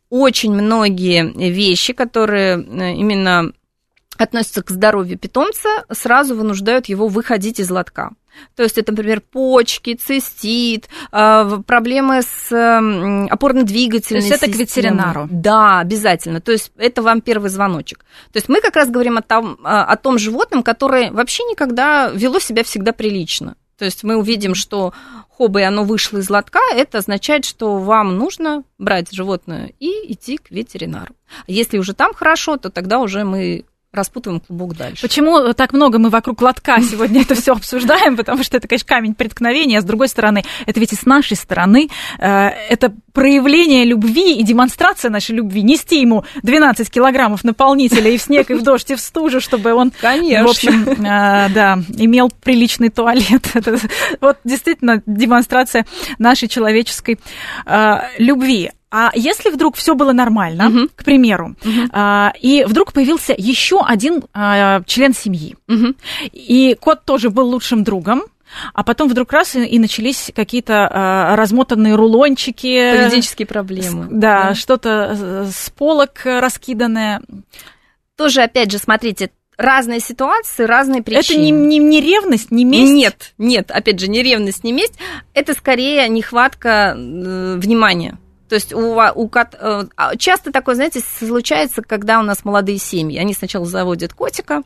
Очень 0.10 0.54
многие 0.54 1.32
вещи, 1.52 1.94
которые 1.94 2.58
э, 2.58 2.94
именно 2.96 3.54
относятся 4.18 4.64
к 4.64 4.70
здоровью 4.70 5.18
питомца, 5.18 5.86
сразу 5.92 6.36
вынуждают 6.36 6.88
его 6.88 7.08
выходить 7.08 7.60
из 7.60 7.70
лотка. 7.70 8.12
То 8.56 8.64
есть 8.64 8.78
это, 8.78 8.92
например, 8.92 9.22
почки, 9.22 9.96
цистит, 9.96 10.90
а, 11.12 11.62
проблемы 11.62 12.22
с 12.22 12.52
опорно-двигательной 12.52 14.22
системой. 14.22 14.22
То 14.22 14.34
есть 14.34 14.44
это 14.44 14.52
к 14.52 14.56
ветеринару? 14.56 15.28
Да, 15.32 15.80
обязательно. 15.80 16.42
То 16.42 16.52
есть 16.52 16.72
это 16.78 17.02
вам 17.02 17.22
первый 17.22 17.50
звоночек. 17.50 18.00
То 18.32 18.38
есть 18.38 18.50
мы 18.50 18.62
как 18.62 18.76
раз 18.76 18.90
говорим 18.90 19.18
о 19.18 19.22
том, 19.22 19.58
а, 19.64 19.86
о 19.86 19.96
том 19.96 20.18
животном, 20.18 20.64
которое 20.64 21.12
вообще 21.12 21.44
никогда 21.44 22.10
вело 22.10 22.40
себя 22.40 22.64
всегда 22.64 22.92
прилично. 22.92 23.56
То 23.78 23.86
есть 23.86 24.04
мы 24.04 24.16
увидим, 24.16 24.56
что 24.56 24.94
хоба, 25.30 25.60
и 25.60 25.64
оно 25.64 25.84
вышло 25.84 26.20
из 26.20 26.30
лотка, 26.30 26.60
это 26.74 27.00
означает, 27.00 27.44
что 27.44 27.78
вам 27.78 28.18
нужно 28.18 28.64
брать 28.78 29.12
животное 29.12 29.74
и 29.80 30.14
идти 30.14 30.38
к 30.38 30.50
ветеринару. 30.50 31.14
Если 31.48 31.78
уже 31.78 31.94
там 31.94 32.14
хорошо, 32.14 32.56
то 32.56 32.70
тогда 32.70 33.00
уже 33.00 33.26
мы 33.26 33.66
распутываем 33.96 34.40
клубок 34.40 34.76
дальше. 34.76 35.02
Почему 35.02 35.54
так 35.54 35.74
много 35.74 36.00
мы 36.00 36.10
вокруг 36.10 36.42
лотка 36.42 36.82
сегодня 36.82 37.22
это 37.22 37.36
все 37.36 37.54
обсуждаем? 37.54 38.18
Потому 38.18 38.44
что 38.44 38.58
это, 38.58 38.68
конечно, 38.68 38.88
камень 38.88 39.16
преткновения, 39.16 39.80
а 39.80 39.82
с 39.82 39.86
другой 39.86 40.08
стороны, 40.08 40.44
это 40.66 40.80
ведь 40.80 40.94
и 40.94 40.96
с 40.96 41.06
нашей 41.06 41.38
стороны, 41.38 41.90
э, 42.20 42.50
это 42.70 42.94
проявление 43.14 43.86
любви 43.86 44.36
и 44.36 44.44
демонстрация 44.44 45.10
нашей 45.10 45.36
любви. 45.36 45.62
Нести 45.62 46.02
ему 46.02 46.26
12 46.44 46.90
килограммов 46.90 47.44
наполнителя 47.44 48.12
и 48.12 48.18
в 48.18 48.22
снег, 48.22 48.52
и 48.52 48.54
в 48.54 48.62
дождь, 48.62 48.92
и 48.92 48.96
в 48.96 49.00
стужу, 49.00 49.40
чтобы 49.40 49.74
он, 49.74 49.92
Конечно. 50.02 50.46
в 50.46 50.50
общем, 50.50 50.84
э, 50.90 51.50
да, 51.50 51.80
имел 51.98 52.32
приличный 52.44 52.90
туалет. 52.90 53.50
Это 53.54 53.80
вот 54.22 54.38
действительно 54.44 55.02
демонстрация 55.06 55.86
нашей 56.20 56.48
человеческой 56.48 57.20
э, 57.66 57.96
любви. 58.18 58.72
А 58.98 59.12
если 59.14 59.50
вдруг 59.50 59.76
все 59.76 59.94
было 59.94 60.14
нормально, 60.14 60.70
угу. 60.70 60.90
к 60.96 61.04
примеру, 61.04 61.58
угу. 61.66 61.90
а, 61.92 62.32
и 62.40 62.64
вдруг 62.64 62.94
появился 62.94 63.36
еще 63.38 63.82
один 63.86 64.24
а, 64.34 64.84
член 64.86 65.14
семьи, 65.14 65.58
угу. 65.68 65.96
и 66.32 66.78
кот 66.80 67.04
тоже 67.04 67.30
был 67.30 67.50
лучшим 67.50 67.84
другом, 67.84 68.24
а 68.74 68.86
потом 68.86 69.10
вдруг 69.10 69.34
раз 69.34 69.58
и, 69.58 69.66
и 69.66 69.80
начались 69.80 70.32
какие-то 70.34 70.88
а, 70.90 71.36
размотанные 71.36 71.96
рулончики. 71.96 72.94
Поведенческие 72.96 73.46
проблемы. 73.46 74.06
С, 74.06 74.08
да, 74.12 74.44
да, 74.44 74.56
что-то 74.56 75.46
с 75.52 75.70
полок 75.72 76.22
раскиданное. 76.24 77.22
Тоже, 78.16 78.44
опять 78.44 78.72
же, 78.72 78.78
смотрите, 78.78 79.30
разные 79.58 80.00
ситуации, 80.00 80.64
разные 80.64 81.04
причины. 81.04 81.36
Это 81.36 81.42
не, 81.42 81.52
не, 81.52 81.80
не 81.80 82.00
ревность, 82.00 82.50
не 82.50 82.64
месть? 82.64 82.94
Нет, 82.94 83.34
нет, 83.38 83.72
опять 83.72 84.00
же, 84.00 84.08
не 84.08 84.24
ревность, 84.24 84.64
не 84.64 84.72
месть. 84.72 84.98
Это 85.34 85.54
скорее 85.54 86.08
нехватка 86.08 86.96
э, 86.96 87.56
внимания. 87.58 88.18
То 88.56 88.58
есть 88.58 88.74
у, 88.74 88.98
у 89.16 89.28
кот, 89.28 89.48
э, 89.60 89.84
а, 89.98 90.16
часто 90.16 90.50
такое, 90.54 90.76
знаете, 90.76 91.02
случается, 91.02 91.82
когда 91.82 92.22
у 92.22 92.24
нас 92.24 92.46
молодые 92.46 92.78
семьи. 92.78 93.20
Они 93.20 93.34
сначала 93.34 93.66
заводят 93.66 94.14
котика, 94.14 94.64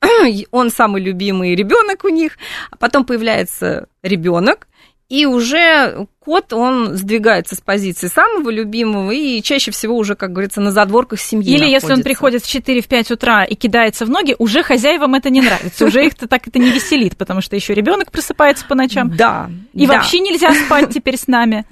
он 0.52 0.70
самый 0.70 1.02
любимый 1.02 1.56
ребенок 1.56 2.04
у 2.04 2.10
них, 2.10 2.38
а 2.70 2.76
потом 2.76 3.04
появляется 3.04 3.88
ребенок, 4.04 4.68
и 5.08 5.26
уже 5.26 6.06
кот, 6.18 6.52
он 6.52 6.96
сдвигается 6.96 7.54
с 7.54 7.60
позиции 7.60 8.06
самого 8.06 8.48
любимого 8.50 9.10
и 9.10 9.42
чаще 9.42 9.70
всего 9.70 9.96
уже, 9.96 10.14
как 10.14 10.32
говорится, 10.32 10.60
на 10.60 10.70
задворках 10.70 11.20
семьи 11.20 11.46
Или 11.46 11.64
находится. 11.64 11.86
если 11.86 11.98
он 11.98 12.02
приходит 12.02 12.42
в 12.42 12.54
4-5 12.54 13.12
утра 13.12 13.44
и 13.44 13.54
кидается 13.54 14.06
в 14.06 14.10
ноги, 14.10 14.34
уже 14.38 14.62
хозяевам 14.62 15.14
это 15.14 15.28
не 15.28 15.42
нравится, 15.42 15.84
уже 15.84 16.06
их-то 16.06 16.26
так 16.26 16.48
это 16.48 16.58
не 16.58 16.70
веселит, 16.70 17.18
потому 17.18 17.42
что 17.42 17.54
еще 17.54 17.74
ребенок 17.74 18.10
просыпается 18.10 18.64
по 18.66 18.74
ночам. 18.74 19.14
Да. 19.14 19.50
И 19.74 19.86
да. 19.86 19.94
вообще 19.94 20.20
нельзя 20.20 20.54
спать 20.54 20.94
теперь 20.94 21.18
с 21.18 21.26
нами. 21.26 21.66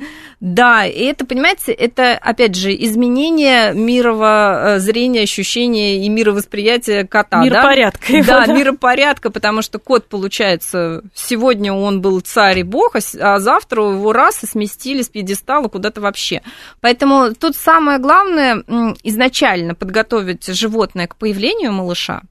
Да, 0.45 0.85
и 0.87 1.05
это, 1.05 1.25
понимаете, 1.25 1.71
это, 1.71 2.15
опять 2.15 2.57
же, 2.57 2.75
изменение 2.75 3.73
мирового 3.75 4.81
зрения, 4.81 5.23
ощущения 5.23 6.05
и 6.05 6.09
мировосприятия 6.09 7.07
кота. 7.07 7.45
Миропорядка. 7.45 8.13
Да, 8.13 8.41
да, 8.41 8.47
да, 8.47 8.53
миропорядка, 8.53 9.31
потому 9.31 9.63
что 9.63 9.79
кот, 9.79 10.09
получается, 10.09 11.05
сегодня 11.15 11.73
он 11.73 12.01
был 12.01 12.19
царь 12.23 12.59
и 12.59 12.63
бог, 12.65 12.97
а 13.21 13.39
завтра 13.39 13.85
его 13.85 14.13
раз 14.13 14.43
и 14.43 14.49
сместили 14.49 15.03
с 15.03 15.09
пьедестала 15.09 15.69
куда-то 15.69 16.01
вообще. 16.01 16.43
Поэтому 16.81 17.35
тут 17.35 17.55
самое 17.55 17.99
главное 18.01 18.65
изначально 19.05 19.77
подготовить 19.77 20.45
животное 20.45 21.07
к 21.07 21.15
появлению 21.15 21.73
малыша, 21.73 22.23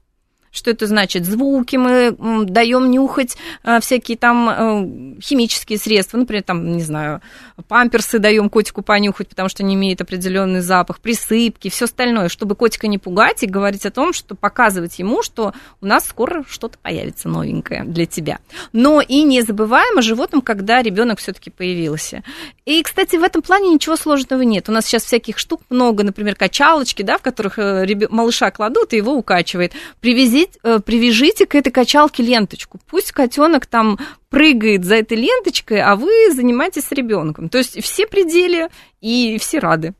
что 0.52 0.70
это 0.70 0.86
значит? 0.86 1.24
Звуки 1.24 1.76
мы 1.76 2.14
даем 2.44 2.90
нюхать, 2.90 3.36
а, 3.64 3.80
всякие 3.80 4.18
там 4.18 4.48
э, 4.48 5.20
химические 5.20 5.78
средства, 5.78 6.18
например, 6.18 6.42
там, 6.42 6.76
не 6.76 6.82
знаю, 6.82 7.22
памперсы 7.68 8.18
даем 8.18 8.50
котику 8.50 8.82
понюхать, 8.82 9.28
потому 9.28 9.48
что 9.48 9.62
они 9.62 9.74
имеют 9.74 10.00
определенный 10.02 10.60
запах, 10.60 11.00
присыпки, 11.00 11.70
все 11.70 11.86
остальное, 11.86 12.28
чтобы 12.28 12.54
котика 12.54 12.86
не 12.86 12.98
пугать 12.98 13.42
и 13.42 13.46
говорить 13.46 13.86
о 13.86 13.90
том, 13.90 14.12
что 14.12 14.34
показывать 14.34 14.98
ему, 14.98 15.22
что 15.22 15.54
у 15.80 15.86
нас 15.86 16.06
скоро 16.06 16.44
что-то 16.48 16.78
появится 16.78 17.28
новенькое 17.28 17.84
для 17.84 18.04
тебя. 18.04 18.38
Но 18.72 19.00
и 19.00 19.22
не 19.22 19.42
забываем 19.42 19.98
о 19.98 20.02
животном, 20.02 20.42
когда 20.42 20.82
ребенок 20.82 21.18
все-таки 21.18 21.50
появился. 21.50 22.22
И, 22.66 22.82
кстати, 22.82 23.16
в 23.16 23.22
этом 23.22 23.40
плане 23.40 23.70
ничего 23.70 23.96
сложного 23.96 24.42
нет. 24.42 24.68
У 24.68 24.72
нас 24.72 24.86
сейчас 24.86 25.04
всяких 25.04 25.38
штук 25.38 25.62
много, 25.70 26.04
например, 26.04 26.34
качалочки, 26.34 27.02
да, 27.02 27.16
в 27.16 27.22
которых 27.22 27.58
э, 27.58 27.86
малыша 28.10 28.50
кладут 28.50 28.92
и 28.92 28.96
его 28.96 29.14
укачивает. 29.14 29.72
Привези 30.00 30.41
привяжите, 30.42 30.58
э, 30.62 30.80
привяжите 30.80 31.46
к 31.46 31.54
этой 31.54 31.70
качалке 31.70 32.22
ленточку. 32.22 32.78
Пусть 32.86 33.12
котенок 33.12 33.66
там 33.66 33.98
прыгает 34.30 34.84
за 34.84 34.96
этой 34.96 35.16
ленточкой, 35.16 35.82
а 35.82 35.96
вы 35.96 36.32
занимаетесь 36.32 36.84
с 36.84 36.92
ребенком. 36.92 37.48
То 37.48 37.58
есть 37.58 37.82
все 37.82 38.06
пределы 38.06 38.68
и 39.00 39.38
все 39.38 39.58
рады. 39.58 39.94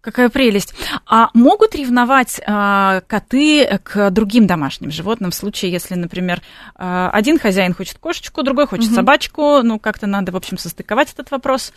Какая 0.00 0.28
прелесть. 0.28 0.74
А 1.06 1.30
могут 1.32 1.74
ревновать 1.74 2.40
а, 2.46 3.00
коты 3.06 3.80
к 3.82 4.10
другим 4.10 4.46
домашним 4.46 4.90
животным 4.90 5.30
в 5.30 5.34
случае, 5.34 5.72
если, 5.72 5.94
например, 5.94 6.42
а, 6.74 7.08
один 7.10 7.38
хозяин 7.38 7.72
хочет 7.74 7.98
кошечку, 7.98 8.42
другой 8.42 8.66
хочет 8.66 8.88
угу. 8.88 8.94
собачку, 8.94 9.62
ну 9.62 9.78
как-то 9.78 10.06
надо, 10.06 10.32
в 10.32 10.36
общем, 10.36 10.58
состыковать 10.58 11.12
этот 11.12 11.30
вопрос. 11.30 11.72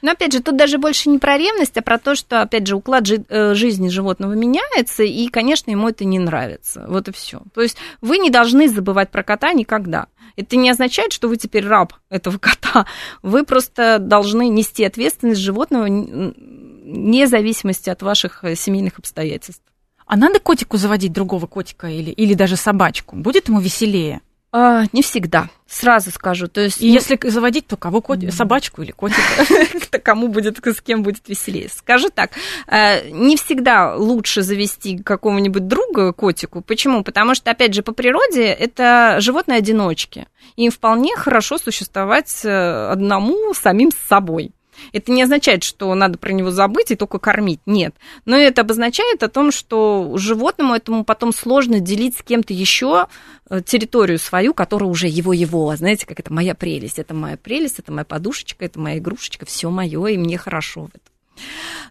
Но 0.00 0.12
опять 0.12 0.32
же, 0.32 0.40
тут 0.40 0.56
даже 0.56 0.78
больше 0.78 1.08
не 1.08 1.18
про 1.18 1.36
ревность, 1.36 1.76
а 1.76 1.82
про 1.82 1.98
то, 1.98 2.14
что, 2.14 2.42
опять 2.42 2.66
же, 2.66 2.76
уклад 2.76 3.06
жи- 3.06 3.24
э, 3.28 3.54
жизни 3.54 3.88
животного 3.88 4.32
меняется, 4.32 5.02
и, 5.02 5.28
конечно, 5.28 5.70
ему 5.70 5.88
это 5.88 6.04
не 6.04 6.18
нравится. 6.18 6.84
Вот 6.88 7.08
и 7.08 7.12
все. 7.12 7.42
То 7.52 7.62
есть 7.62 7.76
вы 8.00 8.18
не 8.18 8.30
должны 8.30 8.68
забывать 8.68 9.10
про 9.10 9.22
кота 9.22 9.52
никогда. 9.52 10.06
Это 10.36 10.56
не 10.56 10.70
означает, 10.70 11.12
что 11.12 11.28
вы 11.28 11.36
теперь 11.36 11.66
раб 11.66 11.94
этого 12.10 12.38
кота. 12.38 12.86
Вы 13.22 13.44
просто 13.44 13.98
должны 13.98 14.48
нести 14.48 14.84
ответственность 14.84 15.40
животного 15.40 15.84
вне 15.84 17.26
зависимости 17.26 17.90
от 17.90 18.02
ваших 18.02 18.44
э, 18.44 18.54
семейных 18.54 18.98
обстоятельств. 18.98 19.64
А 20.06 20.16
надо 20.16 20.40
котику 20.40 20.78
заводить 20.78 21.12
другого 21.12 21.46
котика 21.46 21.88
или, 21.88 22.10
или 22.10 22.34
даже 22.34 22.56
собачку? 22.56 23.14
Будет 23.16 23.48
ему 23.48 23.60
веселее? 23.60 24.22
А, 24.50 24.84
не 24.92 25.02
всегда, 25.02 25.50
сразу 25.66 26.10
скажу. 26.10 26.48
То 26.48 26.62
есть, 26.62 26.80
и 26.80 26.88
если 26.88 27.18
заводить, 27.28 27.66
то 27.66 27.76
кого? 27.76 28.00
Кот... 28.00 28.20
Собачку 28.30 28.82
или 28.82 28.92
котика? 28.92 29.20
Кому 30.02 30.28
будет, 30.28 30.58
с 30.64 30.80
кем 30.80 31.02
будет 31.02 31.28
веселее? 31.28 31.68
Скажу 31.68 32.08
так, 32.08 32.30
э, 32.66 33.10
не 33.10 33.36
всегда 33.36 33.94
лучше 33.94 34.40
завести 34.40 34.98
какого-нибудь 35.02 35.66
друга 35.66 36.14
котику. 36.14 36.62
Почему? 36.62 37.04
Потому 37.04 37.34
что, 37.34 37.50
опять 37.50 37.74
же, 37.74 37.82
по 37.82 37.92
природе 37.92 38.46
это 38.46 39.16
животные-одиночки. 39.20 40.28
Им 40.56 40.70
вполне 40.70 41.14
хорошо 41.14 41.58
существовать 41.58 42.40
э, 42.44 42.88
одному 42.90 43.52
самим 43.52 43.90
с 43.90 44.08
собой. 44.08 44.52
Это 44.92 45.12
не 45.12 45.22
означает, 45.22 45.62
что 45.62 45.94
надо 45.94 46.18
про 46.18 46.32
него 46.32 46.50
забыть 46.50 46.90
и 46.90 46.96
только 46.96 47.18
кормить. 47.18 47.60
Нет. 47.66 47.94
Но 48.24 48.36
это 48.36 48.62
обозначает 48.62 49.22
о 49.22 49.28
том, 49.28 49.52
что 49.52 50.12
животному 50.16 50.74
этому 50.74 51.04
потом 51.04 51.32
сложно 51.32 51.80
делить 51.80 52.16
с 52.16 52.22
кем-то 52.22 52.52
еще 52.52 53.06
э, 53.48 53.60
территорию 53.64 54.18
свою, 54.18 54.54
которая 54.54 54.88
уже 54.88 55.08
его-его. 55.08 55.74
Знаете, 55.76 56.06
как 56.06 56.20
это 56.20 56.32
моя 56.32 56.54
прелесть. 56.54 56.98
Это 56.98 57.14
моя 57.14 57.36
прелесть, 57.36 57.78
это 57.78 57.92
моя 57.92 58.04
подушечка, 58.04 58.64
это 58.64 58.80
моя 58.80 58.98
игрушечка, 58.98 59.46
все 59.46 59.70
мое, 59.70 60.06
и 60.06 60.18
мне 60.18 60.38
хорошо 60.38 60.82
в 60.82 60.88
этом. 60.88 61.00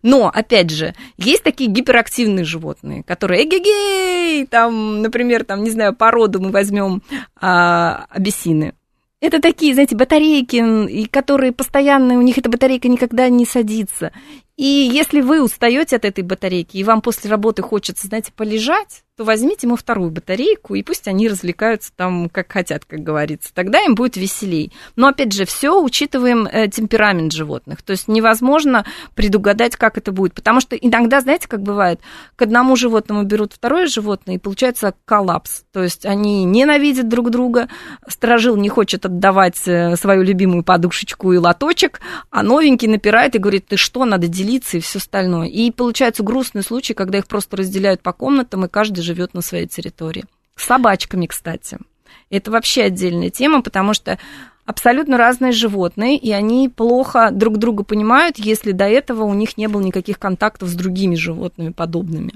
Но, 0.03 0.27
опять 0.27 0.69
же, 0.69 0.93
есть 1.17 1.43
такие 1.43 1.69
гиперактивные 1.69 2.45
животные, 2.45 3.03
которые 3.03 3.43
эгегей, 3.43 4.45
там, 4.45 5.01
например, 5.01 5.43
там, 5.43 5.63
не 5.63 5.71
знаю, 5.71 5.95
породу 5.95 6.39
мы 6.39 6.51
возьмем 6.51 7.01
а, 7.39 8.05
абиссины. 8.09 8.73
Это 9.19 9.41
такие, 9.41 9.73
знаете, 9.73 9.95
батарейки, 9.95 11.07
которые 11.07 11.51
постоянно, 11.51 12.17
у 12.17 12.21
них 12.21 12.37
эта 12.37 12.49
батарейка 12.49 12.87
никогда 12.87 13.29
не 13.29 13.45
садится. 13.45 14.11
И 14.57 14.65
если 14.65 15.21
вы 15.21 15.41
устаете 15.41 15.95
от 15.95 16.05
этой 16.05 16.23
батарейки, 16.23 16.77
и 16.77 16.83
вам 16.83 17.01
после 17.01 17.29
работы 17.29 17.61
хочется, 17.61 18.07
знаете, 18.07 18.31
полежать, 18.35 19.03
то 19.17 19.23
возьмите 19.23 19.65
ему 19.65 19.75
вторую 19.75 20.11
батарейку, 20.11 20.75
и 20.75 20.83
пусть 20.83 21.07
они 21.07 21.27
развлекаются 21.27 21.91
там, 21.95 22.29
как 22.29 22.51
хотят, 22.51 22.85
как 22.85 22.99
говорится. 22.99 23.51
Тогда 23.51 23.79
им 23.81 23.95
будет 23.95 24.15
веселей. 24.15 24.71
Но, 24.95 25.07
опять 25.07 25.33
же, 25.33 25.45
все 25.45 25.81
учитываем 25.81 26.45
э, 26.45 26.67
темперамент 26.67 27.33
животных. 27.33 27.81
То 27.81 27.91
есть 27.91 28.07
невозможно 28.07 28.85
предугадать, 29.15 29.75
как 29.75 29.97
это 29.97 30.11
будет. 30.11 30.35
Потому 30.35 30.61
что 30.61 30.75
иногда, 30.75 31.19
знаете, 31.21 31.47
как 31.47 31.63
бывает, 31.63 31.99
к 32.35 32.43
одному 32.43 32.75
животному 32.75 33.23
берут 33.23 33.53
второе 33.53 33.87
животное, 33.87 34.35
и 34.35 34.37
получается 34.37 34.93
коллапс. 35.05 35.63
То 35.73 35.81
есть 35.81 36.05
они 36.05 36.43
ненавидят 36.45 37.09
друг 37.09 37.31
друга, 37.31 37.69
сторожил 38.07 38.55
не 38.55 38.69
хочет 38.69 39.03
отдавать 39.07 39.67
э, 39.67 39.95
свою 39.95 40.21
любимую 40.21 40.63
подушечку 40.63 41.33
и 41.33 41.37
лоточек, 41.37 42.01
а 42.29 42.43
новенький 42.43 42.87
напирает 42.87 43.33
и 43.33 43.39
говорит, 43.39 43.65
ты 43.65 43.77
что, 43.77 44.05
надо 44.05 44.27
делиться 44.47 44.77
и 44.77 44.79
все 44.79 44.99
остальное. 44.99 45.47
И 45.47 45.71
получается 45.71 46.23
грустный 46.23 46.63
случай, 46.63 46.93
когда 46.93 47.17
их 47.17 47.27
просто 47.27 47.57
разделяют 47.57 48.01
по 48.01 48.13
комнатам, 48.13 48.65
и 48.65 48.69
каждый 48.69 49.01
живет 49.01 49.33
на 49.33 49.41
своей 49.41 49.67
территории. 49.67 50.25
С 50.55 50.65
собачками, 50.65 51.25
кстати. 51.25 51.77
Это 52.29 52.51
вообще 52.51 52.83
отдельная 52.83 53.29
тема, 53.29 53.61
потому 53.61 53.93
что 53.93 54.17
абсолютно 54.65 55.17
разные 55.17 55.51
животные, 55.51 56.17
и 56.17 56.31
они 56.31 56.69
плохо 56.69 57.29
друг 57.31 57.57
друга 57.57 57.83
понимают, 57.83 58.37
если 58.37 58.71
до 58.71 58.85
этого 58.85 59.23
у 59.23 59.33
них 59.33 59.57
не 59.57 59.67
было 59.67 59.81
никаких 59.81 60.19
контактов 60.19 60.69
с 60.69 60.73
другими 60.73 61.15
животными 61.15 61.71
подобными. 61.71 62.33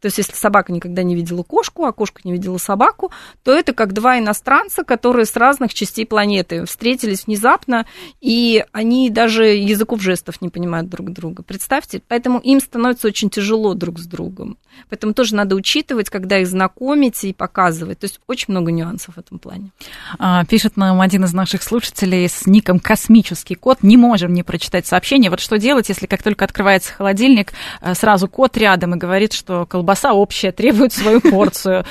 То 0.00 0.06
есть, 0.06 0.18
если 0.18 0.34
собака 0.34 0.72
никогда 0.72 1.02
не 1.02 1.14
видела 1.14 1.42
кошку, 1.42 1.84
а 1.84 1.92
кошка 1.92 2.20
не 2.24 2.32
видела 2.32 2.58
собаку, 2.58 3.10
то 3.42 3.52
это 3.52 3.72
как 3.72 3.92
два 3.92 4.18
иностранца, 4.18 4.84
которые 4.84 5.26
с 5.26 5.36
разных 5.36 5.74
частей 5.74 6.06
планеты 6.06 6.64
встретились 6.64 7.26
внезапно, 7.26 7.86
и 8.20 8.64
они 8.72 9.10
даже 9.10 9.44
языков 9.46 10.00
жестов 10.02 10.40
не 10.40 10.48
понимают 10.48 10.88
друг 10.88 11.10
друга. 11.10 11.42
Представьте, 11.42 12.02
поэтому 12.06 12.38
им 12.38 12.60
становится 12.60 13.08
очень 13.08 13.30
тяжело 13.30 13.74
друг 13.74 13.98
с 13.98 14.06
другом. 14.06 14.58
Поэтому 14.88 15.12
тоже 15.12 15.34
надо 15.34 15.56
учитывать, 15.56 16.08
когда 16.08 16.38
их 16.38 16.46
знакомить 16.46 17.24
и 17.24 17.32
показывать. 17.32 17.98
То 17.98 18.04
есть 18.04 18.20
очень 18.26 18.46
много 18.48 18.70
нюансов 18.70 19.16
в 19.16 19.18
этом 19.18 19.38
плане. 19.38 19.70
А, 20.18 20.44
пишет 20.44 20.76
нам 20.76 21.00
один 21.00 21.24
из 21.24 21.32
наших 21.32 21.62
слушателей 21.62 22.28
с 22.28 22.46
ником 22.46 22.78
«Космический 22.78 23.54
кот». 23.54 23.82
Не 23.82 23.96
можем 23.96 24.32
не 24.32 24.42
прочитать 24.42 24.86
сообщение. 24.86 25.30
Вот 25.30 25.40
что 25.40 25.58
делать, 25.58 25.88
если 25.88 26.06
как 26.06 26.22
только 26.22 26.44
открывается 26.44 26.92
холодильник, 26.92 27.52
э, 27.80 27.94
сразу 27.94 28.28
кот 28.28 28.56
рядом 28.56 28.94
и 28.94 28.98
говорит, 28.98 29.32
что 29.32 29.66
колбаса 29.66 29.87
общая, 30.12 30.52
требует 30.52 30.92
свою 30.92 31.20
порцию. 31.20 31.84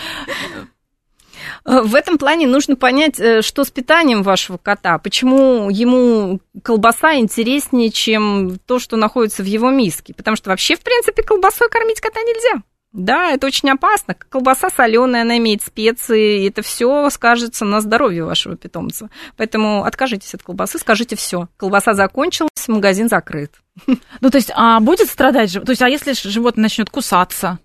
В 1.65 1.95
этом 1.95 2.17
плане 2.17 2.47
нужно 2.47 2.75
понять, 2.75 3.19
э, 3.19 3.41
что 3.41 3.63
с 3.63 3.71
питанием 3.71 4.23
вашего 4.23 4.57
кота, 4.57 4.97
почему 4.99 5.69
ему 5.69 6.39
колбаса 6.63 7.15
интереснее, 7.15 7.91
чем 7.91 8.57
то, 8.65 8.79
что 8.79 8.95
находится 8.95 9.43
в 9.43 9.45
его 9.45 9.69
миске. 9.69 10.13
Потому 10.13 10.37
что 10.37 10.49
вообще, 10.49 10.75
в 10.75 10.81
принципе, 10.81 11.23
колбасой 11.23 11.69
кормить 11.69 11.99
кота 11.99 12.21
нельзя. 12.21 12.63
Да, 12.93 13.31
это 13.31 13.47
очень 13.47 13.69
опасно. 13.69 14.15
Колбаса 14.15 14.69
соленая, 14.69 15.23
она 15.23 15.37
имеет 15.37 15.61
специи, 15.61 16.41
и 16.43 16.49
это 16.49 16.61
все 16.61 17.09
скажется 17.09 17.65
на 17.65 17.81
здоровье 17.81 18.23
вашего 18.23 18.55
питомца. 18.55 19.09
Поэтому 19.35 19.83
откажитесь 19.83 20.33
от 20.33 20.43
колбасы, 20.43 20.79
скажите 20.79 21.15
все. 21.15 21.49
Колбаса 21.57 21.93
закончилась, 21.93 22.67
магазин 22.67 23.09
закрыт. 23.09 23.51
Ну, 24.21 24.31
то 24.31 24.37
есть, 24.37 24.51
а 24.55 24.79
будет 24.79 25.09
страдать 25.09 25.51
же? 25.51 25.61
То 25.61 25.71
есть, 25.71 25.81
а 25.81 25.89
если 25.89 26.13
животное 26.13 26.63
начнет 26.63 26.89
кусаться? 26.89 27.59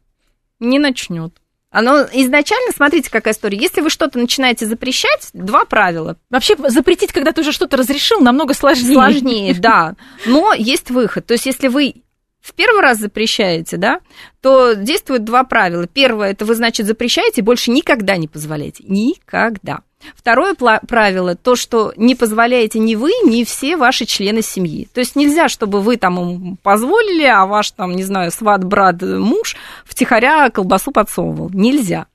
Не 0.63 0.79
начнет. 0.79 1.35
Оно 1.71 2.03
изначально, 2.13 2.71
смотрите, 2.73 3.11
какая 3.11 3.35
история. 3.35 3.59
Если 3.59 3.81
вы 3.81 3.91
что-то 3.91 4.19
начинаете 4.19 4.65
запрещать, 4.67 5.31
два 5.33 5.65
правила. 5.65 6.17
Вообще 6.31 6.55
запретить, 6.69 7.13
когда 7.13 7.33
ты 7.33 7.41
уже 7.41 7.51
что-то 7.51 7.77
разрешил, 7.77 8.21
намного 8.21 8.55
сложнее. 8.55 8.95
Сложнее, 8.95 9.55
да. 9.55 9.97
Но 10.25 10.53
есть 10.53 10.91
выход. 10.91 11.27
То 11.27 11.35
есть, 11.35 11.47
если 11.47 11.67
вы 11.67 11.97
в 12.41 12.55
первый 12.55 12.81
раз 12.81 12.99
запрещаете, 12.99 13.77
да, 13.77 14.01
то 14.41 14.75
действуют 14.75 15.25
два 15.25 15.43
правила. 15.43 15.89
Первое, 15.89 16.31
это 16.31 16.45
вы, 16.45 16.55
значит, 16.55 16.87
запрещаете 16.87 17.43
больше 17.43 17.73
никогда 17.73 18.17
не 18.17 18.29
позволяете. 18.29 18.85
Никогда. 18.87 19.81
Второе 20.15 20.55
правило, 20.55 21.35
то, 21.35 21.57
что 21.57 21.93
не 21.97 22.15
позволяете 22.15 22.79
ни 22.79 22.95
вы, 22.95 23.11
ни 23.25 23.45
все 23.45 23.77
ваши 23.77 24.05
члены 24.05 24.43
семьи. 24.43 24.89
То 24.93 25.01
есть 25.01 25.17
нельзя, 25.17 25.49
чтобы 25.49 25.81
вы 25.81 25.97
там 25.97 26.57
позволили, 26.63 27.25
а 27.25 27.47
ваш 27.47 27.71
там, 27.73 27.93
не 27.93 28.03
знаю, 28.03 28.31
сват, 28.31 28.65
брат, 28.65 29.03
муж 29.03 29.57
втихаря 29.85 30.51
колбасу 30.51 30.91
подсовывал. 30.91 31.51
Нельзя. 31.51 32.07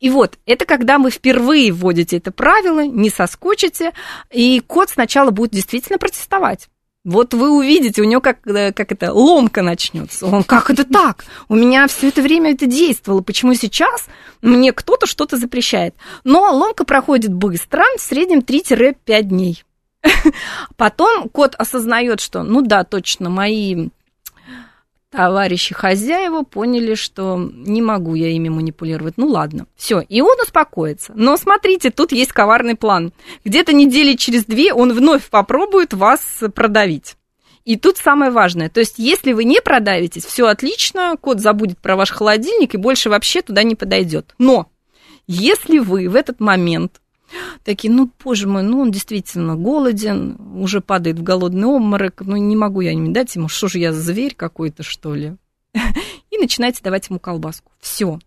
И 0.00 0.10
вот, 0.10 0.38
это 0.46 0.64
когда 0.64 0.98
вы 0.98 1.10
впервые 1.10 1.72
вводите 1.72 2.18
это 2.18 2.30
правило, 2.30 2.84
не 2.86 3.10
соскучите, 3.10 3.92
и 4.30 4.62
кот 4.66 4.90
сначала 4.90 5.30
будет 5.30 5.50
действительно 5.50 5.98
протестовать. 5.98 6.68
Вот 7.06 7.34
вы 7.34 7.56
увидите, 7.56 8.02
у 8.02 8.04
него 8.04 8.20
как, 8.20 8.44
э, 8.48 8.72
как 8.72 8.90
это, 8.90 9.12
ломка 9.12 9.62
начнется. 9.62 10.26
Он, 10.26 10.42
как 10.42 10.70
это 10.70 10.84
так? 10.84 11.24
У 11.48 11.54
меня 11.54 11.86
все 11.86 12.08
это 12.08 12.20
время 12.20 12.50
это 12.50 12.66
действовало. 12.66 13.20
Почему 13.20 13.54
сейчас 13.54 14.06
мне 14.42 14.72
кто-то 14.72 15.06
что-то 15.06 15.36
запрещает? 15.36 15.94
Но 16.24 16.52
ломка 16.52 16.84
проходит 16.84 17.32
быстро, 17.32 17.84
в 17.96 18.00
среднем 18.00 18.40
3-5 18.40 19.22
дней. 19.22 19.62
Потом 20.76 21.28
кот 21.28 21.54
осознает, 21.54 22.20
что, 22.20 22.42
ну 22.42 22.60
да, 22.60 22.82
точно, 22.82 23.30
мои 23.30 23.90
товарищи 25.16 25.74
хозяева 25.74 26.42
поняли, 26.42 26.94
что 26.94 27.38
не 27.38 27.82
могу 27.82 28.14
я 28.14 28.28
ими 28.28 28.48
манипулировать. 28.48 29.14
Ну 29.16 29.26
ладно, 29.28 29.66
все, 29.76 30.00
и 30.00 30.20
он 30.20 30.36
успокоится. 30.40 31.12
Но 31.16 31.36
смотрите, 31.36 31.90
тут 31.90 32.12
есть 32.12 32.32
коварный 32.32 32.76
план. 32.76 33.12
Где-то 33.44 33.72
недели 33.72 34.14
через 34.16 34.44
две 34.44 34.72
он 34.72 34.92
вновь 34.92 35.28
попробует 35.28 35.94
вас 35.94 36.20
продавить. 36.54 37.16
И 37.64 37.76
тут 37.76 37.96
самое 37.96 38.30
важное, 38.30 38.68
то 38.68 38.78
есть 38.78 38.94
если 38.98 39.32
вы 39.32 39.42
не 39.42 39.60
продавитесь, 39.60 40.24
все 40.24 40.46
отлично, 40.46 41.16
кот 41.20 41.40
забудет 41.40 41.78
про 41.78 41.96
ваш 41.96 42.12
холодильник 42.12 42.74
и 42.74 42.78
больше 42.78 43.10
вообще 43.10 43.42
туда 43.42 43.64
не 43.64 43.74
подойдет. 43.74 44.34
Но 44.38 44.68
если 45.26 45.78
вы 45.78 46.08
в 46.08 46.14
этот 46.14 46.38
момент 46.38 47.00
такие, 47.64 47.92
ну, 47.92 48.10
боже 48.22 48.46
мой, 48.46 48.62
ну, 48.62 48.80
он 48.80 48.90
действительно 48.90 49.56
голоден, 49.56 50.36
уже 50.56 50.80
падает 50.80 51.18
в 51.18 51.22
голодный 51.22 51.66
обморок, 51.66 52.20
ну, 52.20 52.36
не 52.36 52.56
могу 52.56 52.80
я 52.80 52.94
не 52.94 53.12
дать 53.12 53.34
ему, 53.36 53.48
что 53.48 53.68
же 53.68 53.78
я, 53.78 53.92
зверь 53.92 54.34
какой-то, 54.34 54.82
что 54.82 55.14
ли? 55.14 55.36
И 56.30 56.38
начинаете 56.38 56.82
давать 56.82 57.08
ему 57.08 57.18
колбаску. 57.18 57.72
Все. 57.80 58.18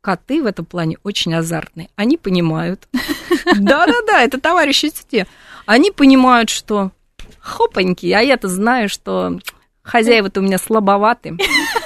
Коты 0.00 0.42
в 0.42 0.46
этом 0.46 0.64
плане 0.64 0.98
очень 1.02 1.34
азартные. 1.34 1.88
Они 1.96 2.16
понимают. 2.16 2.88
Да-да-да, 3.56 4.22
это 4.22 4.40
товарищи 4.40 4.90
те. 5.08 5.26
Они 5.66 5.90
понимают, 5.90 6.48
что 6.48 6.92
хопаньки, 7.40 8.06
а 8.12 8.20
я-то 8.20 8.48
знаю, 8.48 8.88
что 8.88 9.38
хозяева-то 9.82 10.40
у 10.40 10.42
меня 10.42 10.58
слабоваты. 10.58 11.36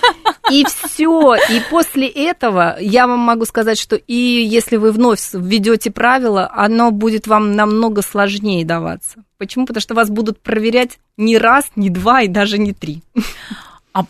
И 0.51 0.65
все. 0.65 1.35
И 1.35 1.61
после 1.71 2.09
этого 2.09 2.77
я 2.81 3.07
вам 3.07 3.21
могу 3.21 3.45
сказать, 3.45 3.79
что 3.79 3.97
и 3.97 4.15
если 4.15 4.77
вы 4.77 4.93
вновь 4.93 5.21
введете 5.33 5.91
правила, 5.91 6.51
оно 6.53 6.91
будет 6.91 7.27
вам 7.27 7.55
намного 7.57 8.03
сложнее 8.03 8.65
даваться. 8.65 9.25
Почему? 9.39 9.67
Потому 9.67 9.81
что 9.81 9.95
вас 9.95 10.11
будут 10.11 10.41
проверять 10.41 10.99
не 11.17 11.39
раз, 11.39 11.71
не 11.77 11.91
два 11.91 12.23
и 12.23 12.29
даже 12.29 12.59
не 12.59 12.73
три. 12.73 13.03
А 13.93 14.05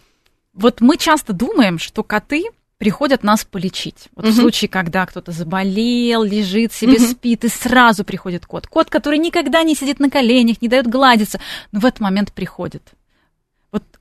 вот 0.54 0.80
мы 0.80 0.96
часто 0.96 1.32
думаем, 1.32 1.78
что 1.78 2.02
коты 2.02 2.44
приходят 2.80 3.22
нас 3.22 3.44
полечить. 3.44 4.08
Вот 4.16 4.24
угу. 4.24 4.32
в 4.32 4.36
случае, 4.36 4.68
когда 4.70 5.04
кто-то 5.04 5.32
заболел, 5.32 6.22
лежит 6.22 6.72
себе, 6.72 6.94
угу. 6.94 7.04
спит, 7.04 7.44
и 7.44 7.48
сразу 7.48 8.04
приходит 8.04 8.46
кот. 8.46 8.66
Кот, 8.66 8.88
который 8.88 9.18
никогда 9.18 9.62
не 9.62 9.74
сидит 9.74 10.00
на 10.00 10.10
коленях, 10.10 10.62
не 10.62 10.68
дает 10.68 10.86
гладиться, 10.86 11.40
но 11.72 11.80
в 11.80 11.84
этот 11.84 12.00
момент 12.00 12.32
приходит. 12.32 12.82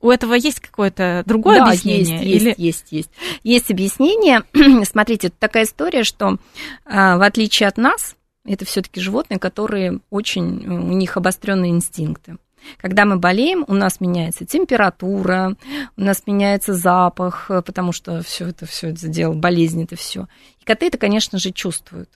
У 0.01 0.09
этого 0.09 0.33
есть 0.33 0.59
какое-то 0.59 1.23
другое 1.25 1.57
да, 1.57 1.65
объяснение? 1.65 2.23
Есть, 2.23 2.23
или... 2.23 2.55
есть, 2.57 2.57
есть, 2.57 2.87
есть. 2.91 3.09
Есть 3.43 3.71
объяснение. 3.71 4.43
Смотрите, 4.85 5.29
такая 5.29 5.65
история, 5.65 6.03
что 6.03 6.37
а, 6.85 7.17
в 7.17 7.21
отличие 7.21 7.67
от 7.67 7.77
нас, 7.77 8.15
это 8.45 8.65
все-таки 8.65 9.01
животные, 9.01 9.39
которые 9.39 9.99
очень, 10.09 10.65
у 10.67 10.93
них 10.93 11.17
обостренные 11.17 11.71
инстинкты. 11.71 12.37
Когда 12.77 13.05
мы 13.05 13.17
болеем, 13.17 13.65
у 13.67 13.73
нас 13.73 13.99
меняется 13.99 14.45
температура, 14.45 15.55
у 15.97 16.01
нас 16.01 16.23
меняется 16.25 16.73
запах, 16.73 17.49
потому 17.65 17.91
что 17.91 18.21
все 18.21 18.47
это, 18.47 18.65
все 18.65 18.89
это 18.89 19.07
дело, 19.07 19.33
болезнь 19.33 19.83
это 19.83 19.95
все. 19.95 20.27
И 20.59 20.65
коты 20.65 20.87
это, 20.87 20.97
конечно 20.97 21.39
же, 21.39 21.51
чувствуют. 21.51 22.09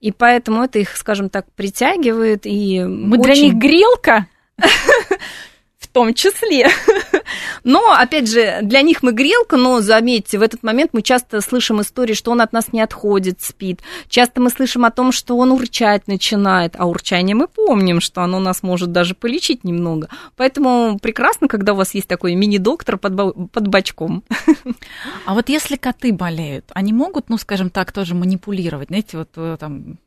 И 0.00 0.12
поэтому 0.12 0.62
это 0.62 0.78
их, 0.78 0.96
скажем 0.96 1.28
так, 1.28 1.52
притягивает. 1.52 2.46
И 2.46 2.82
мы 2.82 3.18
очень... 3.18 3.22
для 3.22 3.42
них 3.42 3.54
грелка? 3.54 4.26
том 5.92 6.14
числе. 6.14 6.68
Но, 7.64 7.92
опять 7.92 8.28
же, 8.28 8.60
для 8.62 8.82
них 8.82 9.02
мы 9.02 9.12
грелка, 9.12 9.56
но 9.56 9.80
заметьте, 9.80 10.38
в 10.38 10.42
этот 10.42 10.62
момент 10.62 10.90
мы 10.92 11.02
часто 11.02 11.40
слышим 11.40 11.80
истории, 11.80 12.14
что 12.14 12.30
он 12.30 12.40
от 12.40 12.52
нас 12.52 12.72
не 12.72 12.80
отходит, 12.80 13.40
спит. 13.40 13.80
Часто 14.08 14.40
мы 14.40 14.50
слышим 14.50 14.84
о 14.84 14.90
том, 14.90 15.12
что 15.12 15.36
он 15.36 15.52
урчать 15.52 16.06
начинает, 16.08 16.74
а 16.78 16.86
урчание 16.86 17.36
мы 17.36 17.46
помним, 17.46 18.00
что 18.00 18.22
оно 18.22 18.40
нас 18.40 18.62
может 18.62 18.92
даже 18.92 19.14
полечить 19.14 19.64
немного. 19.64 20.08
Поэтому 20.36 20.98
прекрасно, 21.00 21.48
когда 21.48 21.72
у 21.72 21.76
вас 21.76 21.94
есть 21.94 22.08
такой 22.08 22.34
мини-доктор 22.34 22.96
под, 22.96 23.50
под 23.50 23.68
бочком. 23.68 24.24
А 25.26 25.34
вот 25.34 25.48
если 25.48 25.76
коты 25.76 26.12
болеют, 26.12 26.70
они 26.74 26.92
могут, 26.92 27.28
ну, 27.28 27.38
скажем 27.38 27.70
так, 27.70 27.92
тоже 27.92 28.14
манипулировать, 28.14 28.88
знаете, 28.88 29.18
вот 29.18 29.30
э, 29.36 29.56
там 29.58 29.98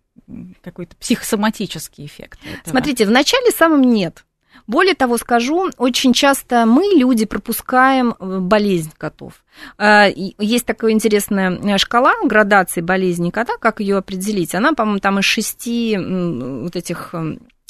какой-то 0.61 0.95
психосоматический 0.97 2.05
эффект. 2.05 2.39
Этого. 2.43 2.71
Смотрите, 2.71 3.05
вначале 3.05 3.51
самом 3.51 3.81
нет. 3.81 4.25
Более 4.67 4.95
того, 4.95 5.17
скажу, 5.17 5.69
очень 5.77 6.13
часто 6.13 6.65
мы, 6.65 6.83
люди, 6.95 7.25
пропускаем 7.25 8.15
э, 8.19 8.39
болезнь 8.39 8.91
котов. 8.97 9.43
Э, 9.77 10.05
есть 10.15 10.65
такая 10.65 10.91
интересная 10.91 11.51
э, 11.51 11.77
шкала 11.77 12.13
градации 12.23 12.81
болезни 12.81 13.29
кота, 13.29 13.57
как 13.59 13.79
ее 13.79 13.97
определить. 13.97 14.55
Она, 14.55 14.73
по-моему, 14.73 14.99
там 14.99 15.19
из 15.19 15.25
шести 15.25 15.97
вот 15.97 16.75
этих 16.75 17.13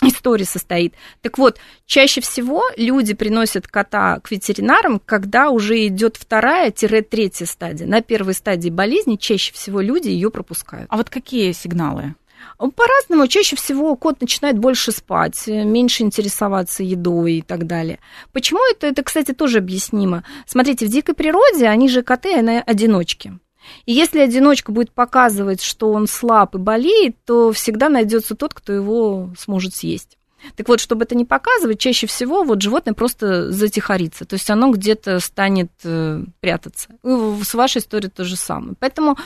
историй 0.02 0.46
состоит. 0.46 0.94
Так 1.22 1.38
вот, 1.38 1.58
чаще 1.86 2.22
всего 2.22 2.64
люди 2.78 3.14
приносят 3.14 3.68
кота 3.68 4.20
к 4.20 4.32
ветеринарам, 4.32 5.00
когда 5.04 5.50
уже 5.50 5.88
идет 5.88 6.18
вторая-третья 6.18 7.46
стадия. 7.46 7.88
На 7.88 8.02
первой 8.02 8.34
стадии 8.34 8.70
болезни 8.70 9.16
чаще 9.16 9.54
всего 9.54 9.82
люди 9.82 10.10
ее 10.10 10.30
пропускают. 10.30 10.88
А 10.89 10.98
вот 10.98 11.10
какие 11.10 11.52
сигналы? 11.54 12.16
По-разному. 12.58 13.28
Чаще 13.28 13.56
всего 13.56 13.96
кот 13.96 14.22
начинает 14.22 14.58
больше 14.58 14.91
спать, 14.91 15.48
меньше 15.48 16.04
интересоваться 16.04 16.84
едой 16.84 17.34
и 17.36 17.41
так 17.41 17.68
далее. 17.68 18.00
Почему 18.32 18.60
это? 18.72 18.88
Это, 18.88 19.04
кстати, 19.04 19.34
тоже 19.34 19.60
объяснимо. 19.60 20.24
Смотрите, 20.46 20.86
в 20.86 20.89
дикой 20.89 21.16
природе 21.16 21.68
они 21.68 21.89
же 21.89 22.04
коты, 22.04 22.34
они 22.34 22.62
одиночки. 22.66 23.38
И 23.86 23.94
если 23.94 24.20
одиночка 24.20 24.72
будет 24.72 24.91
показывать, 24.91 25.62
что 25.62 25.91
он 25.91 26.08
слаб 26.08 26.56
и 26.56 26.58
болеет, 26.58 27.16
то 27.26 27.52
всегда 27.52 27.89
найдется 27.89 28.36
тот, 28.36 28.54
кто 28.54 28.74
его 28.74 29.30
сможет 29.38 29.74
съесть. 29.76 30.18
Так 30.56 30.68
вот, 30.68 30.80
чтобы 30.80 31.04
это 31.04 31.16
не 31.16 31.26
показывать, 31.26 31.80
чаще 31.80 32.06
всего 32.08 32.44
вот 32.44 32.62
животное 32.62 32.94
просто 32.94 33.52
затихарится, 33.52 34.26
то 34.26 34.34
есть 34.34 34.50
оно 34.50 34.72
где-то 34.72 35.20
станет 35.22 35.72
э, 35.86 36.24
прятаться. 36.41 36.89
С 37.02 37.54
вашей 37.54 37.78
историей 37.78 38.12
то 38.12 38.26
же 38.26 38.36
самое. 38.36 38.76
Поэтому 38.78 39.18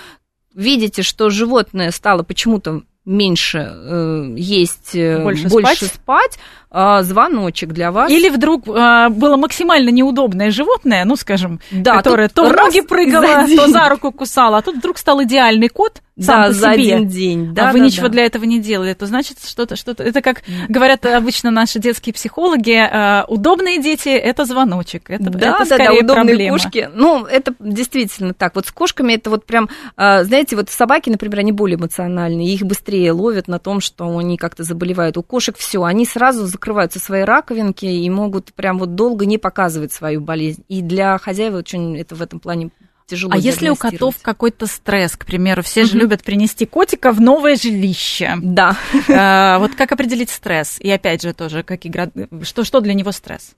видите, 0.54 1.02
что 1.02 1.30
животное 1.30 1.92
стало 1.92 2.24
почему-то 2.24 2.84
меньше 3.08 3.60
э, 3.60 4.34
есть, 4.36 4.94
э, 4.94 5.24
больше, 5.24 5.48
больше 5.48 5.86
спать, 5.86 6.34
спать 6.34 6.40
э, 6.72 7.04
звоночек 7.04 7.70
для 7.70 7.92
вас. 7.92 8.12
Или 8.12 8.30
вдруг 8.30 8.68
э, 8.68 9.10
было 9.10 9.38
максимально 9.38 9.90
неудобное 9.90 10.52
животное, 10.52 11.06
ну, 11.06 11.16
скажем, 11.16 11.62
да, 11.72 11.96
которое 11.96 12.28
то 12.28 12.46
в 12.46 12.54
ноги 12.54 12.82
прыгало, 12.82 13.48
то 13.48 13.68
за 13.68 13.90
руку 13.90 14.12
кусало, 14.12 14.58
а 14.58 14.62
тут 14.62 14.78
вдруг 14.78 14.98
стал 14.98 15.24
идеальный 15.24 15.70
кот, 15.70 16.02
сам 16.20 16.42
да, 16.42 16.48
по 16.48 16.54
за 16.54 16.74
себе, 16.74 16.96
один 16.96 17.08
день. 17.08 17.54
Да, 17.54 17.70
а 17.70 17.74
вы 17.74 17.80
да, 17.80 17.86
ничего 17.86 18.08
да. 18.08 18.14
для 18.14 18.26
этого 18.26 18.44
не 18.44 18.60
делали, 18.60 18.94
то 18.94 19.06
значит 19.06 19.38
что-то, 19.46 19.76
что-то. 19.76 20.04
Это 20.04 20.22
как 20.22 20.44
говорят 20.68 21.06
обычно 21.06 21.52
наши 21.52 21.80
детские 21.80 22.14
психологи, 22.14 22.72
э, 22.72 23.26
удобные 23.28 23.82
дети 23.82 24.10
это 24.10 24.46
звоночек, 24.46 25.10
это, 25.10 25.30
да, 25.30 25.50
это 25.50 25.60
да, 25.60 25.66
скорее 25.66 26.02
да, 26.02 26.14
удобные 26.14 26.36
проблема. 26.36 26.58
кошки. 26.58 26.90
Ну, 26.94 27.26
это 27.26 27.54
действительно 27.60 28.34
так. 28.34 28.56
Вот 28.56 28.66
с 28.66 28.72
кошками 28.72 29.14
это 29.14 29.30
вот 29.30 29.46
прям, 29.46 29.70
э, 29.96 30.24
знаете, 30.24 30.56
вот 30.56 30.70
собаки, 30.70 31.10
например, 31.10 31.40
они 31.40 31.52
более 31.52 31.78
эмоциональные, 31.78 32.54
их 32.54 32.64
быстрее 32.64 33.12
ловят 33.12 33.48
на 33.48 33.60
том, 33.60 33.80
что 33.80 34.18
они 34.18 34.38
как-то 34.38 34.64
заболевают. 34.64 35.18
У 35.18 35.24
кошек 35.24 35.56
все, 35.58 35.84
они 35.84 36.06
сразу 36.06 36.48
закрываются 36.48 37.00
свои 37.00 37.22
раковинки 37.22 37.86
и 37.86 38.10
могут 38.10 38.54
прям 38.54 38.80
вот 38.80 38.96
долго 38.96 39.26
не 39.26 39.38
показывать 39.38 39.94
свою 39.94 40.22
болезнь. 40.22 40.64
И 40.68 40.82
для 40.82 41.18
хозяев 41.18 41.54
очень 41.54 41.98
это 41.98 42.16
в 42.16 42.22
этом 42.22 42.40
плане 42.40 42.72
тяжело 43.08 43.32
А 43.34 43.38
если 43.38 43.70
у 43.70 43.76
котов 43.76 44.16
какой-то 44.22 44.68
стресс, 44.68 45.16
к 45.16 45.26
примеру, 45.26 45.64
все 45.64 45.86
же 45.86 45.98
любят 45.98 46.24
принести 46.24 46.66
котика 46.66 47.12
в 47.12 47.20
новое 47.20 47.56
жилище. 47.56 48.36
Да. 48.42 48.78
А, 49.10 49.58
вот 49.60 49.76
как 49.76 49.92
определить 49.92 50.30
стресс? 50.30 50.78
И 50.80 50.90
опять 50.92 51.24
же 51.24 51.34
тоже, 51.34 51.64
как 51.64 51.86
игра... 51.86 52.10
что, 52.44 52.64
что 52.64 52.82
для 52.82 52.94
него 52.94 53.12
стресс? 53.12 53.56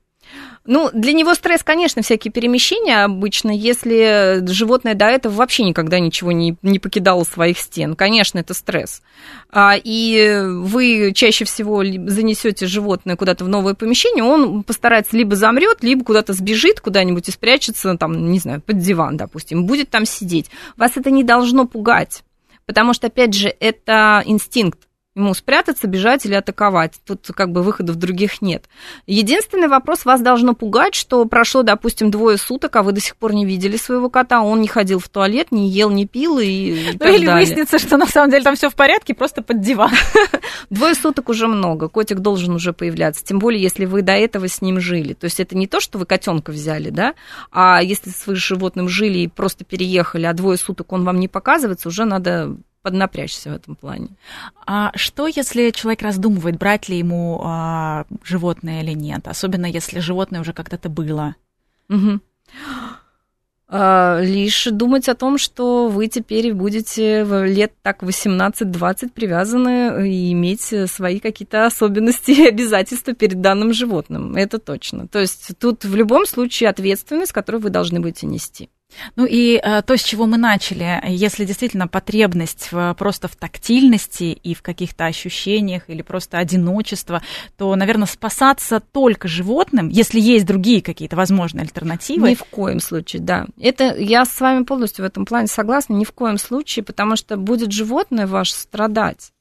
Ну, 0.65 0.89
для 0.93 1.13
него 1.13 1.33
стресс, 1.33 1.63
конечно, 1.63 2.01
всякие 2.01 2.31
перемещения 2.31 3.03
обычно, 3.03 3.49
если 3.49 4.45
животное 4.47 4.93
до 4.93 5.05
этого 5.05 5.33
вообще 5.33 5.63
никогда 5.63 5.99
ничего 5.99 6.31
не, 6.31 6.57
не 6.61 6.79
покидало 6.79 7.23
своих 7.23 7.57
стен. 7.57 7.95
Конечно, 7.95 8.39
это 8.39 8.53
стресс. 8.53 9.01
А, 9.51 9.75
и 9.81 10.43
вы 10.45 11.11
чаще 11.15 11.45
всего 11.45 11.83
занесете 11.83 12.67
животное 12.67 13.15
куда-то 13.15 13.45
в 13.45 13.49
новое 13.49 13.73
помещение, 13.73 14.23
он 14.23 14.63
постарается 14.63 15.17
либо 15.17 15.35
замрет, 15.35 15.81
либо 15.81 16.03
куда-то 16.03 16.33
сбежит 16.33 16.81
куда-нибудь 16.81 17.27
и 17.29 17.31
спрячется, 17.31 17.97
там, 17.97 18.31
не 18.31 18.39
знаю, 18.39 18.61
под 18.61 18.77
диван, 18.79 19.17
допустим, 19.17 19.65
будет 19.65 19.89
там 19.89 20.05
сидеть. 20.05 20.51
Вас 20.77 20.97
это 20.97 21.09
не 21.09 21.23
должно 21.23 21.65
пугать. 21.65 22.23
Потому 22.65 22.93
что, 22.93 23.07
опять 23.07 23.33
же, 23.33 23.51
это 23.59 24.21
инстинкт 24.27 24.88
ему 25.19 25.33
спрятаться, 25.33 25.87
бежать 25.87 26.25
или 26.25 26.33
атаковать. 26.33 26.99
Тут 27.05 27.27
как 27.35 27.51
бы 27.51 27.61
выходов 27.61 27.97
других 27.97 28.41
нет. 28.41 28.65
Единственный 29.05 29.67
вопрос 29.67 30.05
вас 30.05 30.21
должно 30.21 30.55
пугать, 30.55 30.95
что 30.95 31.23
прошло, 31.25 31.63
допустим, 31.63 32.09
двое 32.09 32.37
суток, 32.37 32.75
а 32.75 32.83
вы 32.83 32.91
до 32.91 33.01
сих 33.01 33.15
пор 33.15 33.33
не 33.33 33.45
видели 33.45 33.77
своего 33.77 34.09
кота, 34.09 34.41
он 34.41 34.61
не 34.61 34.67
ходил 34.67 34.99
в 34.99 35.09
туалет, 35.09 35.51
не 35.51 35.69
ел, 35.69 35.89
не 35.89 36.07
пил 36.07 36.39
и, 36.39 36.95
ну, 36.99 37.07
или 37.07 37.25
далее. 37.25 37.33
выяснится, 37.33 37.77
что 37.77 37.97
на 37.97 38.07
самом 38.07 38.31
деле 38.31 38.43
там 38.43 38.55
все 38.55 38.69
в 38.69 38.75
порядке, 38.75 39.13
просто 39.13 39.41
под 39.41 39.61
диван. 39.61 39.91
Двое 40.69 40.95
суток 40.95 41.29
уже 41.29 41.47
много, 41.47 41.89
котик 41.89 42.19
должен 42.19 42.55
уже 42.55 42.73
появляться, 42.73 43.23
тем 43.23 43.39
более, 43.39 43.61
если 43.61 43.85
вы 43.85 44.01
до 44.01 44.13
этого 44.13 44.47
с 44.47 44.61
ним 44.61 44.79
жили. 44.79 45.13
То 45.13 45.25
есть 45.25 45.39
это 45.39 45.55
не 45.55 45.67
то, 45.67 45.79
что 45.79 45.99
вы 45.99 46.05
котенка 46.05 46.51
взяли, 46.51 46.89
да, 46.89 47.13
а 47.51 47.81
если 47.83 48.09
с 48.09 48.25
животным 48.35 48.87
жили 48.87 49.19
и 49.19 49.27
просто 49.27 49.65
переехали, 49.65 50.25
а 50.25 50.33
двое 50.33 50.57
суток 50.57 50.91
он 50.93 51.03
вам 51.03 51.19
не 51.19 51.27
показывается, 51.27 51.89
уже 51.89 52.05
надо 52.05 52.55
поднапрячься 52.81 53.49
в 53.49 53.55
этом 53.55 53.75
плане. 53.75 54.09
А 54.65 54.91
что, 54.95 55.27
если 55.27 55.71
человек 55.71 56.01
раздумывает, 56.01 56.57
брать 56.57 56.89
ли 56.89 56.97
ему 56.97 57.41
а, 57.43 58.05
животное 58.23 58.81
или 58.81 58.93
нет, 58.93 59.27
особенно 59.27 59.65
если 59.65 59.99
животное 59.99 60.41
уже 60.41 60.53
когда-то 60.53 60.89
было? 60.89 61.35
Угу. 61.89 62.19
А, 63.71 64.19
лишь 64.21 64.65
думать 64.71 65.07
о 65.09 65.15
том, 65.15 65.37
что 65.37 65.89
вы 65.89 66.07
теперь 66.07 66.53
будете 66.53 67.23
в 67.23 67.45
лет 67.45 67.73
так 67.83 68.01
18-20 68.01 69.11
привязаны 69.11 70.09
и 70.09 70.31
иметь 70.31 70.73
свои 70.87 71.19
какие-то 71.19 71.67
особенности 71.67 72.31
и 72.31 72.47
обязательства 72.47 73.13
перед 73.13 73.41
данным 73.41 73.73
животным. 73.73 74.35
Это 74.35 74.57
точно. 74.57 75.07
То 75.07 75.19
есть 75.19 75.51
тут 75.59 75.85
в 75.85 75.95
любом 75.95 76.25
случае 76.25 76.69
ответственность, 76.69 77.31
которую 77.31 77.61
вы 77.61 77.69
должны 77.69 77.99
будете 77.99 78.25
нести. 78.25 78.69
Ну 79.15 79.25
и 79.25 79.59
э, 79.61 79.81
то, 79.81 79.97
с 79.97 80.01
чего 80.01 80.25
мы 80.25 80.37
начали, 80.37 81.01
если 81.07 81.45
действительно 81.45 81.87
потребность 81.87 82.69
в, 82.71 82.93
просто 82.95 83.27
в 83.27 83.35
тактильности 83.35 84.23
и 84.23 84.53
в 84.53 84.61
каких-то 84.61 85.05
ощущениях 85.05 85.83
или 85.89 86.01
просто 86.01 86.37
одиночество, 86.37 87.21
то, 87.57 87.75
наверное, 87.75 88.07
спасаться 88.07 88.79
только 88.79 89.27
животным, 89.27 89.89
если 89.89 90.19
есть 90.19 90.45
другие 90.45 90.81
какие-то 90.81 91.15
возможные 91.15 91.63
альтернативы. 91.63 92.31
Ни 92.31 92.35
в 92.35 92.43
коем 92.45 92.79
случае, 92.79 93.21
да. 93.21 93.45
Это 93.59 93.95
я 93.95 94.25
с 94.25 94.39
вами 94.39 94.63
полностью 94.63 95.05
в 95.05 95.07
этом 95.07 95.25
плане 95.25 95.47
согласна, 95.47 95.93
ни 95.93 96.05
в 96.05 96.11
коем 96.11 96.37
случае, 96.37 96.83
потому 96.83 97.15
что 97.15 97.37
будет 97.37 97.71
животное 97.71 98.27
ваше 98.27 98.53
страдать. 98.53 99.31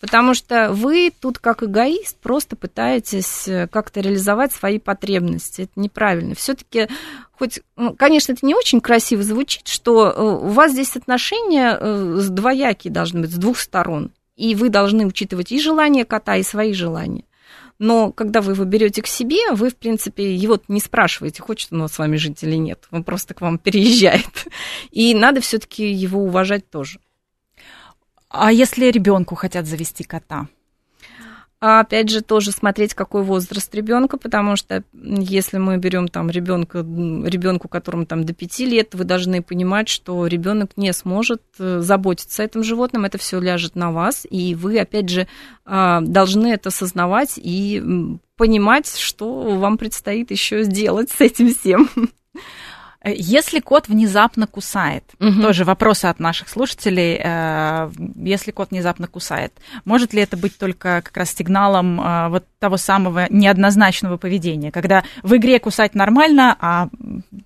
Потому 0.00 0.32
что 0.32 0.72
вы 0.72 1.12
тут 1.18 1.38
как 1.38 1.62
эгоист 1.62 2.16
просто 2.20 2.56
пытаетесь 2.56 3.46
э, 3.46 3.68
как-то 3.68 4.00
реализовать 4.00 4.52
свои 4.52 4.78
потребности. 4.78 5.62
Это 5.62 5.72
неправильно. 5.76 6.34
Все-таки, 6.34 6.88
хоть, 7.32 7.60
ну, 7.76 7.94
конечно, 7.94 8.32
это 8.32 8.46
не 8.46 8.54
очень 8.54 8.80
красиво 8.80 9.22
звучит, 9.22 9.68
что 9.68 10.10
э, 10.10 10.22
у 10.22 10.48
вас 10.48 10.72
здесь 10.72 10.96
отношения 10.96 11.76
э, 11.78 12.20
двоякие 12.30 12.90
должны 12.90 13.20
быть, 13.20 13.32
с 13.32 13.36
двух 13.36 13.58
сторон. 13.58 14.10
И 14.36 14.54
вы 14.54 14.70
должны 14.70 15.04
учитывать 15.04 15.52
и 15.52 15.60
желания 15.60 16.06
кота, 16.06 16.36
и 16.36 16.42
свои 16.42 16.72
желания. 16.72 17.24
Но 17.78 18.10
когда 18.10 18.40
вы 18.40 18.52
его 18.52 18.64
берете 18.64 19.02
к 19.02 19.06
себе, 19.06 19.52
вы, 19.52 19.68
в 19.68 19.76
принципе, 19.76 20.34
его 20.34 20.58
не 20.68 20.80
спрашиваете, 20.80 21.42
хочет 21.42 21.72
он 21.72 21.86
с 21.88 21.98
вами 21.98 22.16
жить 22.16 22.42
или 22.42 22.56
нет. 22.56 22.86
Он 22.90 23.04
просто 23.04 23.34
к 23.34 23.42
вам 23.42 23.58
переезжает. 23.58 24.46
И 24.90 25.14
надо 25.14 25.40
все-таки 25.40 25.90
его 25.90 26.22
уважать 26.22 26.70
тоже. 26.70 27.00
А 28.30 28.52
если 28.52 28.86
ребенку 28.86 29.34
хотят 29.34 29.66
завести 29.66 30.04
кота? 30.04 30.46
А 31.62 31.80
опять 31.80 32.08
же, 32.08 32.22
тоже 32.22 32.52
смотреть, 32.52 32.94
какой 32.94 33.22
возраст 33.22 33.74
ребенка, 33.74 34.16
потому 34.16 34.56
что 34.56 34.82
если 34.94 35.58
мы 35.58 35.76
берем 35.76 36.08
там 36.08 36.30
ребенка, 36.30 36.78
ребенку, 36.78 37.68
которому 37.68 38.06
там 38.06 38.24
до 38.24 38.32
5 38.32 38.60
лет, 38.60 38.94
вы 38.94 39.04
должны 39.04 39.42
понимать, 39.42 39.90
что 39.90 40.26
ребенок 40.26 40.70
не 40.76 40.90
сможет 40.94 41.42
э, 41.58 41.80
заботиться 41.80 42.44
этим 42.44 42.62
животным, 42.62 43.04
это 43.04 43.18
все 43.18 43.38
ляжет 43.40 43.76
на 43.76 43.92
вас, 43.92 44.26
и 44.30 44.54
вы, 44.54 44.78
опять 44.78 45.10
же, 45.10 45.28
а, 45.66 46.00
должны 46.00 46.46
это 46.46 46.70
осознавать 46.70 47.32
и 47.36 47.82
понимать, 48.36 48.96
что 48.96 49.58
вам 49.58 49.76
предстоит 49.76 50.30
еще 50.30 50.62
сделать 50.62 51.10
с 51.10 51.20
этим 51.20 51.52
всем. 51.52 51.90
Э, 53.02 53.12
если 53.14 53.60
кот 53.60 53.88
внезапно 53.88 54.46
кусает, 54.46 55.04
угу. 55.18 55.42
тоже 55.42 55.64
вопросы 55.64 56.06
от 56.06 56.20
наших 56.20 56.48
слушателей, 56.48 57.20
э, 57.22 57.90
если 58.16 58.50
кот 58.50 58.70
внезапно 58.70 59.06
кусает, 59.06 59.52
может 59.84 60.12
ли 60.12 60.22
это 60.22 60.36
быть 60.36 60.58
только 60.58 61.02
как 61.02 61.16
раз 61.16 61.34
сигналом 61.34 62.00
э, 62.00 62.28
вот 62.28 62.44
того 62.58 62.76
самого 62.76 63.26
неоднозначного 63.30 64.18
поведения, 64.18 64.70
когда 64.70 65.02
в 65.22 65.34
игре 65.34 65.58
кусать 65.58 65.94
нормально, 65.94 66.56
а, 66.60 66.88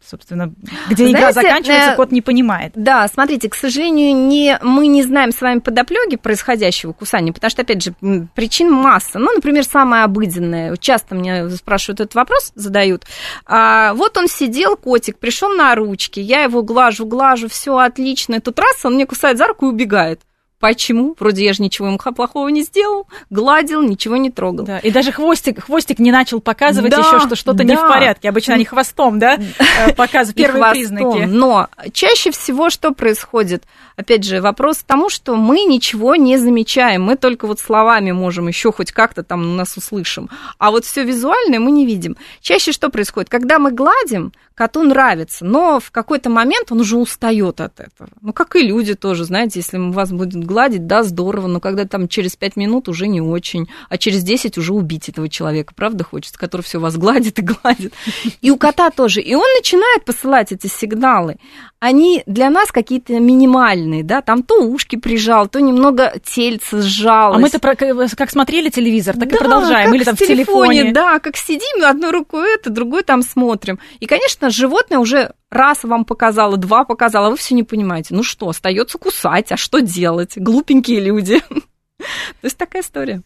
собственно, 0.04 0.52
где 0.90 1.06
Знаете, 1.06 1.12
игра 1.12 1.32
заканчивается, 1.32 1.92
э, 1.92 1.96
кот 1.96 2.10
не 2.10 2.20
понимает. 2.20 2.72
Да, 2.74 3.06
смотрите, 3.06 3.48
к 3.48 3.54
сожалению, 3.54 4.16
не, 4.16 4.58
мы 4.60 4.88
не 4.88 5.04
знаем 5.04 5.30
с 5.30 5.40
вами 5.40 5.60
подоплеки 5.60 6.16
происходящего 6.16 6.92
кусания, 6.92 7.32
потому 7.32 7.48
что, 7.50 7.62
опять 7.62 7.82
же, 7.82 7.94
причин 8.34 8.72
масса. 8.72 9.20
Ну, 9.20 9.32
например, 9.32 9.64
самое 9.64 10.02
обыденное. 10.02 10.76
Часто 10.76 11.14
мне 11.14 11.48
спрашивают 11.50 12.00
этот 12.00 12.16
вопрос, 12.16 12.50
задают. 12.56 13.04
А, 13.46 13.94
вот 13.94 14.16
он 14.16 14.26
сидел, 14.26 14.76
котик, 14.76 15.18
пришел 15.18 15.43
на 15.48 15.74
ручки, 15.74 16.20
я 16.20 16.42
его 16.42 16.62
глажу, 16.62 17.06
глажу, 17.06 17.48
все 17.48 17.76
отлично. 17.76 18.36
И 18.36 18.40
тут 18.40 18.58
раз, 18.58 18.84
он 18.84 18.94
мне 18.94 19.06
кусает 19.06 19.38
за 19.38 19.46
руку 19.46 19.66
и 19.66 19.70
убегает. 19.70 20.20
Почему? 20.64 21.14
Вроде 21.20 21.44
я 21.44 21.52
же 21.52 21.62
ничего 21.62 21.88
ему 21.88 21.98
плохого 21.98 22.48
не 22.48 22.62
сделал, 22.62 23.06
гладил, 23.28 23.82
ничего 23.82 24.16
не 24.16 24.30
трогал. 24.30 24.64
Да, 24.64 24.78
и 24.78 24.90
даже 24.90 25.12
хвостик, 25.12 25.62
хвостик 25.62 25.98
не 25.98 26.10
начал 26.10 26.40
показывать 26.40 26.90
да, 26.90 27.00
еще, 27.00 27.20
что 27.20 27.36
что-то 27.36 27.58
да. 27.58 27.64
не 27.64 27.76
в 27.76 27.80
порядке. 27.86 28.30
Обычно 28.30 28.54
они 28.54 28.64
хвостом, 28.64 29.18
да, 29.18 29.34
э, 29.36 29.92
показывают 29.94 30.36
первые 30.36 30.70
признаки. 30.70 31.26
Но 31.26 31.68
чаще 31.92 32.30
всего 32.30 32.70
что 32.70 32.92
происходит? 32.92 33.64
Опять 33.96 34.24
же, 34.24 34.40
вопрос 34.40 34.78
к 34.78 34.84
тому, 34.84 35.10
что 35.10 35.36
мы 35.36 35.64
ничего 35.64 36.16
не 36.16 36.38
замечаем. 36.38 37.02
Мы 37.02 37.16
только 37.16 37.46
вот 37.46 37.60
словами 37.60 38.12
можем 38.12 38.48
еще 38.48 38.72
хоть 38.72 38.90
как-то 38.90 39.22
там 39.22 39.56
нас 39.56 39.76
услышим. 39.76 40.30
А 40.58 40.70
вот 40.70 40.86
все 40.86 41.04
визуальное 41.04 41.60
мы 41.60 41.72
не 41.72 41.84
видим. 41.84 42.16
Чаще 42.40 42.72
что 42.72 42.88
происходит? 42.88 43.28
Когда 43.28 43.58
мы 43.58 43.70
гладим, 43.70 44.32
коту 44.54 44.82
нравится, 44.82 45.44
но 45.44 45.78
в 45.78 45.90
какой-то 45.90 46.30
момент 46.30 46.72
он 46.72 46.80
уже 46.80 46.96
устает 46.96 47.60
от 47.60 47.80
этого. 47.80 48.08
Ну, 48.20 48.32
как 48.32 48.56
и 48.56 48.62
люди 48.62 48.94
тоже, 48.94 49.24
знаете, 49.24 49.60
если 49.60 49.78
вас 49.78 50.10
будет 50.10 50.44
гладить, 50.54 50.86
да, 50.86 51.02
здорово, 51.02 51.48
но 51.48 51.58
когда 51.58 51.84
там 51.84 52.06
через 52.06 52.36
5 52.36 52.54
минут 52.54 52.88
уже 52.88 53.08
не 53.08 53.20
очень, 53.20 53.68
а 53.88 53.98
через 53.98 54.22
10 54.22 54.56
уже 54.56 54.72
убить 54.72 55.08
этого 55.08 55.28
человека, 55.28 55.74
правда, 55.74 56.04
хочется, 56.04 56.38
который 56.38 56.62
все 56.62 56.78
вас 56.78 56.96
гладит 56.96 57.40
и 57.40 57.42
гладит. 57.42 57.92
И 58.40 58.52
у 58.52 58.56
кота 58.56 58.90
тоже. 58.90 59.20
И 59.20 59.34
он 59.34 59.46
начинает 59.56 60.04
посылать 60.04 60.52
эти 60.52 60.68
сигналы. 60.68 61.38
Они 61.80 62.22
для 62.26 62.50
нас 62.50 62.70
какие-то 62.70 63.18
минимальные, 63.18 64.04
да, 64.04 64.22
там 64.22 64.44
то 64.44 64.62
ушки 64.62 64.94
прижал, 64.96 65.48
то 65.48 65.60
немного 65.60 66.14
тельце 66.24 66.80
сжалось. 66.80 67.36
А 67.36 67.40
мы-то 67.40 68.16
как 68.16 68.30
смотрели 68.30 68.70
телевизор, 68.70 69.16
так 69.16 69.28
да, 69.28 69.36
и 69.36 69.38
продолжаем. 69.38 69.92
Или 69.92 70.04
там 70.04 70.14
в 70.14 70.18
телефоне, 70.18 70.82
телефоне. 70.82 70.92
Да, 70.92 71.18
как 71.18 71.36
сидим, 71.36 71.84
одной 71.84 72.12
рукой 72.12 72.54
это, 72.54 72.70
другой 72.70 73.02
там 73.02 73.22
смотрим. 73.22 73.80
И, 73.98 74.06
конечно, 74.06 74.50
животное 74.50 74.98
уже 74.98 75.32
раз 75.50 75.84
вам 75.84 76.04
показала, 76.04 76.56
два 76.56 76.84
показала, 76.84 77.30
вы 77.30 77.36
все 77.36 77.54
не 77.54 77.62
понимаете. 77.62 78.14
Ну 78.14 78.22
что, 78.22 78.48
остается 78.48 78.98
кусать, 78.98 79.52
а 79.52 79.56
что 79.56 79.80
делать? 79.80 80.32
Глупенькие 80.44 81.00
люди. 81.00 81.40
То 81.98 82.44
есть 82.44 82.56
такая 82.56 82.82
история. 82.82 83.22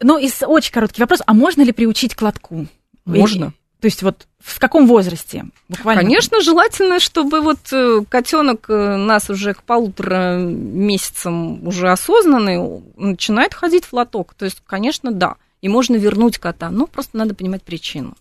Ну, 0.00 0.18
и 0.18 0.30
очень 0.42 0.72
короткий 0.72 1.02
вопрос. 1.02 1.20
А 1.26 1.34
можно 1.34 1.62
ли 1.62 1.72
приучить 1.72 2.14
к 2.14 2.22
лотку? 2.22 2.66
Можно. 3.04 3.52
То 3.80 3.86
есть 3.86 4.02
вот 4.02 4.28
в 4.38 4.60
каком 4.60 4.86
возрасте? 4.86 5.46
Буквально? 5.68 6.02
Конечно, 6.02 6.40
желательно, 6.40 7.00
чтобы 7.00 7.40
вот 7.40 7.58
э, 7.72 8.02
котенок 8.08 8.66
э, 8.70 8.96
нас 8.96 9.28
уже 9.28 9.54
к 9.54 9.64
полутора 9.64 10.36
месяцам 10.38 11.66
уже 11.66 11.90
осознанный 11.90 12.80
начинает 12.96 13.54
ходить 13.54 13.84
в 13.84 13.92
лоток. 13.92 14.34
То 14.34 14.44
есть, 14.44 14.62
конечно, 14.64 15.10
да. 15.10 15.34
И 15.62 15.68
можно 15.68 15.96
вернуть 15.96 16.38
кота, 16.38 16.70
но 16.70 16.86
просто 16.86 17.16
надо 17.16 17.34
понимать 17.34 17.64
причину. 17.64 18.14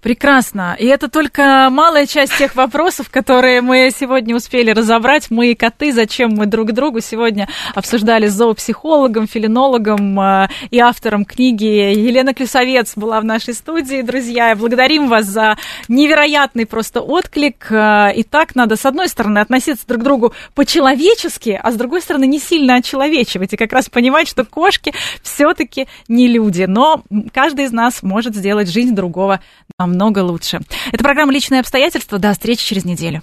Прекрасно. 0.00 0.74
И 0.78 0.86
это 0.86 1.08
только 1.08 1.68
малая 1.70 2.06
часть 2.06 2.36
тех 2.38 2.56
вопросов, 2.56 3.10
которые 3.10 3.60
мы 3.60 3.90
сегодня 3.94 4.34
успели 4.34 4.70
разобрать. 4.70 5.30
Мы 5.30 5.52
и 5.52 5.54
коты, 5.54 5.92
зачем 5.92 6.30
мы 6.30 6.46
друг 6.46 6.72
другу 6.72 7.00
сегодня 7.00 7.48
обсуждали 7.74 8.26
с 8.26 8.32
зоопсихологом, 8.32 9.28
филинологом 9.28 10.18
э, 10.18 10.48
и 10.70 10.78
автором 10.78 11.24
книги 11.24 11.64
Елена 11.64 12.32
Клюсовец 12.32 12.94
была 12.96 13.20
в 13.20 13.24
нашей 13.24 13.54
студии, 13.54 14.02
друзья. 14.02 14.56
Благодарим 14.56 15.08
вас 15.08 15.26
за 15.26 15.58
невероятный 15.88 16.64
просто 16.64 17.00
отклик. 17.00 17.66
Э, 17.70 18.12
и 18.14 18.22
так 18.22 18.54
надо, 18.54 18.76
с 18.76 18.86
одной 18.86 19.08
стороны, 19.08 19.38
относиться 19.40 19.86
друг 19.86 20.00
к 20.00 20.04
другу 20.04 20.32
по-человечески, 20.54 21.60
а 21.62 21.70
с 21.70 21.76
другой 21.76 22.00
стороны, 22.00 22.26
не 22.26 22.38
сильно 22.38 22.76
очеловечивать 22.76 23.52
и 23.52 23.56
как 23.56 23.72
раз 23.72 23.90
понимать, 23.90 24.26
что 24.26 24.44
кошки 24.44 24.94
все-таки 25.22 25.86
не 26.08 26.28
люди. 26.28 26.64
Но 26.66 27.04
каждый 27.32 27.66
из 27.66 27.72
нас 27.72 28.02
может 28.02 28.34
сделать 28.34 28.70
жизнь 28.70 28.94
другого 28.94 29.41
намного 29.78 30.20
лучше. 30.20 30.60
Это 30.92 31.02
программа 31.02 31.32
«Личные 31.32 31.60
обстоятельства». 31.60 32.18
До 32.18 32.32
встречи 32.32 32.64
через 32.64 32.84
неделю. 32.84 33.22